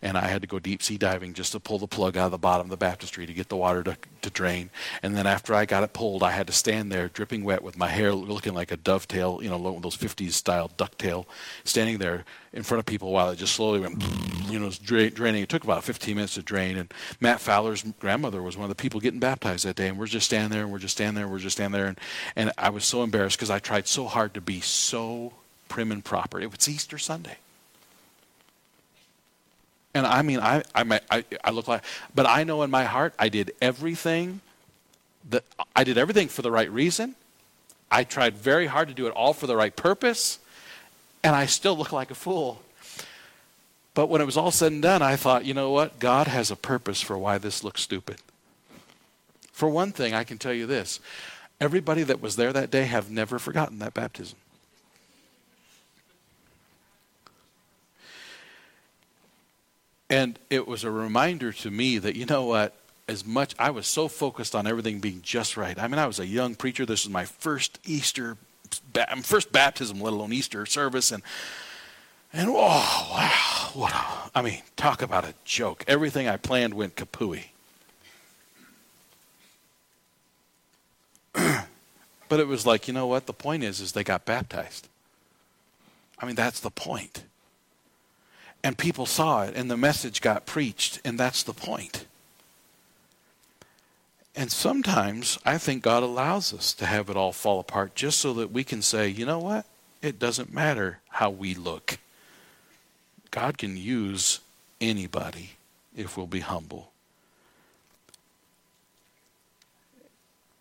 and 0.00 0.16
I 0.16 0.28
had 0.28 0.42
to 0.42 0.48
go 0.48 0.60
deep 0.60 0.82
sea 0.82 0.96
diving 0.96 1.34
just 1.34 1.52
to 1.52 1.60
pull 1.60 1.78
the 1.78 1.88
plug 1.88 2.16
out 2.16 2.26
of 2.26 2.30
the 2.30 2.38
bottom 2.38 2.66
of 2.66 2.70
the 2.70 2.76
baptistry 2.76 3.26
to 3.26 3.32
get 3.32 3.48
the 3.48 3.56
water 3.56 3.82
to, 3.82 3.96
to 4.22 4.30
drain. 4.30 4.70
And 5.02 5.16
then 5.16 5.26
after 5.26 5.54
I 5.54 5.64
got 5.64 5.82
it 5.82 5.92
pulled, 5.92 6.22
I 6.22 6.30
had 6.30 6.46
to 6.46 6.52
stand 6.52 6.90
there 6.90 7.08
dripping 7.08 7.44
wet 7.44 7.62
with 7.62 7.76
my 7.76 7.88
hair 7.88 8.14
looking 8.14 8.54
like 8.54 8.70
a 8.70 8.76
dovetail, 8.76 9.40
you 9.42 9.48
know, 9.48 9.78
those 9.80 9.96
50s 9.96 10.32
style 10.32 10.70
ducktail, 10.76 11.26
standing 11.64 11.98
there 11.98 12.24
in 12.52 12.62
front 12.62 12.80
of 12.80 12.86
people 12.86 13.12
while 13.12 13.30
it 13.30 13.36
just 13.36 13.54
slowly 13.54 13.80
went, 13.80 14.02
you 14.48 14.58
know, 14.58 14.70
draining. 14.70 15.42
It 15.42 15.48
took 15.48 15.64
about 15.64 15.84
15 15.84 16.14
minutes 16.16 16.34
to 16.34 16.42
drain. 16.42 16.76
And 16.76 16.92
Matt 17.20 17.40
Fowler's 17.40 17.82
grandmother 17.98 18.42
was 18.42 18.56
one 18.56 18.64
of 18.64 18.76
the 18.76 18.80
people 18.80 19.00
getting 19.00 19.20
baptized 19.20 19.64
that 19.64 19.76
day. 19.76 19.88
And 19.88 19.98
we're 19.98 20.06
just 20.06 20.26
standing 20.26 20.50
there, 20.50 20.62
and 20.62 20.72
we're 20.72 20.78
just 20.78 20.96
standing 20.96 21.14
there, 21.14 21.24
and 21.24 21.32
we're 21.32 21.38
just 21.38 21.56
standing 21.56 21.78
there. 21.78 21.88
And, 21.88 21.98
and 22.36 22.52
I 22.58 22.70
was 22.70 22.84
so 22.84 23.02
embarrassed 23.02 23.36
because 23.38 23.50
I 23.50 23.58
tried 23.58 23.86
so 23.86 24.06
hard 24.06 24.34
to 24.34 24.40
be 24.40 24.60
so 24.60 25.34
prim 25.68 25.92
and 25.92 26.04
proper. 26.04 26.40
It 26.40 26.50
was 26.50 26.68
Easter 26.68 26.98
Sunday. 26.98 27.38
And 29.94 30.06
I 30.06 30.22
mean, 30.22 30.38
I, 30.40 30.62
I, 30.74 31.24
I, 31.42 31.50
look 31.50 31.66
like, 31.66 31.82
but 32.14 32.24
I 32.26 32.44
know 32.44 32.62
in 32.62 32.70
my 32.70 32.84
heart 32.84 33.12
I 33.18 33.28
did 33.28 33.52
everything 33.60 34.40
that 35.30 35.44
I 35.74 35.82
did 35.84 35.98
everything 35.98 36.28
for 36.28 36.42
the 36.42 36.50
right 36.50 36.70
reason. 36.70 37.16
I 37.90 38.04
tried 38.04 38.36
very 38.36 38.66
hard 38.66 38.88
to 38.88 38.94
do 38.94 39.06
it 39.08 39.10
all 39.10 39.32
for 39.32 39.48
the 39.48 39.56
right 39.56 39.74
purpose 39.74 40.38
and 41.22 41.34
I 41.34 41.46
still 41.46 41.76
look 41.76 41.92
like 41.92 42.10
a 42.10 42.14
fool. 42.14 42.62
But 43.94 44.08
when 44.08 44.20
it 44.20 44.24
was 44.24 44.36
all 44.36 44.50
said 44.50 44.72
and 44.72 44.82
done, 44.82 45.02
I 45.02 45.16
thought, 45.16 45.44
you 45.44 45.54
know 45.54 45.70
what? 45.70 45.98
God 45.98 46.28
has 46.28 46.50
a 46.50 46.56
purpose 46.56 47.00
for 47.00 47.18
why 47.18 47.38
this 47.38 47.64
looks 47.64 47.82
stupid. 47.82 48.18
For 49.52 49.68
one 49.68 49.92
thing, 49.92 50.14
I 50.14 50.24
can 50.24 50.38
tell 50.38 50.54
you 50.54 50.66
this 50.66 51.00
everybody 51.60 52.02
that 52.04 52.22
was 52.22 52.36
there 52.36 52.52
that 52.52 52.70
day 52.70 52.84
have 52.84 53.10
never 53.10 53.38
forgotten 53.38 53.80
that 53.80 53.92
baptism. 53.92 54.38
And 60.10 60.38
it 60.50 60.66
was 60.66 60.84
a 60.84 60.90
reminder 60.90 61.52
to 61.52 61.70
me 61.70 61.98
that, 61.98 62.16
you 62.16 62.26
know 62.26 62.44
what? 62.44 62.74
As 63.08 63.24
much, 63.24 63.54
I 63.58 63.70
was 63.70 63.86
so 63.86 64.08
focused 64.08 64.54
on 64.54 64.66
everything 64.66 65.00
being 65.00 65.22
just 65.22 65.56
right. 65.56 65.78
I 65.78 65.88
mean, 65.88 65.98
I 65.98 66.06
was 66.06 66.18
a 66.18 66.26
young 66.26 66.54
preacher. 66.54 66.84
This 66.84 67.04
was 67.04 67.12
my 67.12 67.24
first 67.24 67.78
Easter 67.84 68.36
first 69.22 69.52
baptism, 69.52 70.00
let 70.00 70.12
alone 70.12 70.32
Easter 70.32 70.66
service, 70.66 71.12
and 71.12 71.22
and 72.32 72.48
oh 72.48 73.08
wow, 73.12 73.70
what 73.74 73.92
a, 73.92 74.30
I 74.34 74.42
mean, 74.42 74.62
talk 74.76 75.02
about 75.02 75.24
a 75.24 75.34
joke. 75.44 75.84
Everything 75.88 76.28
I 76.28 76.36
planned 76.36 76.74
went 76.74 76.94
kapooey. 76.96 77.46
but 82.28 82.40
it 82.40 82.46
was 82.46 82.66
like, 82.66 82.86
you 82.86 82.94
know 82.94 83.06
what? 83.06 83.26
The 83.26 83.32
point 83.32 83.64
is, 83.64 83.80
is 83.80 83.92
they 83.92 84.04
got 84.04 84.24
baptized. 84.24 84.88
I 86.18 86.26
mean, 86.26 86.36
that's 86.36 86.60
the 86.60 86.70
point. 86.70 87.24
And 88.62 88.76
people 88.76 89.06
saw 89.06 89.42
it, 89.44 89.56
and 89.56 89.70
the 89.70 89.76
message 89.76 90.20
got 90.20 90.46
preached, 90.46 91.00
and 91.04 91.18
that's 91.18 91.42
the 91.42 91.54
point. 91.54 92.04
And 94.36 94.52
sometimes 94.52 95.38
I 95.44 95.58
think 95.58 95.82
God 95.82 96.02
allows 96.02 96.52
us 96.52 96.72
to 96.74 96.86
have 96.86 97.10
it 97.10 97.16
all 97.16 97.32
fall 97.32 97.58
apart 97.60 97.94
just 97.94 98.20
so 98.20 98.32
that 98.34 98.52
we 98.52 98.62
can 98.64 98.82
say, 98.82 99.08
you 99.08 99.26
know 99.26 99.38
what? 99.38 99.66
It 100.02 100.18
doesn't 100.18 100.52
matter 100.52 101.00
how 101.08 101.30
we 101.30 101.54
look. 101.54 101.98
God 103.30 103.58
can 103.58 103.76
use 103.76 104.40
anybody 104.80 105.50
if 105.96 106.16
we'll 106.16 106.26
be 106.26 106.40
humble. 106.40 106.90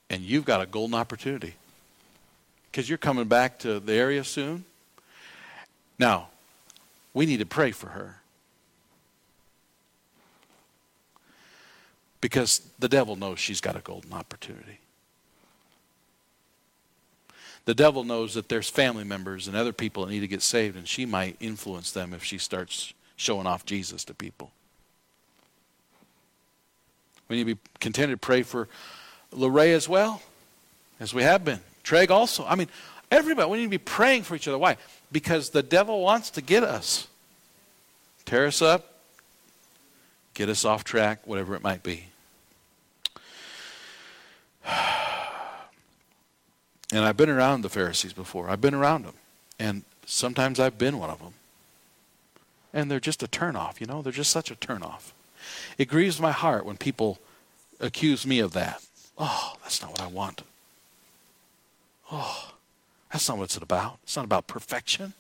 And 0.09 0.23
you've 0.23 0.45
got 0.45 0.61
a 0.61 0.65
golden 0.65 0.95
opportunity. 0.95 1.53
because 2.71 2.87
you're 2.87 2.97
coming 2.97 3.25
back 3.25 3.59
to 3.59 3.79
the 3.79 3.93
area 3.93 4.23
soon. 4.23 4.63
Now, 5.97 6.29
we 7.19 7.25
need 7.25 7.39
to 7.39 7.45
pray 7.45 7.71
for 7.71 7.87
her. 7.87 8.21
Because 12.21 12.61
the 12.79 12.87
devil 12.87 13.17
knows 13.17 13.39
she's 13.39 13.59
got 13.59 13.75
a 13.75 13.81
golden 13.81 14.13
opportunity. 14.13 14.79
The 17.65 17.73
devil 17.73 18.05
knows 18.05 18.35
that 18.35 18.47
there's 18.47 18.69
family 18.69 19.03
members 19.03 19.49
and 19.49 19.57
other 19.57 19.73
people 19.73 20.05
that 20.05 20.13
need 20.13 20.21
to 20.21 20.29
get 20.29 20.41
saved, 20.41 20.77
and 20.77 20.87
she 20.87 21.05
might 21.05 21.35
influence 21.41 21.91
them 21.91 22.13
if 22.13 22.23
she 22.23 22.37
starts 22.37 22.93
showing 23.17 23.47
off 23.47 23.65
Jesus 23.65 24.05
to 24.05 24.13
people. 24.13 24.51
We 27.27 27.35
need 27.35 27.47
to 27.49 27.55
be 27.55 27.61
contented 27.81 28.21
to 28.21 28.25
pray 28.25 28.43
for 28.43 28.69
Lorraine 29.33 29.75
as 29.75 29.89
well, 29.89 30.21
as 31.01 31.13
we 31.13 31.23
have 31.23 31.43
been. 31.43 31.59
Treg 31.83 32.11
also. 32.11 32.45
I 32.45 32.55
mean, 32.55 32.69
everybody, 33.11 33.51
we 33.51 33.57
need 33.57 33.65
to 33.65 33.69
be 33.71 33.77
praying 33.77 34.23
for 34.23 34.37
each 34.37 34.47
other. 34.47 34.57
Why? 34.57 34.77
Because 35.11 35.49
the 35.49 35.61
devil 35.63 35.99
wants 35.99 36.29
to 36.29 36.41
get 36.41 36.63
us, 36.63 37.08
tear 38.29 38.45
us 38.45 38.61
up, 38.61 38.93
get 40.35 40.49
us 40.49 40.63
off 40.63 40.83
track, 40.83 41.25
whatever 41.25 41.55
it 41.55 41.63
might 41.63 41.81
be. 41.83 42.05
And 46.91 47.05
I've 47.05 47.17
been 47.17 47.29
around 47.29 47.61
the 47.61 47.69
Pharisees 47.69 48.13
before. 48.13 48.49
I've 48.49 48.61
been 48.61 48.73
around 48.73 49.05
them. 49.05 49.13
And 49.59 49.83
sometimes 50.07 50.59
I've 50.59 50.79
been 50.79 50.97
one 50.97 51.11
of 51.11 51.19
them. 51.19 51.33
And 52.73 52.89
they're 52.89 52.99
just 52.99 53.21
a 53.21 53.27
turnoff, 53.27 53.79
you 53.79 53.85
know? 53.85 54.01
They're 54.01 54.11
just 54.11 54.31
such 54.31 54.49
a 54.49 54.55
turnoff. 54.55 55.11
It 55.77 55.85
grieves 55.87 56.19
my 56.19 56.31
heart 56.31 56.65
when 56.65 56.77
people 56.77 57.19
accuse 57.79 58.25
me 58.25 58.39
of 58.39 58.53
that. 58.53 58.81
Oh, 59.19 59.53
that's 59.61 59.83
not 59.83 59.91
what 59.91 60.01
I 60.01 60.07
want. 60.07 60.41
Oh, 62.11 62.53
that's 63.11 63.29
not 63.29 63.37
what 63.37 63.43
it's 63.43 63.57
about. 63.57 63.99
It's 64.01 64.15
not 64.15 64.25
about 64.25 64.47
perfection. 64.47 65.13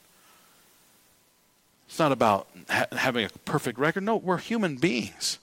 It's 1.89 1.97
not 1.97 2.11
about 2.11 2.47
ha- 2.69 2.85
having 2.91 3.25
a 3.25 3.29
perfect 3.45 3.79
record. 3.79 4.03
No, 4.03 4.15
we're 4.15 4.37
human 4.37 4.75
beings. 4.75 5.39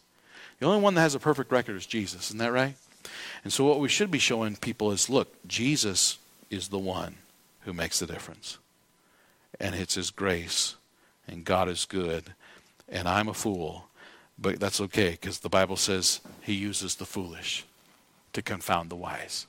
The 0.60 0.66
only 0.66 0.80
one 0.80 0.94
that 0.94 1.00
has 1.00 1.16
a 1.16 1.18
perfect 1.18 1.50
record 1.50 1.74
is 1.74 1.86
Jesus. 1.86 2.28
Isn't 2.28 2.38
that 2.38 2.52
right? 2.52 2.76
And 3.42 3.52
so, 3.52 3.64
what 3.64 3.80
we 3.80 3.88
should 3.88 4.12
be 4.12 4.20
showing 4.20 4.54
people 4.54 4.92
is 4.92 5.10
look, 5.10 5.34
Jesus 5.48 6.18
is 6.48 6.68
the 6.68 6.78
one 6.78 7.16
who 7.62 7.72
makes 7.72 7.98
the 7.98 8.06
difference. 8.06 8.58
And 9.58 9.74
it's 9.74 9.96
His 9.96 10.10
grace, 10.10 10.76
and 11.26 11.44
God 11.44 11.68
is 11.68 11.84
good, 11.84 12.32
and 12.88 13.08
I'm 13.08 13.26
a 13.26 13.34
fool, 13.34 13.88
but 14.38 14.60
that's 14.60 14.80
okay 14.82 15.10
because 15.10 15.40
the 15.40 15.48
Bible 15.48 15.76
says 15.76 16.20
He 16.42 16.54
uses 16.54 16.94
the 16.94 17.06
foolish 17.06 17.64
to 18.34 18.40
confound 18.40 18.88
the 18.88 18.96
wise. 18.96 19.48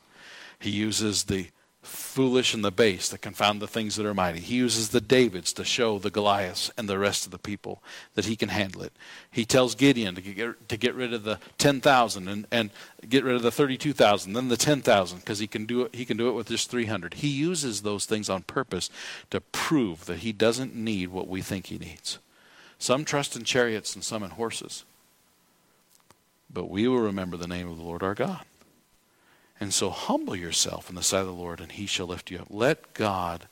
He 0.59 0.71
uses 0.71 1.25
the 1.25 1.49
foolish 1.87 2.53
and 2.53 2.63
the 2.63 2.71
base 2.71 3.09
that 3.09 3.21
confound 3.21 3.61
the 3.61 3.67
things 3.67 3.95
that 3.95 4.05
are 4.05 4.13
mighty. 4.13 4.39
He 4.39 4.55
uses 4.55 4.89
the 4.89 5.01
Davids 5.01 5.53
to 5.53 5.63
show 5.63 5.99
the 5.99 6.09
Goliaths 6.09 6.71
and 6.77 6.87
the 6.87 6.99
rest 6.99 7.25
of 7.25 7.31
the 7.31 7.37
people 7.37 7.81
that 8.15 8.25
he 8.25 8.35
can 8.35 8.49
handle 8.49 8.83
it. 8.83 8.93
He 9.29 9.45
tells 9.45 9.75
Gideon 9.75 10.15
to 10.15 10.21
get, 10.21 10.69
to 10.69 10.77
get 10.77 10.95
rid 10.95 11.13
of 11.13 11.23
the 11.23 11.39
10,000 11.57 12.27
and, 12.27 12.47
and 12.51 12.69
get 13.07 13.23
rid 13.23 13.35
of 13.35 13.41
the 13.41 13.51
32,000, 13.51 14.33
then 14.33 14.47
the 14.47 14.57
10,000 14.57 15.19
because 15.19 15.39
he 15.39 15.47
can 15.47 15.65
do 15.65 15.83
it 15.83 15.95
he 15.95 16.05
can 16.05 16.17
do 16.17 16.29
it 16.29 16.33
with 16.33 16.49
just 16.49 16.69
300. 16.69 17.15
He 17.15 17.27
uses 17.27 17.81
those 17.81 18.05
things 18.05 18.29
on 18.29 18.43
purpose 18.43 18.89
to 19.29 19.41
prove 19.41 20.05
that 20.05 20.19
he 20.19 20.31
doesn't 20.31 20.75
need 20.75 21.09
what 21.09 21.27
we 21.27 21.41
think 21.41 21.67
he 21.67 21.77
needs. 21.77 22.19
Some 22.79 23.05
trust 23.05 23.35
in 23.35 23.43
chariots 23.43 23.95
and 23.95 24.03
some 24.03 24.23
in 24.23 24.31
horses. 24.31 24.83
But 26.51 26.69
we 26.69 26.87
will 26.87 26.99
remember 26.99 27.37
the 27.37 27.47
name 27.47 27.69
of 27.69 27.77
the 27.77 27.83
Lord 27.83 28.03
our 28.03 28.13
God. 28.13 28.45
And 29.59 29.73
so 29.73 29.89
humble 29.89 30.35
yourself 30.35 30.89
in 30.89 30.95
the 30.95 31.03
sight 31.03 31.21
of 31.21 31.27
the 31.27 31.33
Lord, 31.33 31.59
and 31.59 31.71
he 31.71 31.85
shall 31.85 32.07
lift 32.07 32.29
you 32.29 32.39
up. 32.39 32.47
Let 32.49 32.93
God 32.93 33.47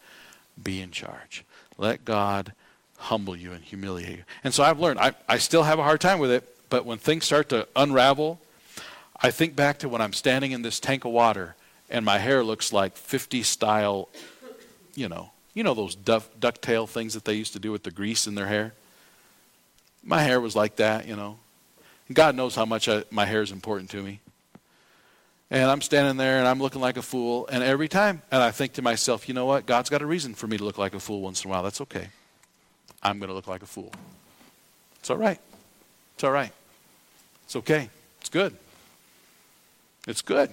be 0.62 0.82
in 0.82 0.92
charge. 0.92 1.44
Let 1.78 2.06
God 2.06 2.54
humble 2.98 3.36
you 3.36 3.52
and 3.52 3.64
humiliate 3.64 4.18
you. 4.18 4.24
And 4.44 4.54
so 4.54 4.64
I've 4.64 4.80
learned, 4.80 5.00
I, 5.00 5.14
I 5.28 5.38
still 5.38 5.64
have 5.64 5.80
a 5.80 5.84
hard 5.84 6.02
time 6.02 6.20
with 6.20 6.32
it, 6.32 6.48
but 6.70 6.86
when 6.86 6.98
things 6.98 7.26
start 7.26 7.50
to 7.50 7.68
unravel, 7.76 8.40
I 9.22 9.32
think 9.32 9.56
back 9.56 9.80
to 9.80 9.90
when 9.90 10.02
I'm 10.02 10.14
standing 10.14 10.52
in 10.52 10.62
this 10.62 10.80
tank 10.80 11.06
of 11.06 11.12
water 11.12 11.56
and 11.90 12.06
my 12.06 12.18
hair 12.18 12.44
looks 12.44 12.74
like 12.74 12.98
50 12.98 13.44
style, 13.44 14.10
you 14.94 15.10
know, 15.10 15.32
you 15.54 15.64
know 15.64 15.74
those 15.74 15.96
duck, 15.96 16.24
ducktail 16.40 16.88
things 16.88 17.14
that 17.14 17.26
they 17.26 17.34
used 17.34 17.54
to 17.54 17.60
do 17.60 17.72
with 17.72 17.84
the 17.84 17.92
grease 17.92 18.28
in 18.28 18.36
their 18.36 18.48
hair? 18.48 18.74
My 20.04 20.22
hair 20.22 20.40
was 20.40 20.56
like 20.56 20.76
that, 20.78 21.08
you 21.08 21.16
know. 21.16 21.38
God 22.12 22.36
knows 22.36 22.56
how 22.56 22.66
much 22.66 22.88
I, 22.88 23.04
my 23.10 23.26
hair 23.26 23.42
is 23.42 23.52
important 23.52 23.90
to 23.92 24.04
me. 24.04 24.20
And 25.52 25.70
I'm 25.70 25.82
standing 25.82 26.18
there 26.18 26.40
and 26.40 26.48
I'm 26.48 26.60
looking 26.60 26.82
like 26.82 26.98
a 26.98 27.02
fool. 27.02 27.48
And 27.52 27.64
every 27.64 27.88
time, 27.88 28.22
and 28.32 28.42
I 28.42 28.52
think 28.52 28.74
to 28.74 28.82
myself, 28.82 29.28
you 29.28 29.34
know 29.34 29.46
what? 29.46 29.66
God's 29.66 29.90
got 29.90 30.02
a 30.02 30.06
reason 30.06 30.34
for 30.34 30.48
me 30.48 30.58
to 30.58 30.64
look 30.64 30.78
like 30.78 30.94
a 30.94 31.00
fool 31.00 31.22
once 31.22 31.44
in 31.44 31.50
a 31.50 31.52
while. 31.52 31.64
That's 31.64 31.82
okay. 31.82 32.08
I'm 33.04 33.20
going 33.20 33.30
to 33.30 33.36
look 33.36 33.48
like 33.48 33.62
a 33.62 33.68
fool. 33.68 33.92
It's 35.00 35.10
all 35.10 35.18
right. 35.18 35.40
It's 36.16 36.24
all 36.24 36.32
right. 36.32 36.52
It's 37.46 37.56
okay. 37.58 37.90
It's 38.20 38.30
good. 38.30 38.56
It's 40.08 40.24
good. 40.24 40.52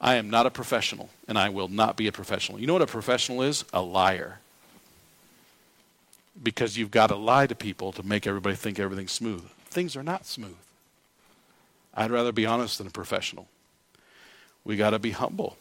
I 0.00 0.16
am 0.16 0.30
not 0.30 0.46
a 0.46 0.50
professional, 0.50 1.10
and 1.28 1.38
I 1.38 1.50
will 1.50 1.68
not 1.68 1.96
be 1.96 2.06
a 2.06 2.12
professional. 2.12 2.58
You 2.58 2.66
know 2.66 2.72
what 2.72 2.82
a 2.82 2.86
professional 2.86 3.42
is? 3.42 3.64
A 3.72 3.80
liar. 3.80 4.40
Because 6.42 6.76
you've 6.76 6.90
got 6.90 7.08
to 7.08 7.16
lie 7.16 7.46
to 7.46 7.54
people 7.54 7.92
to 7.92 8.02
make 8.02 8.26
everybody 8.26 8.56
think 8.56 8.78
everything's 8.78 9.12
smooth. 9.12 9.44
Things 9.66 9.96
are 9.96 10.02
not 10.02 10.26
smooth. 10.26 10.56
I'd 11.94 12.10
rather 12.10 12.32
be 12.32 12.46
honest 12.46 12.78
than 12.78 12.86
a 12.86 12.90
professional. 12.90 13.48
We 14.64 14.76
got 14.76 14.90
to 14.90 14.98
be 14.98 15.12
humble. 15.12 15.56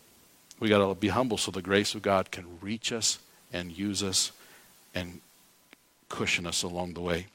We 0.59 0.69
got 0.69 0.87
to 0.87 0.95
be 0.95 1.09
humble 1.09 1.37
so 1.37 1.51
the 1.51 1.61
grace 1.61 1.93
of 1.93 2.01
God 2.01 2.31
can 2.31 2.45
reach 2.61 2.91
us 2.91 3.19
and 3.51 3.77
use 3.77 4.01
us 4.01 4.31
and 4.95 5.21
cushion 6.09 6.45
us 6.47 6.63
along 6.63 6.93
the 6.93 7.01
way. 7.01 7.27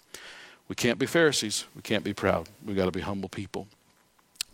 We 0.68 0.74
can't 0.74 0.98
be 0.98 1.06
Pharisees. 1.06 1.64
We 1.74 1.82
can't 1.82 2.04
be 2.04 2.14
proud. 2.14 2.48
We 2.64 2.74
got 2.74 2.86
to 2.86 2.92
be 2.92 3.00
humble 3.00 3.28
people. 3.28 3.68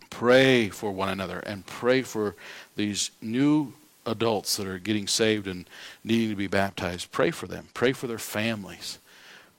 Pray 0.09 0.69
for 0.69 0.91
one 0.91 1.09
another 1.09 1.39
and 1.39 1.65
pray 1.65 2.01
for 2.01 2.35
these 2.75 3.11
new 3.21 3.73
adults 4.05 4.55
that 4.57 4.67
are 4.67 4.79
getting 4.79 5.07
saved 5.07 5.47
and 5.47 5.67
needing 6.03 6.29
to 6.29 6.35
be 6.35 6.47
baptized. 6.47 7.11
Pray 7.11 7.31
for 7.31 7.47
them. 7.47 7.67
Pray 7.73 7.91
for 7.91 8.07
their 8.07 8.19
families. 8.19 8.99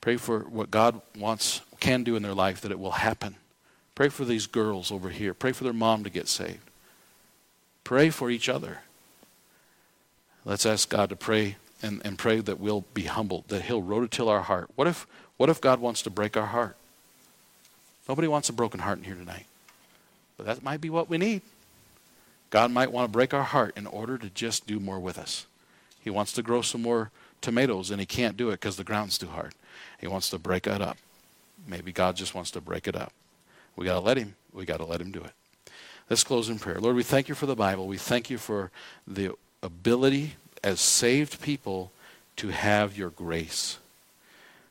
Pray 0.01 0.17
for 0.17 0.39
what 0.39 0.71
God 0.71 1.01
wants 1.17 1.61
can 1.79 2.03
do 2.03 2.15
in 2.15 2.23
their 2.23 2.33
life 2.33 2.61
that 2.61 2.71
it 2.71 2.79
will 2.79 2.91
happen. 2.91 3.35
Pray 3.97 4.09
for 4.09 4.25
these 4.25 4.45
girls 4.45 4.91
over 4.91 5.09
here. 5.09 5.33
Pray 5.33 5.51
for 5.51 5.63
their 5.63 5.73
mom 5.73 6.03
to 6.03 6.11
get 6.11 6.27
saved. 6.27 6.69
Pray 7.83 8.11
for 8.11 8.29
each 8.29 8.47
other. 8.47 8.81
Let's 10.45 10.67
ask 10.67 10.87
God 10.87 11.09
to 11.09 11.15
pray 11.15 11.55
and, 11.81 11.99
and 12.05 12.15
pray 12.15 12.39
that 12.41 12.59
we'll 12.59 12.85
be 12.93 13.05
humbled, 13.05 13.45
that 13.47 13.63
He'll 13.63 13.81
rototill 13.81 14.29
our 14.29 14.43
heart. 14.43 14.69
What 14.75 14.85
if, 14.85 15.07
what 15.37 15.49
if 15.49 15.59
God 15.59 15.79
wants 15.79 16.03
to 16.03 16.11
break 16.11 16.37
our 16.37 16.45
heart? 16.45 16.75
Nobody 18.07 18.27
wants 18.27 18.49
a 18.49 18.53
broken 18.53 18.81
heart 18.81 18.99
in 18.99 19.03
here 19.05 19.15
tonight. 19.15 19.47
But 20.37 20.45
that 20.45 20.61
might 20.61 20.79
be 20.79 20.91
what 20.91 21.09
we 21.09 21.17
need. 21.17 21.41
God 22.51 22.69
might 22.69 22.91
want 22.91 23.09
to 23.09 23.11
break 23.11 23.33
our 23.33 23.45
heart 23.45 23.75
in 23.75 23.87
order 23.87 24.19
to 24.19 24.29
just 24.29 24.67
do 24.67 24.79
more 24.79 24.99
with 24.99 25.17
us. 25.17 25.47
He 25.99 26.11
wants 26.11 26.33
to 26.33 26.43
grow 26.43 26.61
some 26.61 26.83
more 26.83 27.09
tomatoes, 27.41 27.89
and 27.89 27.99
He 27.99 28.05
can't 28.05 28.37
do 28.37 28.49
it 28.49 28.61
because 28.61 28.75
the 28.75 28.83
ground's 28.83 29.17
too 29.17 29.29
hard. 29.29 29.55
He 29.99 30.05
wants 30.05 30.29
to 30.29 30.37
break 30.37 30.67
it 30.67 30.83
up. 30.83 30.97
Maybe 31.67 31.91
God 31.91 32.15
just 32.15 32.35
wants 32.35 32.51
to 32.51 32.61
break 32.61 32.87
it 32.87 32.95
up. 32.95 33.11
We 33.77 33.85
got 33.85 33.93
to 33.93 33.99
let 33.99 34.17
him. 34.17 34.35
We 34.51 34.65
got 34.65 34.77
to 34.77 34.85
let 34.85 34.99
him 34.99 35.11
do 35.11 35.23
it. 35.23 35.31
Let's 36.09 36.23
close 36.23 36.49
in 36.49 36.59
prayer. 36.59 36.79
Lord, 36.79 36.95
we 36.95 37.03
thank 37.03 37.29
you 37.29 37.35
for 37.35 37.45
the 37.45 37.55
Bible. 37.55 37.87
We 37.87 37.97
thank 37.97 38.29
you 38.29 38.37
for 38.37 38.71
the 39.05 39.31
ability 39.61 40.33
as 40.63 40.81
saved 40.81 41.41
people 41.41 41.91
to 42.37 42.49
have 42.49 42.97
your 42.97 43.09
grace. 43.09 43.77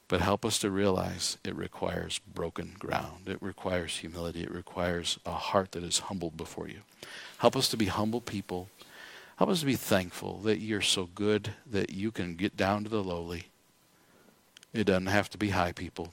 But 0.09 0.21
help 0.21 0.45
us 0.45 0.59
to 0.61 0.71
realize 0.71 1.37
it 1.45 1.55
requires 1.55 2.21
broken 2.21 2.77
ground. 2.79 3.27
It 3.27 3.39
requires 3.41 3.99
humility. 3.99 4.43
It 4.43 4.51
requires 4.51 5.19
a 5.27 5.33
heart 5.33 5.73
that 5.73 5.83
is 5.83 6.01
humbled 6.01 6.37
before 6.37 6.69
you. 6.69 6.81
Help 7.39 7.57
us 7.57 7.69
to 7.69 7.77
be 7.77 7.87
humble 7.87 8.21
people. 8.21 8.69
Help 9.37 9.51
us 9.51 9.61
to 9.61 9.67
be 9.67 9.77
thankful 9.77 10.39
that 10.39 10.61
you're 10.61 10.81
so 10.81 11.09
good 11.15 11.51
that 11.71 11.91
you 11.91 12.11
can 12.11 12.35
get 12.35 12.57
down 12.57 12.85
to 12.85 12.89
the 12.89 13.03
lowly. 13.03 13.47
It 14.73 14.85
doesn't 14.85 15.07
have 15.07 15.29
to 15.31 15.39
be 15.39 15.51
high 15.51 15.73
people. 15.73 16.13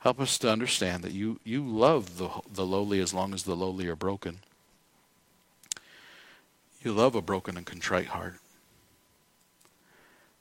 Help 0.00 0.20
us 0.20 0.38
to 0.38 0.50
understand 0.50 1.02
that 1.02 1.12
you, 1.12 1.40
you 1.44 1.62
love 1.66 2.18
the, 2.18 2.28
the 2.52 2.64
lowly 2.64 3.00
as 3.00 3.12
long 3.12 3.34
as 3.34 3.42
the 3.42 3.56
lowly 3.56 3.88
are 3.88 3.96
broken. 3.96 4.38
You 6.82 6.92
love 6.92 7.14
a 7.14 7.22
broken 7.22 7.56
and 7.56 7.66
contrite 7.66 8.06
heart. 8.06 8.36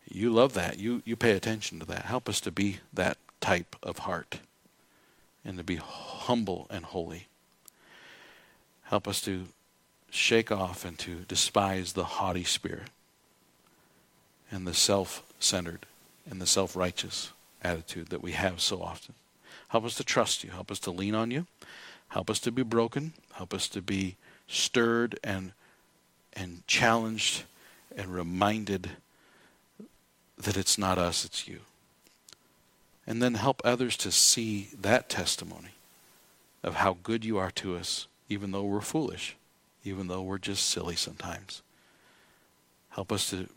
You 0.10 0.32
love 0.32 0.54
that. 0.54 0.78
You, 0.80 1.02
you 1.06 1.16
pay 1.16 1.32
attention 1.32 1.80
to 1.80 1.86
that. 1.88 2.06
Help 2.06 2.30
us 2.30 2.40
to 2.42 2.52
be 2.52 2.78
that 2.94 3.18
type 3.42 3.76
of 3.82 4.00
heart 4.00 4.40
and 5.44 5.58
to 5.58 5.64
be 5.64 5.78
humble 5.78 6.68
and 6.70 6.86
holy. 6.86 7.28
Help 8.84 9.08
us 9.08 9.20
to 9.22 9.48
shake 10.10 10.52
off 10.52 10.86
and 10.86 10.98
to 11.00 11.26
despise 11.28 11.94
the 11.94 12.06
haughty 12.06 12.44
spirit 12.44 12.90
and 14.52 14.66
the 14.66 14.74
self 14.74 15.24
centered 15.40 15.86
and 16.30 16.42
the 16.42 16.48
self 16.48 16.76
righteous 16.76 17.32
attitude 17.64 18.10
that 18.10 18.22
we 18.22 18.34
have 18.34 18.62
so 18.62 18.82
often. 18.82 19.16
Help 19.70 19.86
us 19.86 19.96
to 19.96 20.04
trust 20.04 20.44
you. 20.44 20.52
Help 20.52 20.72
us 20.72 20.80
to 20.80 20.92
lean 20.92 21.16
on 21.16 21.32
you. 21.32 21.46
Help 22.10 22.30
us 22.30 22.40
to 22.40 22.52
be 22.52 22.64
broken. 22.64 23.14
Help 23.34 23.54
us 23.54 23.68
to 23.70 23.82
be 23.82 24.16
stirred 24.48 25.20
and 25.24 25.52
and 26.34 26.66
challenged 26.68 27.44
and 27.96 28.14
reminded 28.14 28.92
that 30.38 30.56
it's 30.56 30.78
not 30.78 31.00
us, 31.00 31.26
it's 31.26 31.48
you. 31.48 31.62
And 33.08 33.24
then 33.24 33.34
help 33.34 33.60
others 33.64 33.98
to 33.98 34.12
see 34.12 34.70
that 34.80 35.10
testimony 35.10 35.72
of 36.64 36.76
how 36.76 36.98
good 37.02 37.26
you 37.26 37.38
are 37.38 37.50
to 37.52 37.76
us, 37.76 38.08
even 38.30 38.52
though 38.52 38.64
we're 38.64 38.82
foolish, 38.82 39.36
even 39.84 40.08
though 40.08 40.22
we're 40.22 40.38
just 40.38 40.70
silly 40.70 40.96
sometimes. 40.96 41.64
Help 42.90 43.12
us 43.12 43.32
to 43.32 43.48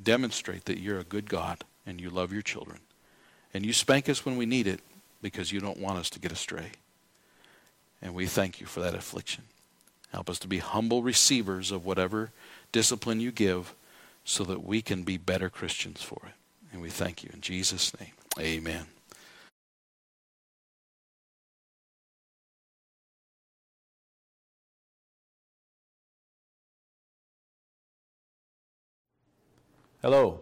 demonstrate 0.00 0.66
that 0.66 0.78
you're 0.78 1.00
a 1.00 1.04
good 1.04 1.28
God 1.28 1.64
and 1.84 2.00
you 2.00 2.10
love 2.10 2.32
your 2.32 2.42
children. 2.42 2.78
And 3.52 3.66
you 3.66 3.72
spank 3.72 4.08
us 4.08 4.24
when 4.24 4.36
we 4.36 4.46
need 4.46 4.66
it 4.66 4.80
because 5.22 5.52
you 5.52 5.60
don't 5.60 5.78
want 5.78 5.98
us 5.98 6.10
to 6.10 6.20
get 6.20 6.32
astray. 6.32 6.72
And 8.02 8.14
we 8.14 8.26
thank 8.26 8.60
you 8.60 8.66
for 8.66 8.80
that 8.80 8.94
affliction. 8.94 9.44
Help 10.12 10.28
us 10.28 10.38
to 10.40 10.48
be 10.48 10.58
humble 10.58 11.02
receivers 11.02 11.70
of 11.70 11.86
whatever 11.86 12.32
discipline 12.72 13.20
you 13.20 13.30
give 13.30 13.74
so 14.24 14.44
that 14.44 14.62
we 14.62 14.82
can 14.82 15.04
be 15.04 15.16
better 15.16 15.48
Christians 15.48 16.02
for 16.02 16.20
it. 16.26 16.34
And 16.72 16.82
we 16.82 16.90
thank 16.90 17.22
you 17.22 17.30
in 17.32 17.40
Jesus' 17.40 17.92
name. 17.98 18.12
Amen. 18.38 18.86
Hello, 30.02 30.40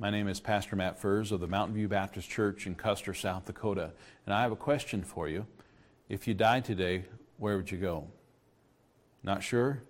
my 0.00 0.08
name 0.08 0.28
is 0.28 0.40
Pastor 0.40 0.76
Matt 0.76 0.98
Furs 0.98 1.30
of 1.30 1.40
the 1.40 1.46
Mountain 1.46 1.74
View 1.74 1.86
Baptist 1.86 2.30
Church 2.30 2.66
in 2.66 2.74
Custer, 2.74 3.12
South 3.12 3.44
Dakota, 3.44 3.92
and 4.24 4.34
I 4.34 4.40
have 4.40 4.50
a 4.50 4.56
question 4.56 5.02
for 5.02 5.28
you. 5.28 5.46
If 6.08 6.26
you 6.26 6.32
died 6.32 6.64
today, 6.64 7.04
where 7.36 7.58
would 7.58 7.70
you 7.70 7.76
go? 7.76 8.06
Not 9.22 9.42
sure? 9.42 9.82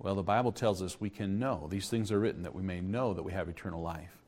Well, 0.00 0.16
the 0.16 0.24
Bible 0.24 0.50
tells 0.50 0.82
us 0.82 1.00
we 1.00 1.08
can 1.08 1.38
know. 1.38 1.68
These 1.70 1.88
things 1.88 2.10
are 2.10 2.18
written 2.18 2.42
that 2.42 2.54
we 2.54 2.62
may 2.62 2.80
know 2.80 3.14
that 3.14 3.22
we 3.22 3.30
have 3.30 3.48
eternal 3.48 3.80
life. 3.80 4.24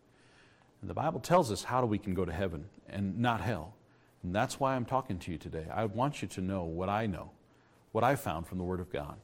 And 0.81 0.89
the 0.89 0.95
Bible 0.95 1.19
tells 1.19 1.51
us 1.51 1.65
how 1.65 1.85
we 1.85 1.99
can 1.99 2.15
go 2.15 2.25
to 2.25 2.33
heaven 2.33 2.67
and 2.89 3.19
not 3.19 3.41
hell. 3.41 3.75
And 4.23 4.33
that's 4.33 4.61
why 4.61 4.77
I'm 4.77 4.85
talking 4.85 5.19
to 5.19 5.33
you 5.33 5.39
today. 5.39 5.67
I 5.75 5.87
want 5.87 6.23
you 6.23 6.29
to 6.29 6.41
know 6.41 6.63
what 6.63 6.89
I 6.89 7.07
know, 7.07 7.33
what 7.91 8.05
I 8.05 8.15
found 8.15 8.47
from 8.47 8.59
the 8.59 8.65
Word 8.65 8.79
of 8.79 8.93
God. 8.93 9.17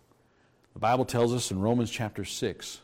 The 0.72 0.80
Bible 0.80 1.04
tells 1.04 1.32
us 1.32 1.52
in 1.52 1.60
Romans 1.60 1.92
chapter 1.92 2.24
6, 2.24 2.80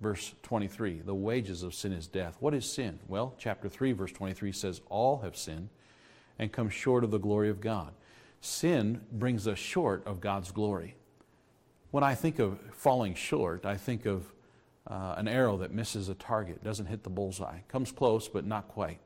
verse 0.00 0.34
23. 0.42 1.02
The 1.04 1.14
wages 1.14 1.62
of 1.62 1.74
sin 1.74 1.92
is 1.92 2.06
death. 2.06 2.36
What 2.40 2.54
is 2.54 2.70
sin? 2.70 2.98
Well, 3.08 3.34
chapter 3.38 3.68
3, 3.68 3.92
verse 3.92 4.12
23 4.12 4.52
says, 4.52 4.80
All 4.88 5.18
have 5.18 5.36
sinned 5.36 5.68
and 6.38 6.52
come 6.52 6.70
short 6.70 7.04
of 7.04 7.10
the 7.10 7.18
glory 7.18 7.50
of 7.50 7.60
God. 7.60 7.92
Sin 8.40 9.02
brings 9.12 9.46
us 9.46 9.58
short 9.58 10.06
of 10.06 10.20
God's 10.20 10.50
glory. 10.50 10.96
When 11.90 12.02
I 12.02 12.14
think 12.14 12.38
of 12.38 12.58
falling 12.72 13.14
short, 13.14 13.66
I 13.66 13.76
think 13.76 14.06
of 14.06 14.32
uh, 14.86 15.14
an 15.18 15.28
arrow 15.28 15.58
that 15.58 15.72
misses 15.72 16.08
a 16.08 16.14
target, 16.14 16.64
doesn't 16.64 16.86
hit 16.86 17.02
the 17.02 17.10
bullseye, 17.10 17.58
comes 17.68 17.92
close, 17.92 18.28
but 18.28 18.46
not 18.46 18.68
quite. 18.68 19.00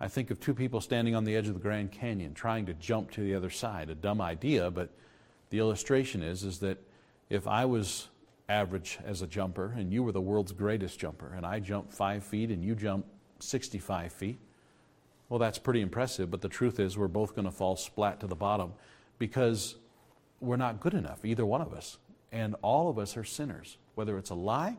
I 0.00 0.08
think 0.08 0.30
of 0.30 0.40
two 0.40 0.54
people 0.54 0.80
standing 0.80 1.14
on 1.14 1.24
the 1.24 1.36
edge 1.36 1.48
of 1.48 1.54
the 1.54 1.60
Grand 1.60 1.92
Canyon 1.92 2.34
trying 2.34 2.66
to 2.66 2.74
jump 2.74 3.10
to 3.12 3.20
the 3.20 3.34
other 3.34 3.50
side. 3.50 3.90
A 3.90 3.94
dumb 3.94 4.20
idea, 4.20 4.70
but 4.70 4.90
the 5.50 5.58
illustration 5.58 6.22
is, 6.22 6.44
is 6.44 6.58
that 6.60 6.78
if 7.30 7.46
I 7.46 7.64
was 7.64 8.08
average 8.48 8.98
as 9.04 9.22
a 9.22 9.26
jumper, 9.26 9.74
and 9.76 9.92
you 9.92 10.02
were 10.02 10.12
the 10.12 10.20
world's 10.20 10.52
greatest 10.52 10.98
jumper, 10.98 11.32
and 11.36 11.44
I 11.44 11.60
jumped 11.60 11.92
five 11.92 12.24
feet 12.24 12.50
and 12.50 12.64
you 12.64 12.74
jumped 12.74 13.08
65 13.40 14.12
feet. 14.12 14.38
Well, 15.28 15.38
that's 15.38 15.58
pretty 15.58 15.82
impressive, 15.82 16.30
but 16.30 16.40
the 16.40 16.48
truth 16.48 16.80
is 16.80 16.96
we're 16.96 17.08
both 17.08 17.34
going 17.34 17.44
to 17.44 17.50
fall 17.50 17.76
splat 17.76 18.20
to 18.20 18.26
the 18.26 18.34
bottom 18.34 18.72
because 19.18 19.76
we're 20.40 20.56
not 20.56 20.80
good 20.80 20.94
enough, 20.94 21.24
either 21.24 21.44
one 21.44 21.60
of 21.60 21.74
us. 21.74 21.98
And 22.32 22.56
all 22.62 22.88
of 22.88 22.98
us 22.98 23.16
are 23.16 23.24
sinners. 23.24 23.76
Whether 23.94 24.16
it's 24.16 24.30
a 24.30 24.34
lie 24.34 24.76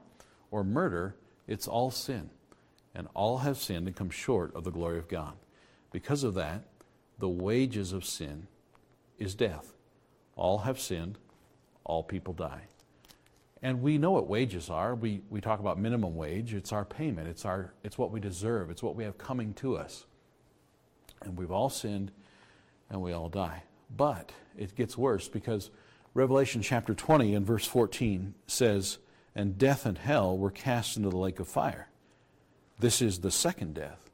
or 0.49 0.63
murder, 0.63 1.15
it's 1.47 1.67
all 1.67 1.91
sin. 1.91 2.29
And 2.95 3.07
all 3.13 3.39
have 3.39 3.57
sinned 3.57 3.87
and 3.87 3.95
come 3.95 4.09
short 4.09 4.55
of 4.55 4.63
the 4.63 4.71
glory 4.71 4.97
of 4.97 5.07
God. 5.07 5.33
Because 5.91 6.23
of 6.23 6.33
that, 6.35 6.63
the 7.19 7.29
wages 7.29 7.93
of 7.93 8.05
sin 8.05 8.47
is 9.19 9.35
death. 9.35 9.73
All 10.35 10.59
have 10.59 10.79
sinned, 10.79 11.19
all 11.83 12.01
people 12.03 12.33
die. 12.33 12.61
And 13.61 13.81
we 13.81 13.97
know 13.97 14.11
what 14.11 14.27
wages 14.27 14.69
are. 14.69 14.95
We, 14.95 15.21
we 15.29 15.41
talk 15.41 15.59
about 15.59 15.77
minimum 15.77 16.15
wage. 16.15 16.53
It's 16.53 16.71
our 16.71 16.85
payment, 16.85 17.27
it's, 17.27 17.45
our, 17.45 17.73
it's 17.83 17.97
what 17.97 18.11
we 18.11 18.19
deserve, 18.19 18.69
it's 18.69 18.83
what 18.83 18.95
we 18.95 19.03
have 19.03 19.17
coming 19.17 19.53
to 19.55 19.75
us. 19.75 20.05
And 21.21 21.37
we've 21.37 21.51
all 21.51 21.69
sinned 21.69 22.11
and 22.89 23.01
we 23.01 23.11
all 23.11 23.29
die. 23.29 23.63
But 23.95 24.31
it 24.57 24.75
gets 24.75 24.97
worse 24.97 25.27
because 25.27 25.69
Revelation 26.13 26.61
chapter 26.61 26.93
20 26.93 27.35
and 27.35 27.45
verse 27.45 27.65
14 27.65 28.33
says, 28.47 28.99
And 29.35 29.57
death 29.57 29.85
and 29.85 29.97
hell 29.97 30.37
were 30.37 30.51
cast 30.51 30.95
into 30.95 31.09
the 31.09 31.17
lake 31.17 31.39
of 31.39 31.47
fire. 31.47 31.89
This 32.79 33.01
is 33.01 33.19
the 33.19 33.31
second 33.31 33.75
death. 33.75 34.09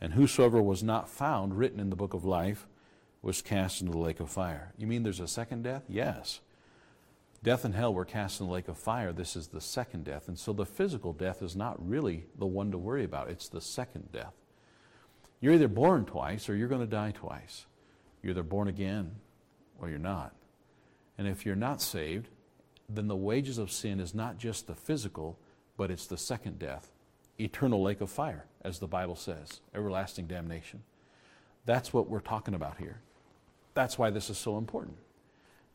And 0.00 0.12
whosoever 0.12 0.60
was 0.62 0.82
not 0.82 1.08
found 1.08 1.56
written 1.56 1.80
in 1.80 1.90
the 1.90 1.96
book 1.96 2.14
of 2.14 2.24
life 2.24 2.66
was 3.22 3.42
cast 3.42 3.80
into 3.80 3.92
the 3.92 3.98
lake 3.98 4.20
of 4.20 4.30
fire. 4.30 4.72
You 4.76 4.86
mean 4.86 5.02
there's 5.02 5.20
a 5.20 5.28
second 5.28 5.62
death? 5.62 5.84
Yes. 5.88 6.40
Death 7.42 7.64
and 7.64 7.74
hell 7.74 7.94
were 7.94 8.04
cast 8.04 8.40
in 8.40 8.46
the 8.46 8.52
lake 8.52 8.68
of 8.68 8.76
fire. 8.76 9.12
This 9.12 9.36
is 9.36 9.48
the 9.48 9.60
second 9.60 10.04
death. 10.04 10.28
And 10.28 10.38
so 10.38 10.52
the 10.52 10.66
physical 10.66 11.12
death 11.12 11.42
is 11.42 11.54
not 11.54 11.76
really 11.86 12.26
the 12.36 12.46
one 12.46 12.70
to 12.72 12.78
worry 12.78 13.04
about, 13.04 13.30
it's 13.30 13.48
the 13.48 13.60
second 13.60 14.10
death. 14.12 14.34
You're 15.40 15.54
either 15.54 15.68
born 15.68 16.04
twice 16.04 16.48
or 16.48 16.56
you're 16.56 16.68
going 16.68 16.80
to 16.80 16.86
die 16.86 17.12
twice. 17.12 17.66
You're 18.22 18.32
either 18.32 18.42
born 18.42 18.66
again 18.66 19.12
or 19.80 19.88
you're 19.88 19.98
not. 19.98 20.34
And 21.16 21.28
if 21.28 21.46
you're 21.46 21.54
not 21.54 21.80
saved, 21.80 22.28
then 22.88 23.06
the 23.06 23.16
wages 23.16 23.58
of 23.58 23.70
sin 23.70 24.00
is 24.00 24.14
not 24.14 24.38
just 24.38 24.66
the 24.66 24.74
physical, 24.74 25.38
but 25.76 25.90
it's 25.90 26.06
the 26.06 26.18
second 26.18 26.58
death 26.58 26.90
eternal 27.40 27.80
lake 27.80 28.00
of 28.00 28.10
fire, 28.10 28.46
as 28.62 28.80
the 28.80 28.86
Bible 28.88 29.14
says, 29.14 29.60
everlasting 29.72 30.26
damnation. 30.26 30.82
That's 31.66 31.92
what 31.92 32.08
we're 32.08 32.18
talking 32.18 32.54
about 32.54 32.78
here. 32.78 33.00
That's 33.74 33.96
why 33.96 34.10
this 34.10 34.28
is 34.28 34.38
so 34.38 34.58
important. 34.58 34.96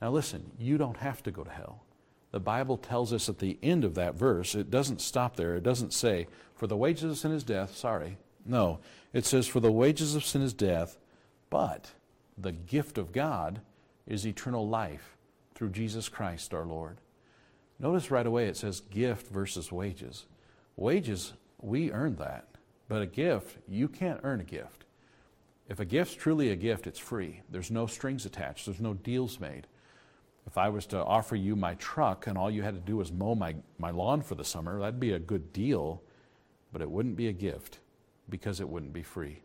Now, 0.04 0.10
listen, 0.10 0.52
you 0.60 0.78
don't 0.78 0.98
have 0.98 1.24
to 1.24 1.32
go 1.32 1.46
to 1.46 1.50
hell. 1.50 1.82
The 2.32 2.40
Bible 2.42 2.76
tells 2.76 3.14
us 3.14 3.30
at 3.30 3.40
the 3.40 3.58
end 3.64 3.86
of 3.86 3.96
that 3.96 4.16
verse, 4.16 4.54
it 4.54 4.70
doesn't 4.70 5.00
stop 5.00 5.38
there. 5.38 5.56
It 5.56 5.64
doesn't 5.64 5.94
say, 5.94 6.28
For 6.56 6.68
the 6.68 6.76
wages 6.76 7.10
of 7.10 7.18
sin 7.18 7.32
is 7.32 7.46
death. 7.46 7.74
Sorry. 7.78 8.18
No. 8.46 8.80
It 9.14 9.26
says, 9.26 9.48
For 9.48 9.62
the 9.62 9.72
wages 9.72 10.14
of 10.14 10.26
sin 10.26 10.42
is 10.42 10.54
death, 10.54 10.98
but 11.50 11.92
the 12.38 12.52
gift 12.52 12.98
of 12.98 13.14
God 13.14 13.62
is 14.06 14.28
eternal 14.28 14.68
life 14.68 15.16
through 15.56 15.70
Jesus 15.70 16.10
Christ 16.10 16.54
our 16.54 16.66
Lord. 16.66 16.98
Notice 17.80 18.12
right 18.12 18.28
away 18.28 18.48
it 18.48 18.58
says 18.58 18.82
gift 18.82 19.32
versus 19.32 19.72
wages. 19.72 20.26
Wages, 20.76 21.32
we 21.62 21.94
earn 21.94 22.18
that. 22.18 22.50
But 22.90 23.04
a 23.04 23.08
gift, 23.08 23.58
you 23.70 23.88
can't 23.88 24.20
earn 24.24 24.42
a 24.42 24.44
gift. 24.44 24.84
If 25.70 25.80
a 25.80 25.86
gift's 25.86 26.16
truly 26.16 26.50
a 26.50 26.58
gift, 26.58 26.88
it's 26.88 27.00
free. 27.00 27.40
There's 27.50 27.72
no 27.72 27.88
strings 27.88 28.26
attached, 28.26 28.66
there's 28.66 28.82
no 28.82 28.96
deals 28.96 29.40
made. 29.40 29.66
If 30.46 30.58
I 30.58 30.70
was 30.70 30.86
to 30.88 31.04
offer 31.04 31.36
you 31.36 31.56
my 31.56 31.76
truck 31.76 32.28
and 32.28 32.38
all 32.38 32.52
you 32.52 32.64
had 32.64 32.76
to 32.76 32.80
do 32.80 32.98
was 32.98 33.12
mow 33.12 33.36
my, 33.36 33.56
my 33.78 33.92
lawn 33.92 34.22
for 34.22 34.36
the 34.36 34.44
summer, 34.44 34.80
that'd 34.80 35.00
be 35.00 35.14
a 35.14 35.20
good 35.20 35.54
deal, 35.54 36.02
but 36.72 36.82
it 36.82 36.90
wouldn't 36.90 37.16
be 37.16 37.28
a 37.28 37.34
gift 37.34 37.80
because 38.30 38.60
it 38.60 38.68
wouldn't 38.70 38.94
be 38.94 39.04
free. 39.04 39.42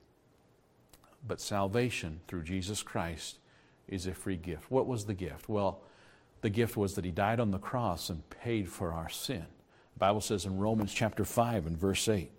But 1.26 1.40
salvation 1.40 2.20
through 2.26 2.44
Jesus 2.44 2.82
Christ 2.82 3.38
is 3.86 4.06
a 4.06 4.14
free 4.14 4.36
gift. 4.36 4.70
What 4.70 4.86
was 4.86 5.06
the 5.06 5.14
gift? 5.14 5.48
Well, 5.48 5.82
the 6.40 6.50
gift 6.50 6.76
was 6.76 6.94
that 6.94 7.04
he 7.04 7.10
died 7.10 7.40
on 7.40 7.50
the 7.50 7.58
cross 7.58 8.10
and 8.10 8.28
paid 8.30 8.68
for 8.68 8.92
our 8.92 9.08
sin. 9.08 9.46
The 9.94 9.98
Bible 9.98 10.20
says 10.20 10.46
in 10.46 10.58
Romans 10.58 10.92
chapter 10.92 11.24
5 11.24 11.66
and 11.66 11.76
verse 11.76 12.08
8, 12.08 12.30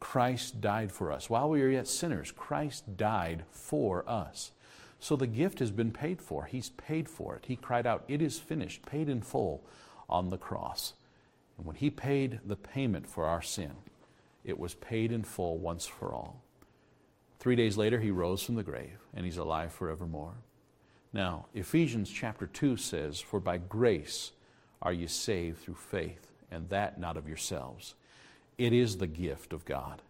Christ 0.00 0.60
died 0.60 0.92
for 0.92 1.12
us. 1.12 1.28
While 1.28 1.50
we 1.50 1.60
were 1.60 1.68
yet 1.68 1.88
sinners, 1.88 2.30
Christ 2.30 2.96
died 2.96 3.44
for 3.50 4.08
us. 4.08 4.52
So 4.98 5.16
the 5.16 5.26
gift 5.26 5.58
has 5.58 5.70
been 5.70 5.92
paid 5.92 6.20
for. 6.20 6.44
He's 6.44 6.70
paid 6.70 7.08
for 7.08 7.36
it. 7.36 7.44
He 7.46 7.56
cried 7.56 7.86
out, 7.86 8.04
It 8.08 8.22
is 8.22 8.38
finished, 8.38 8.86
paid 8.86 9.08
in 9.08 9.22
full 9.22 9.62
on 10.08 10.30
the 10.30 10.38
cross. 10.38 10.94
And 11.56 11.66
when 11.66 11.76
He 11.76 11.90
paid 11.90 12.40
the 12.44 12.56
payment 12.56 13.06
for 13.06 13.26
our 13.26 13.42
sin, 13.42 13.72
it 14.44 14.58
was 14.58 14.74
paid 14.74 15.12
in 15.12 15.22
full 15.22 15.58
once 15.58 15.86
for 15.86 16.12
all. 16.12 16.42
Three 17.38 17.56
days 17.56 17.76
later, 17.76 18.00
He 18.00 18.10
rose 18.10 18.42
from 18.42 18.54
the 18.54 18.62
grave, 18.62 18.98
and 19.14 19.24
He's 19.24 19.36
alive 19.36 19.72
forevermore. 19.72 20.34
Now, 21.12 21.46
Ephesians 21.54 22.10
chapter 22.10 22.46
2 22.46 22.76
says, 22.76 23.20
For 23.20 23.40
by 23.40 23.58
grace 23.58 24.32
are 24.82 24.92
you 24.92 25.08
saved 25.08 25.58
through 25.60 25.76
faith, 25.76 26.32
and 26.50 26.68
that 26.68 26.98
not 26.98 27.16
of 27.16 27.28
yourselves. 27.28 27.94
It 28.58 28.72
is 28.72 28.96
the 28.96 29.06
gift 29.06 29.52
of 29.52 29.64
God, 29.64 30.02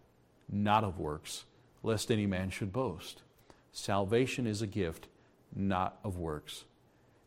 not 0.49 0.83
of 0.83 0.99
works, 0.99 1.45
lest 1.83 2.11
any 2.11 2.25
man 2.25 2.49
should 2.49 2.71
boast. 2.71 3.21
Salvation 3.71 4.47
is 4.47 4.61
a 4.61 4.67
gift, 4.67 5.07
not 5.55 5.99
of 6.03 6.17
works. 6.17 6.65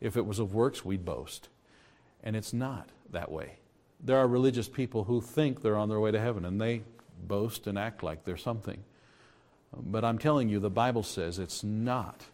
If 0.01 0.17
it 0.17 0.27
was 0.27 0.39
of 0.39 0.55
works, 0.55 0.85
we'd 0.85 1.05
boast. 1.05 1.49
And 2.23 2.37
it's 2.37 2.53
not 2.53 2.91
that 3.11 3.31
way. 3.31 3.59
There 4.03 4.19
are 4.19 4.27
religious 4.27 4.69
people 4.69 5.05
who 5.05 5.21
think 5.21 5.61
they're 5.61 5.77
on 5.77 5.89
their 5.89 6.01
way 6.01 6.11
to 6.11 6.21
heaven 6.21 6.45
and 6.45 6.61
they 6.61 6.83
boast 7.23 7.67
and 7.67 7.79
act 7.79 8.03
like 8.03 8.25
they're 8.25 8.37
something. 8.37 8.83
But 9.77 10.05
I'm 10.05 10.19
telling 10.19 10.49
you, 10.49 10.59
the 10.59 10.71
Bible 10.71 11.03
says 11.03 11.39
it's 11.39 11.63
not 11.63 12.25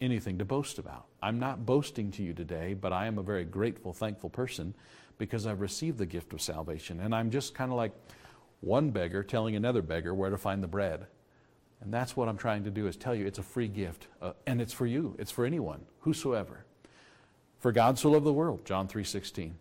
anything 0.00 0.38
to 0.38 0.44
boast 0.44 0.78
about. 0.78 1.06
I'm 1.22 1.38
not 1.38 1.66
boasting 1.66 2.10
to 2.12 2.22
you 2.22 2.32
today, 2.32 2.74
but 2.74 2.92
I 2.92 3.06
am 3.06 3.18
a 3.18 3.22
very 3.22 3.44
grateful, 3.44 3.92
thankful 3.92 4.30
person 4.30 4.74
because 5.18 5.46
I've 5.46 5.60
received 5.60 5.98
the 5.98 6.06
gift 6.06 6.32
of 6.32 6.40
salvation. 6.40 7.00
And 7.00 7.14
I'm 7.14 7.30
just 7.30 7.54
kind 7.54 7.70
of 7.70 7.76
like 7.76 7.92
one 8.60 8.90
beggar 8.90 9.22
telling 9.22 9.56
another 9.56 9.82
beggar 9.82 10.14
where 10.14 10.30
to 10.30 10.38
find 10.38 10.62
the 10.62 10.68
bread. 10.68 11.06
And 11.80 11.92
that's 11.92 12.16
what 12.16 12.28
I'm 12.28 12.36
trying 12.36 12.64
to 12.64 12.70
do 12.70 12.86
is 12.86 12.96
tell 12.96 13.14
you 13.14 13.26
it's 13.26 13.38
a 13.38 13.42
free 13.42 13.68
gift. 13.68 14.08
Uh, 14.20 14.32
and 14.46 14.60
it's 14.60 14.72
for 14.72 14.86
you. 14.86 15.14
It's 15.18 15.30
for 15.30 15.44
anyone, 15.44 15.82
whosoever. 16.00 16.64
For 17.58 17.72
God 17.72 17.98
so 17.98 18.10
loved 18.10 18.26
the 18.26 18.32
world, 18.32 18.64
John 18.64 18.88
3.16, 18.88 19.52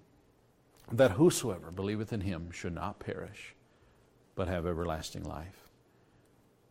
that 0.92 1.12
whosoever 1.12 1.72
believeth 1.72 2.14
in 2.14 2.22
him 2.22 2.52
should 2.52 2.74
not 2.74 3.00
perish, 3.00 3.56
but 4.36 4.48
have 4.48 4.66
everlasting 4.66 5.24
life. 5.24 5.70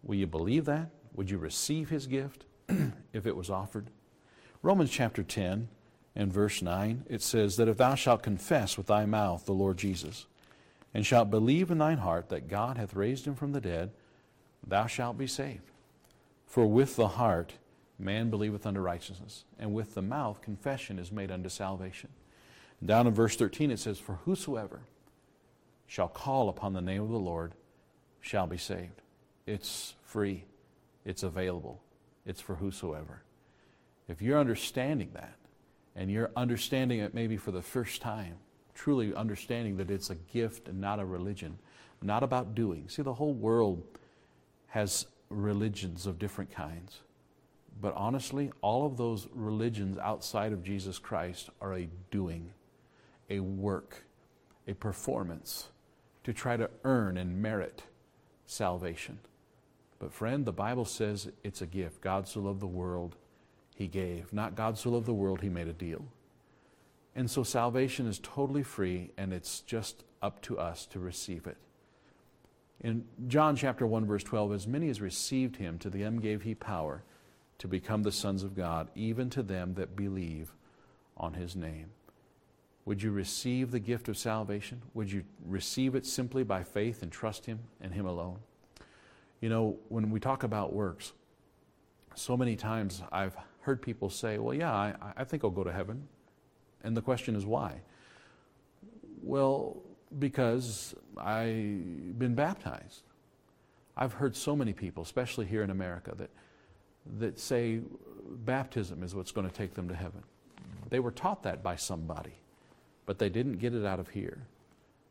Will 0.03 0.17
you 0.17 0.27
believe 0.27 0.65
that? 0.67 0.91
Would 1.15 1.31
you 1.31 1.39
receive 1.39 1.89
his 1.89 2.07
gift 2.07 2.45
if 3.13 3.27
it 3.27 3.37
was 3.37 3.51
offered? 3.51 3.91
Romans 4.63 4.91
chapter 4.91 5.23
10 5.23 5.69
and 6.17 6.33
verse 6.33 6.63
9, 6.63 7.05
it 7.09 7.23
says 7.23 7.57
that 7.57 7.69
if 7.69 7.77
thou 7.77 7.95
shalt 7.95 8.23
confess 8.23 8.77
with 8.77 8.87
thy 8.87 9.07
mouth 9.07 9.47
the 9.47 9.53
Lord 9.53 9.77
Jesus, 9.77 10.27
and 10.93 11.05
shalt 11.05 11.31
believe 11.31 11.71
in 11.71 11.79
thine 11.79 11.99
heart 11.99 12.29
that 12.29 12.49
God 12.49 12.77
hath 12.77 12.95
raised 12.95 13.27
him 13.27 13.35
from 13.35 13.53
the 13.53 13.61
dead, 13.61 13.91
thou 14.67 14.87
shalt 14.87 15.19
be 15.19 15.27
saved. 15.27 15.71
For 16.47 16.67
with 16.67 16.97
the 16.97 17.09
heart 17.09 17.55
man 17.99 18.31
believeth 18.31 18.67
unto 18.67 18.81
righteousness, 18.81 19.45
and 19.59 19.73
with 19.73 19.95
the 19.95 20.03
mouth 20.03 20.41
confession 20.41 20.99
is 20.99 21.13
made 21.13 21.31
unto 21.31 21.49
salvation. 21.49 22.11
And 22.81 22.89
down 22.89 23.07
in 23.07 23.15
verse 23.15 23.37
13 23.37 23.71
it 23.71 23.79
says, 23.79 23.99
For 23.99 24.21
whosoever 24.25 24.83
shall 25.87 26.09
call 26.09 26.49
upon 26.49 26.73
the 26.73 26.81
name 26.81 27.03
of 27.03 27.11
the 27.11 27.19
Lord 27.19 27.55
shall 28.21 28.47
be 28.47 28.57
saved. 28.57 29.03
It's 29.47 29.95
free, 30.05 30.45
it's 31.05 31.23
available, 31.23 31.83
it's 32.25 32.41
for 32.41 32.57
whosoever. 32.57 33.23
If 34.09 34.23
you're 34.23 34.39
understanding 34.39 35.11
that, 35.15 35.37
and 35.97 36.11
you're 36.11 36.31
understanding 36.37 37.01
it 37.01 37.15
maybe 37.15 37.37
for 37.37 37.53
the 37.53 37.63
first 37.63 38.03
time, 38.03 38.37
truly 38.75 39.15
understanding 39.15 39.77
that 39.77 39.91
it's 39.91 40.11
a 40.11 40.17
gift 40.17 40.69
and 40.69 40.81
not 40.81 40.99
a 40.99 41.05
religion, 41.05 41.59
not 42.03 42.23
about 42.23 42.55
doing. 42.55 42.89
See, 42.89 43.03
the 43.03 43.15
whole 43.15 43.33
world 43.33 43.83
has 44.75 45.07
religions 45.29 46.05
of 46.05 46.19
different 46.19 46.51
kinds. 46.51 46.99
But 47.81 47.95
honestly, 47.95 48.51
all 48.61 48.85
of 48.85 48.97
those 48.97 49.29
religions 49.33 49.99
outside 49.99 50.53
of 50.53 50.65
Jesus 50.65 50.99
Christ 50.99 51.49
are 51.61 51.75
a 51.75 51.89
doing, 52.11 52.51
a 53.31 53.39
work, 53.39 54.03
a 54.67 54.75
performance 54.75 55.69
to 56.25 56.33
try 56.33 56.57
to 56.57 56.69
earn 56.83 57.17
and 57.17 57.41
merit 57.41 57.85
salvation. 58.47 59.21
But, 60.01 60.13
friend, 60.13 60.45
the 60.45 60.51
Bible 60.51 60.87
says 60.87 61.29
it's 61.45 61.63
a 61.63 61.67
gift. 61.67 62.01
God 62.01 62.27
so 62.27 62.41
loved 62.41 62.59
the 62.59 62.67
world, 62.67 63.15
he 63.77 63.87
gave. 63.87 64.33
Not 64.33 64.57
God 64.57 64.77
so 64.77 64.91
loved 64.91 65.07
the 65.07 65.15
world, 65.15 65.41
he 65.41 65.49
made 65.49 65.69
a 65.69 65.73
deal. 65.73 66.05
And 67.15 67.31
so 67.31 67.45
salvation 67.45 68.09
is 68.09 68.19
totally 68.25 68.65
free, 68.65 69.13
and 69.17 69.33
it's 69.33 69.61
just 69.61 70.03
up 70.21 70.43
to 70.43 70.59
us 70.59 70.85
to 70.87 70.99
receive 70.99 71.47
it. 71.47 71.59
In 72.81 73.05
John 73.29 73.57
chapter 73.57 73.87
1, 73.87 74.07
verse 74.07 74.25
12, 74.25 74.53
as 74.53 74.67
many 74.67 74.89
as 74.89 75.01
received 75.01 75.57
him, 75.57 75.79
to 75.79 75.91
them 75.91 76.21
gave 76.21 76.43
he 76.43 76.55
power 76.55 77.03
to 77.59 77.69
become 77.69 78.03
the 78.03 78.13
sons 78.13 78.43
of 78.43 78.55
God, 78.55 78.89
even 78.95 79.31
to 79.31 79.43
them 79.43 79.75
that 79.75 79.97
believe 79.97 80.53
on 81.17 81.35
his 81.35 81.55
name. 81.57 81.91
Would 82.85 83.03
you 83.03 83.13
receive 83.13 83.71
the 83.71 83.81
gift 83.81 84.09
of 84.09 84.19
salvation? 84.19 84.83
Would 84.93 85.11
you 85.11 85.25
receive 85.47 85.95
it 85.95 86.05
simply 86.05 86.45
by 86.45 86.63
faith 86.63 87.03
and 87.03 87.11
trust 87.11 87.47
him 87.47 87.61
and 87.81 87.95
him 87.95 88.07
alone? 88.07 88.39
You 89.41 89.49
know, 89.49 89.79
when 89.89 90.11
we 90.11 90.21
talk 90.21 90.43
about 90.43 90.73
works, 90.73 91.13
so 92.15 92.37
many 92.37 92.57
times 92.57 93.03
I've 93.11 93.37
heard 93.61 93.81
people 93.81 94.11
say, 94.11 94.39
Well, 94.39 94.55
yeah, 94.55 94.73
I, 94.73 94.95
I 95.17 95.25
think 95.25 95.45
I'll 95.45 95.51
go 95.51 95.65
to 95.65 95.73
heaven. 95.73 96.07
And 96.85 96.95
the 96.95 97.03
question 97.03 97.35
is, 97.35 97.47
why? 97.47 97.81
Well, 99.23 99.83
because 100.19 100.95
I've 101.19 102.19
been 102.19 102.35
baptized. 102.35 103.03
I've 103.97 104.15
heard 104.15 104.35
so 104.35 104.57
many 104.57 104.73
people, 104.73 105.03
especially 105.03 105.47
here 105.47 105.63
in 105.63 105.71
America, 105.71 106.15
that 106.17 106.31
that 107.19 107.39
say 107.39 107.81
baptism 108.45 109.03
is 109.03 109.15
what's 109.15 109.33
going 109.33 109.49
to 109.49 109.55
take 109.55 109.75
them 109.75 109.89
to 109.89 109.95
heaven. 109.95 110.23
They 110.91 111.01
were 111.01 111.11
taught 111.11 111.43
that 111.43 111.63
by 111.63 111.77
somebody, 111.77 112.35
but 113.07 113.19
they 113.19 113.29
didn't 113.29 113.59
get 113.59 113.75
it 113.75 113.85
out 113.85 114.01
of 114.01 114.09
here. 114.11 114.47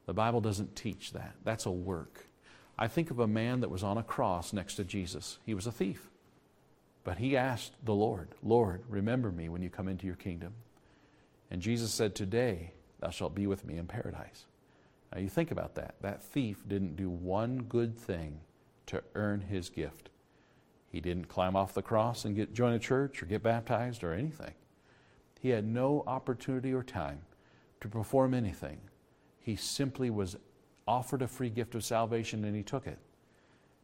The 0.06 0.14
Bible 0.14 0.42
doesn't 0.42 0.76
teach 0.76 1.14
that. 1.14 1.36
That's 1.44 1.66
a 1.66 1.72
work. 1.72 2.26
I 2.78 2.88
think 2.88 3.12
of 3.12 3.20
a 3.20 3.28
man 3.28 3.62
that 3.62 3.70
was 3.70 3.84
on 3.84 3.98
a 3.98 4.04
cross 4.04 4.52
next 4.52 4.76
to 4.76 4.84
Jesus. 4.84 5.38
He 5.46 5.54
was 5.54 5.68
a 5.68 5.72
thief. 5.72 6.10
But 7.04 7.18
he 7.18 7.38
asked 7.38 7.74
the 7.84 7.94
Lord, 7.94 8.30
Lord, 8.42 8.82
remember 8.90 9.32
me 9.32 9.50
when 9.50 9.62
you 9.62 9.70
come 9.70 9.88
into 9.88 10.08
your 10.08 10.16
kingdom. 10.16 10.54
And 11.52 11.62
Jesus 11.62 11.92
said, 11.92 12.16
Today 12.16 12.72
thou 13.00 13.10
shalt 13.10 13.36
be 13.36 13.46
with 13.46 13.66
me 13.66 13.78
in 13.78 13.88
paradise. 13.88 14.46
Now 15.14 15.22
you 15.22 15.30
think 15.30 15.52
about 15.52 15.76
that. 15.76 15.96
That 16.02 16.24
thief 16.24 16.64
didn't 16.68 16.96
do 16.96 17.10
one 17.10 17.64
good 17.64 17.98
thing 17.98 18.40
to 18.88 19.04
earn 19.14 19.42
his 19.42 19.70
gift. 19.70 20.10
He 20.90 21.00
didn't 21.02 21.28
climb 21.28 21.56
off 21.56 21.74
the 21.74 21.82
cross 21.82 22.26
and 22.26 22.36
get, 22.36 22.54
join 22.54 22.74
a 22.74 22.80
church 22.80 23.22
or 23.22 23.26
get 23.26 23.44
baptized 23.44 24.04
or 24.04 24.14
anything. 24.14 24.54
He 25.40 25.50
had 25.50 25.66
no 25.66 26.04
opportunity 26.08 26.74
or 26.74 26.84
time 26.84 27.22
to 27.82 27.88
perform 27.88 28.34
anything. 28.34 28.80
He 29.40 29.56
simply 29.56 30.10
was 30.10 30.38
offered 30.88 31.22
a 31.22 31.28
free 31.28 31.50
gift 31.50 31.76
of 31.76 31.84
salvation 31.84 32.44
and 32.46 32.56
he 32.56 32.64
took 32.64 32.88
it. 32.88 33.00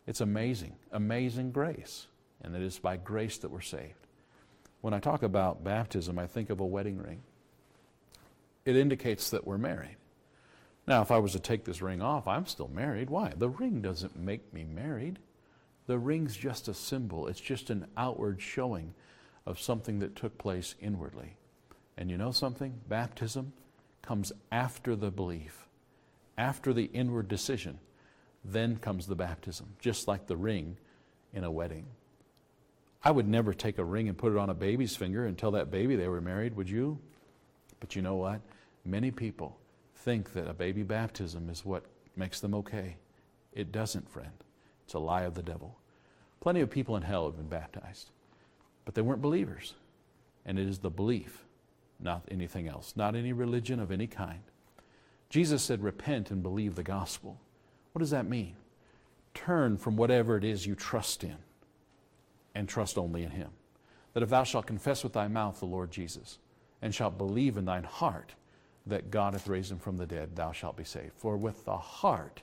It's 0.07 0.21
amazing, 0.21 0.75
amazing 0.91 1.51
grace. 1.51 2.07
And 2.41 2.55
it 2.55 2.61
is 2.61 2.79
by 2.79 2.97
grace 2.97 3.37
that 3.39 3.51
we're 3.51 3.61
saved. 3.61 4.07
When 4.81 4.93
I 4.93 4.99
talk 4.99 5.23
about 5.23 5.63
baptism, 5.63 6.17
I 6.17 6.25
think 6.25 6.49
of 6.49 6.59
a 6.59 6.65
wedding 6.65 6.97
ring. 6.97 7.21
It 8.65 8.75
indicates 8.77 9.29
that 9.31 9.45
we're 9.45 9.57
married. 9.57 9.97
Now, 10.89 11.03
if 11.03 11.11
I 11.11 11.19
was 11.19 11.33
to 11.33 11.39
take 11.39 11.65
this 11.65 11.83
ring 11.83 12.01
off, 12.01 12.27
I'm 12.27 12.47
still 12.47 12.67
married. 12.67 13.11
Why? 13.11 13.31
The 13.37 13.49
ring 13.49 13.79
doesn't 13.79 14.17
make 14.17 14.51
me 14.51 14.63
married. 14.63 15.19
The 15.85 15.99
ring's 15.99 16.35
just 16.35 16.67
a 16.67 16.73
symbol, 16.73 17.27
it's 17.27 17.39
just 17.39 17.69
an 17.69 17.85
outward 17.95 18.41
showing 18.41 18.95
of 19.45 19.59
something 19.59 19.99
that 19.99 20.15
took 20.15 20.39
place 20.39 20.73
inwardly. 20.81 21.37
And 21.95 22.09
you 22.09 22.17
know 22.17 22.31
something? 22.31 22.73
Baptism 22.87 23.53
comes 24.01 24.31
after 24.51 24.95
the 24.95 25.11
belief, 25.11 25.67
after 26.39 26.73
the 26.73 26.85
inward 26.85 27.27
decision. 27.27 27.77
Then 28.43 28.77
comes 28.77 29.05
the 29.05 29.15
baptism, 29.15 29.67
just 29.79 30.07
like 30.07 30.25
the 30.25 30.37
ring 30.37 30.77
in 31.33 31.43
a 31.43 31.51
wedding. 31.51 31.85
I 33.03 33.11
would 33.11 33.27
never 33.27 33.53
take 33.53 33.77
a 33.77 33.85
ring 33.85 34.09
and 34.09 34.17
put 34.17 34.31
it 34.31 34.39
on 34.39 34.49
a 34.49 34.55
baby's 34.55 34.95
finger 34.95 35.27
and 35.27 35.37
tell 35.37 35.51
that 35.51 35.69
baby 35.69 35.95
they 35.95 36.07
were 36.07 36.21
married, 36.21 36.55
would 36.55 36.69
you? 36.69 36.97
But 37.79 37.95
you 37.95 38.01
know 38.01 38.15
what? 38.15 38.41
Many 38.83 39.11
people 39.11 39.58
think 39.99 40.33
that 40.33 40.47
a 40.47 40.53
baby 40.53 40.83
baptism 40.83 41.49
is 41.49 41.65
what 41.65 41.85
makes 42.15 42.39
them 42.39 42.53
okay. 42.55 42.97
It 43.53 43.71
doesn't, 43.71 44.09
friend. 44.09 44.31
It's 44.85 44.93
a 44.93 44.99
lie 44.99 45.23
of 45.23 45.35
the 45.35 45.43
devil. 45.43 45.77
Plenty 46.39 46.61
of 46.61 46.69
people 46.69 46.95
in 46.95 47.03
hell 47.03 47.25
have 47.25 47.35
been 47.35 47.47
baptized, 47.47 48.11
but 48.85 48.95
they 48.95 49.01
weren't 49.01 49.21
believers. 49.21 49.73
And 50.45 50.57
it 50.57 50.67
is 50.67 50.79
the 50.79 50.89
belief, 50.89 51.45
not 51.99 52.23
anything 52.31 52.67
else, 52.67 52.93
not 52.95 53.15
any 53.15 53.33
religion 53.33 53.79
of 53.79 53.91
any 53.91 54.07
kind. 54.07 54.39
Jesus 55.29 55.61
said, 55.61 55.83
Repent 55.83 56.31
and 56.31 56.41
believe 56.41 56.75
the 56.75 56.83
gospel. 56.83 57.39
What 57.91 57.99
does 57.99 58.11
that 58.11 58.27
mean? 58.27 58.55
Turn 59.33 59.77
from 59.77 59.97
whatever 59.97 60.37
it 60.37 60.43
is 60.43 60.65
you 60.65 60.75
trust 60.75 61.23
in 61.23 61.37
and 62.55 62.67
trust 62.67 62.97
only 62.97 63.23
in 63.23 63.31
Him. 63.31 63.49
That 64.13 64.23
if 64.23 64.29
thou 64.29 64.43
shalt 64.43 64.65
confess 64.65 65.03
with 65.03 65.13
thy 65.13 65.27
mouth 65.27 65.59
the 65.59 65.65
Lord 65.65 65.91
Jesus, 65.91 66.39
and 66.81 66.95
shalt 66.95 67.17
believe 67.17 67.57
in 67.57 67.65
thine 67.65 67.83
heart 67.83 68.33
that 68.89 69.11
God 69.11 69.33
hath 69.33 69.47
raised 69.47 69.71
him 69.71 69.79
from 69.79 69.97
the 69.97 70.05
dead, 70.05 70.35
thou 70.35 70.51
shalt 70.51 70.77
be 70.77 70.83
saved. 70.83 71.13
For 71.15 71.37
with 71.37 71.65
the 71.65 71.77
heart 71.77 72.41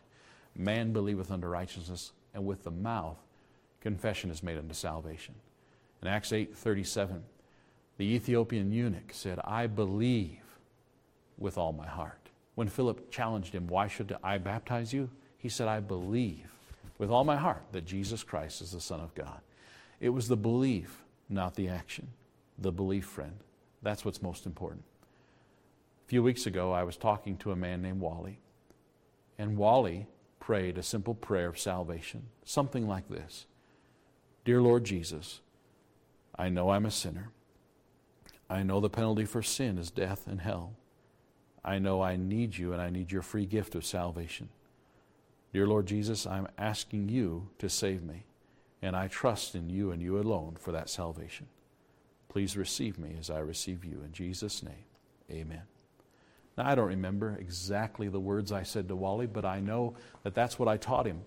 man 0.54 0.92
believeth 0.92 1.30
unto 1.30 1.46
righteousness, 1.46 2.12
and 2.34 2.46
with 2.46 2.64
the 2.64 2.70
mouth 2.70 3.18
confession 3.80 4.30
is 4.30 4.42
made 4.42 4.58
unto 4.58 4.74
salvation. 4.74 5.34
In 6.02 6.08
Acts 6.08 6.32
8:37, 6.32 7.24
the 7.98 8.06
Ethiopian 8.06 8.72
eunuch 8.72 9.12
said, 9.12 9.38
"I 9.40 9.66
believe 9.66 10.58
with 11.38 11.58
all 11.58 11.72
my 11.72 11.86
heart." 11.86 12.30
When 12.54 12.68
Philip 12.68 13.10
challenged 13.10 13.54
him, 13.54 13.66
"Why 13.66 13.86
should 13.86 14.16
I 14.22 14.38
baptize 14.38 14.92
you?" 14.92 15.10
he 15.36 15.48
said, 15.48 15.68
"I 15.68 15.80
believe 15.80 16.50
with 16.98 17.10
all 17.10 17.24
my 17.24 17.36
heart 17.36 17.64
that 17.72 17.84
Jesus 17.84 18.22
Christ 18.22 18.62
is 18.62 18.72
the 18.72 18.80
Son 18.80 19.00
of 19.00 19.14
God." 19.14 19.40
It 20.00 20.10
was 20.10 20.28
the 20.28 20.36
belief, 20.36 21.04
not 21.28 21.54
the 21.54 21.68
action. 21.68 22.08
The 22.58 22.72
belief, 22.72 23.06
friend. 23.06 23.38
That's 23.82 24.04
what's 24.04 24.22
most 24.22 24.46
important. 24.46 24.84
A 26.06 26.08
few 26.08 26.22
weeks 26.22 26.46
ago, 26.46 26.70
I 26.70 26.84
was 26.84 26.96
talking 26.96 27.36
to 27.38 27.50
a 27.50 27.56
man 27.56 27.82
named 27.82 28.00
Wally. 28.00 28.38
And 29.38 29.56
Wally 29.56 30.06
prayed 30.38 30.78
a 30.78 30.82
simple 30.84 31.14
prayer 31.14 31.48
of 31.48 31.58
salvation, 31.58 32.28
something 32.44 32.86
like 32.86 33.08
this 33.08 33.46
Dear 34.44 34.62
Lord 34.62 34.84
Jesus, 34.84 35.40
I 36.38 36.48
know 36.48 36.70
I'm 36.70 36.86
a 36.86 36.92
sinner. 36.92 37.30
I 38.48 38.62
know 38.62 38.78
the 38.78 38.88
penalty 38.88 39.24
for 39.24 39.42
sin 39.42 39.78
is 39.78 39.90
death 39.90 40.28
and 40.28 40.40
hell. 40.40 40.74
I 41.64 41.80
know 41.80 42.02
I 42.02 42.14
need 42.14 42.56
you 42.56 42.72
and 42.72 42.80
I 42.80 42.88
need 42.88 43.10
your 43.10 43.22
free 43.22 43.44
gift 43.44 43.74
of 43.74 43.84
salvation. 43.84 44.50
Dear 45.52 45.66
Lord 45.66 45.86
Jesus, 45.86 46.24
I'm 46.24 46.46
asking 46.56 47.08
you 47.08 47.48
to 47.58 47.68
save 47.68 48.04
me, 48.04 48.26
and 48.80 48.94
I 48.94 49.08
trust 49.08 49.56
in 49.56 49.68
you 49.68 49.90
and 49.90 50.00
you 50.00 50.20
alone 50.20 50.56
for 50.60 50.70
that 50.70 50.88
salvation. 50.88 51.48
Please 52.28 52.56
receive 52.56 52.96
me 52.96 53.16
as 53.18 53.28
I 53.28 53.40
receive 53.40 53.84
you. 53.84 54.02
In 54.04 54.12
Jesus' 54.12 54.62
name, 54.62 54.84
amen. 55.28 55.62
Now, 56.56 56.66
I 56.66 56.74
don't 56.74 56.88
remember 56.88 57.36
exactly 57.38 58.08
the 58.08 58.20
words 58.20 58.50
I 58.50 58.62
said 58.62 58.88
to 58.88 58.96
Wally, 58.96 59.26
but 59.26 59.44
I 59.44 59.60
know 59.60 59.94
that 60.22 60.34
that's 60.34 60.58
what 60.58 60.68
I 60.68 60.76
taught 60.76 61.06
him. 61.06 61.20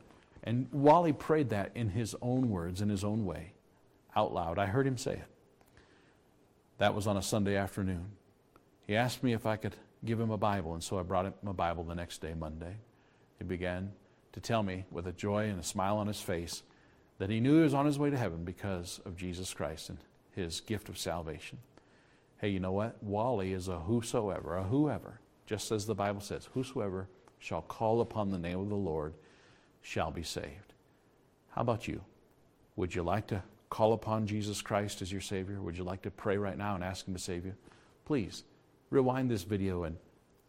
And 0.44 0.68
Wally 0.72 1.14
prayed 1.14 1.50
that 1.50 1.72
in 1.76 1.90
his 1.90 2.16
own 2.22 2.50
words, 2.50 2.82
in 2.82 2.90
his 2.90 3.04
own 3.04 3.26
way, 3.26 3.54
out 4.16 4.34
loud. 4.34 4.58
I 4.58 4.66
heard 4.66 4.88
him 4.88 4.98
say 4.98 5.14
it. 5.14 5.28
That 6.80 6.96
was 6.96 7.08
on 7.08 7.18
a 7.18 7.22
Sunday 7.22 7.58
afternoon. 7.58 8.06
He 8.88 8.96
asked 8.96 9.22
me 9.22 9.34
if 9.34 9.46
I 9.46 9.58
could 9.58 9.76
give 10.04 10.20
him 10.20 10.32
a 10.32 10.38
Bible, 10.38 10.74
and 10.74 10.84
so 10.84 10.98
I 10.98 11.04
brought 11.04 11.26
him 11.26 11.34
a 11.46 11.54
Bible 11.54 11.84
the 11.84 11.94
next 11.94 12.22
day, 12.22 12.34
Monday. 12.34 12.78
He 13.38 13.44
began 13.44 13.92
to 14.32 14.40
tell 14.40 14.64
me 14.64 14.86
with 14.90 15.06
a 15.08 15.12
joy 15.12 15.50
and 15.50 15.60
a 15.60 15.64
smile 15.64 15.98
on 15.98 16.08
his 16.08 16.22
face 16.22 16.64
that 17.20 17.30
he 17.30 17.40
knew 17.40 17.58
he 17.58 17.64
was 17.64 17.74
on 17.74 17.86
his 17.86 18.00
way 18.00 18.10
to 18.10 18.18
heaven 18.18 18.46
because 18.46 19.02
of 19.06 19.18
Jesus 19.18 19.54
Christ 19.54 19.90
and 19.90 20.00
his 20.32 20.62
gift 20.62 20.90
of 20.90 20.98
salvation. 20.98 21.60
Hey, 22.40 22.50
you 22.50 22.62
know 22.62 22.72
what? 22.72 23.04
Wally 23.04 23.52
is 23.52 23.68
a 23.68 23.80
whosoever, 23.80 24.56
a 24.56 24.64
whoever, 24.64 25.20
just 25.46 25.74
as 25.74 25.86
the 25.86 25.94
Bible 25.96 26.22
says, 26.22 26.48
whosoever 26.54 27.10
shall 27.38 27.62
call 27.62 28.00
upon 28.00 28.32
the 28.32 28.40
name 28.40 28.60
of 28.60 28.70
the 28.70 28.76
Lord 28.76 29.14
shall 29.82 30.10
be 30.10 30.24
saved. 30.24 30.74
How 31.50 31.62
about 31.62 31.86
you? 31.86 32.02
Would 32.78 32.96
you 32.96 33.04
like 33.04 33.28
to 33.28 33.44
call 33.70 33.92
upon 33.92 34.26
Jesus 34.26 34.62
Christ 34.62 35.02
as 35.02 35.12
your 35.12 35.20
Savior? 35.20 35.62
Would 35.62 35.78
you 35.78 35.84
like 35.84 36.02
to 36.04 36.12
pray 36.12 36.38
right 36.38 36.58
now 36.58 36.76
and 36.76 36.84
ask 36.84 37.06
Him 37.06 37.14
to 37.14 37.20
save 37.20 37.46
you? 37.46 37.56
Please 38.06 38.46
rewind 38.90 39.30
this 39.30 39.44
video 39.44 39.84
and 39.84 39.98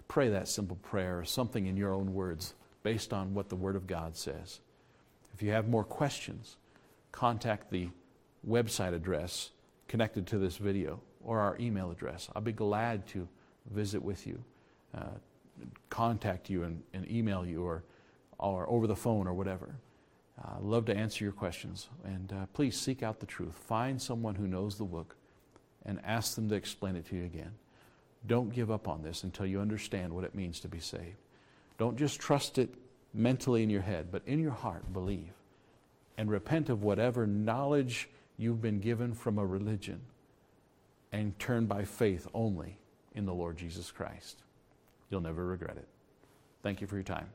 pray 0.06 0.28
that 0.28 0.46
simple 0.46 0.76
prayer 0.76 1.18
or 1.18 1.24
something 1.24 1.66
in 1.66 1.76
your 1.76 1.92
own 1.92 2.14
words 2.14 2.54
based 2.84 3.12
on 3.12 3.34
what 3.34 3.48
the 3.48 3.56
Word 3.56 3.74
of 3.74 3.88
God 3.88 4.16
says. 4.16 4.60
If 5.34 5.42
you 5.42 5.50
have 5.50 5.68
more 5.68 5.84
questions, 5.84 6.56
contact 7.10 7.72
the 7.72 7.88
website 8.48 8.94
address 8.94 9.50
connected 9.88 10.28
to 10.28 10.38
this 10.38 10.56
video 10.56 11.00
or 11.24 11.40
our 11.40 11.56
email 11.58 11.90
address. 11.90 12.28
I'll 12.34 12.42
be 12.42 12.52
glad 12.52 13.06
to 13.08 13.28
visit 13.70 14.02
with 14.02 14.26
you, 14.26 14.42
uh, 14.96 15.18
contact 15.88 16.48
you, 16.48 16.64
and, 16.64 16.82
and, 16.94 17.10
email 17.10 17.44
you, 17.44 17.62
or, 17.62 17.84
or 18.38 18.68
over 18.68 18.86
the 18.86 18.96
phone 18.96 19.26
or 19.26 19.34
whatever. 19.34 19.74
Uh, 20.38 20.56
I'd 20.56 20.62
love 20.62 20.86
to 20.86 20.96
answer 20.96 21.24
your 21.24 21.32
questions. 21.32 21.88
And 22.04 22.32
uh, 22.32 22.46
please 22.52 22.78
seek 22.78 23.02
out 23.02 23.20
the 23.20 23.26
truth. 23.26 23.54
Find 23.54 24.00
someone 24.00 24.34
who 24.34 24.46
knows 24.46 24.76
the 24.76 24.84
book 24.84 25.16
and 25.84 26.00
ask 26.04 26.34
them 26.34 26.48
to 26.48 26.54
explain 26.54 26.96
it 26.96 27.06
to 27.08 27.16
you 27.16 27.24
again. 27.24 27.52
Don't 28.26 28.52
give 28.52 28.70
up 28.70 28.88
on 28.88 29.02
this 29.02 29.24
until 29.24 29.46
you 29.46 29.60
understand 29.60 30.12
what 30.12 30.24
it 30.24 30.34
means 30.34 30.60
to 30.60 30.68
be 30.68 30.80
saved. 30.80 31.16
Don't 31.78 31.96
just 31.96 32.20
trust 32.20 32.58
it 32.58 32.74
mentally 33.14 33.62
in 33.62 33.70
your 33.70 33.80
head, 33.80 34.08
but 34.10 34.22
in 34.26 34.38
your 34.38 34.52
heart, 34.52 34.92
believe. 34.92 35.32
And 36.18 36.30
repent 36.30 36.68
of 36.68 36.82
whatever 36.82 37.26
knowledge 37.26 38.10
you've 38.36 38.60
been 38.60 38.78
given 38.78 39.14
from 39.14 39.38
a 39.38 39.46
religion 39.46 40.00
and 41.12 41.38
turn 41.38 41.66
by 41.66 41.84
faith 41.84 42.26
only 42.34 42.78
in 43.14 43.26
the 43.26 43.34
Lord 43.34 43.56
Jesus 43.56 43.90
Christ. 43.90 44.42
You'll 45.10 45.20
never 45.20 45.44
regret 45.44 45.76
it. 45.76 45.88
Thank 46.62 46.80
you 46.80 46.86
for 46.86 46.96
your 46.96 47.04
time. 47.04 47.28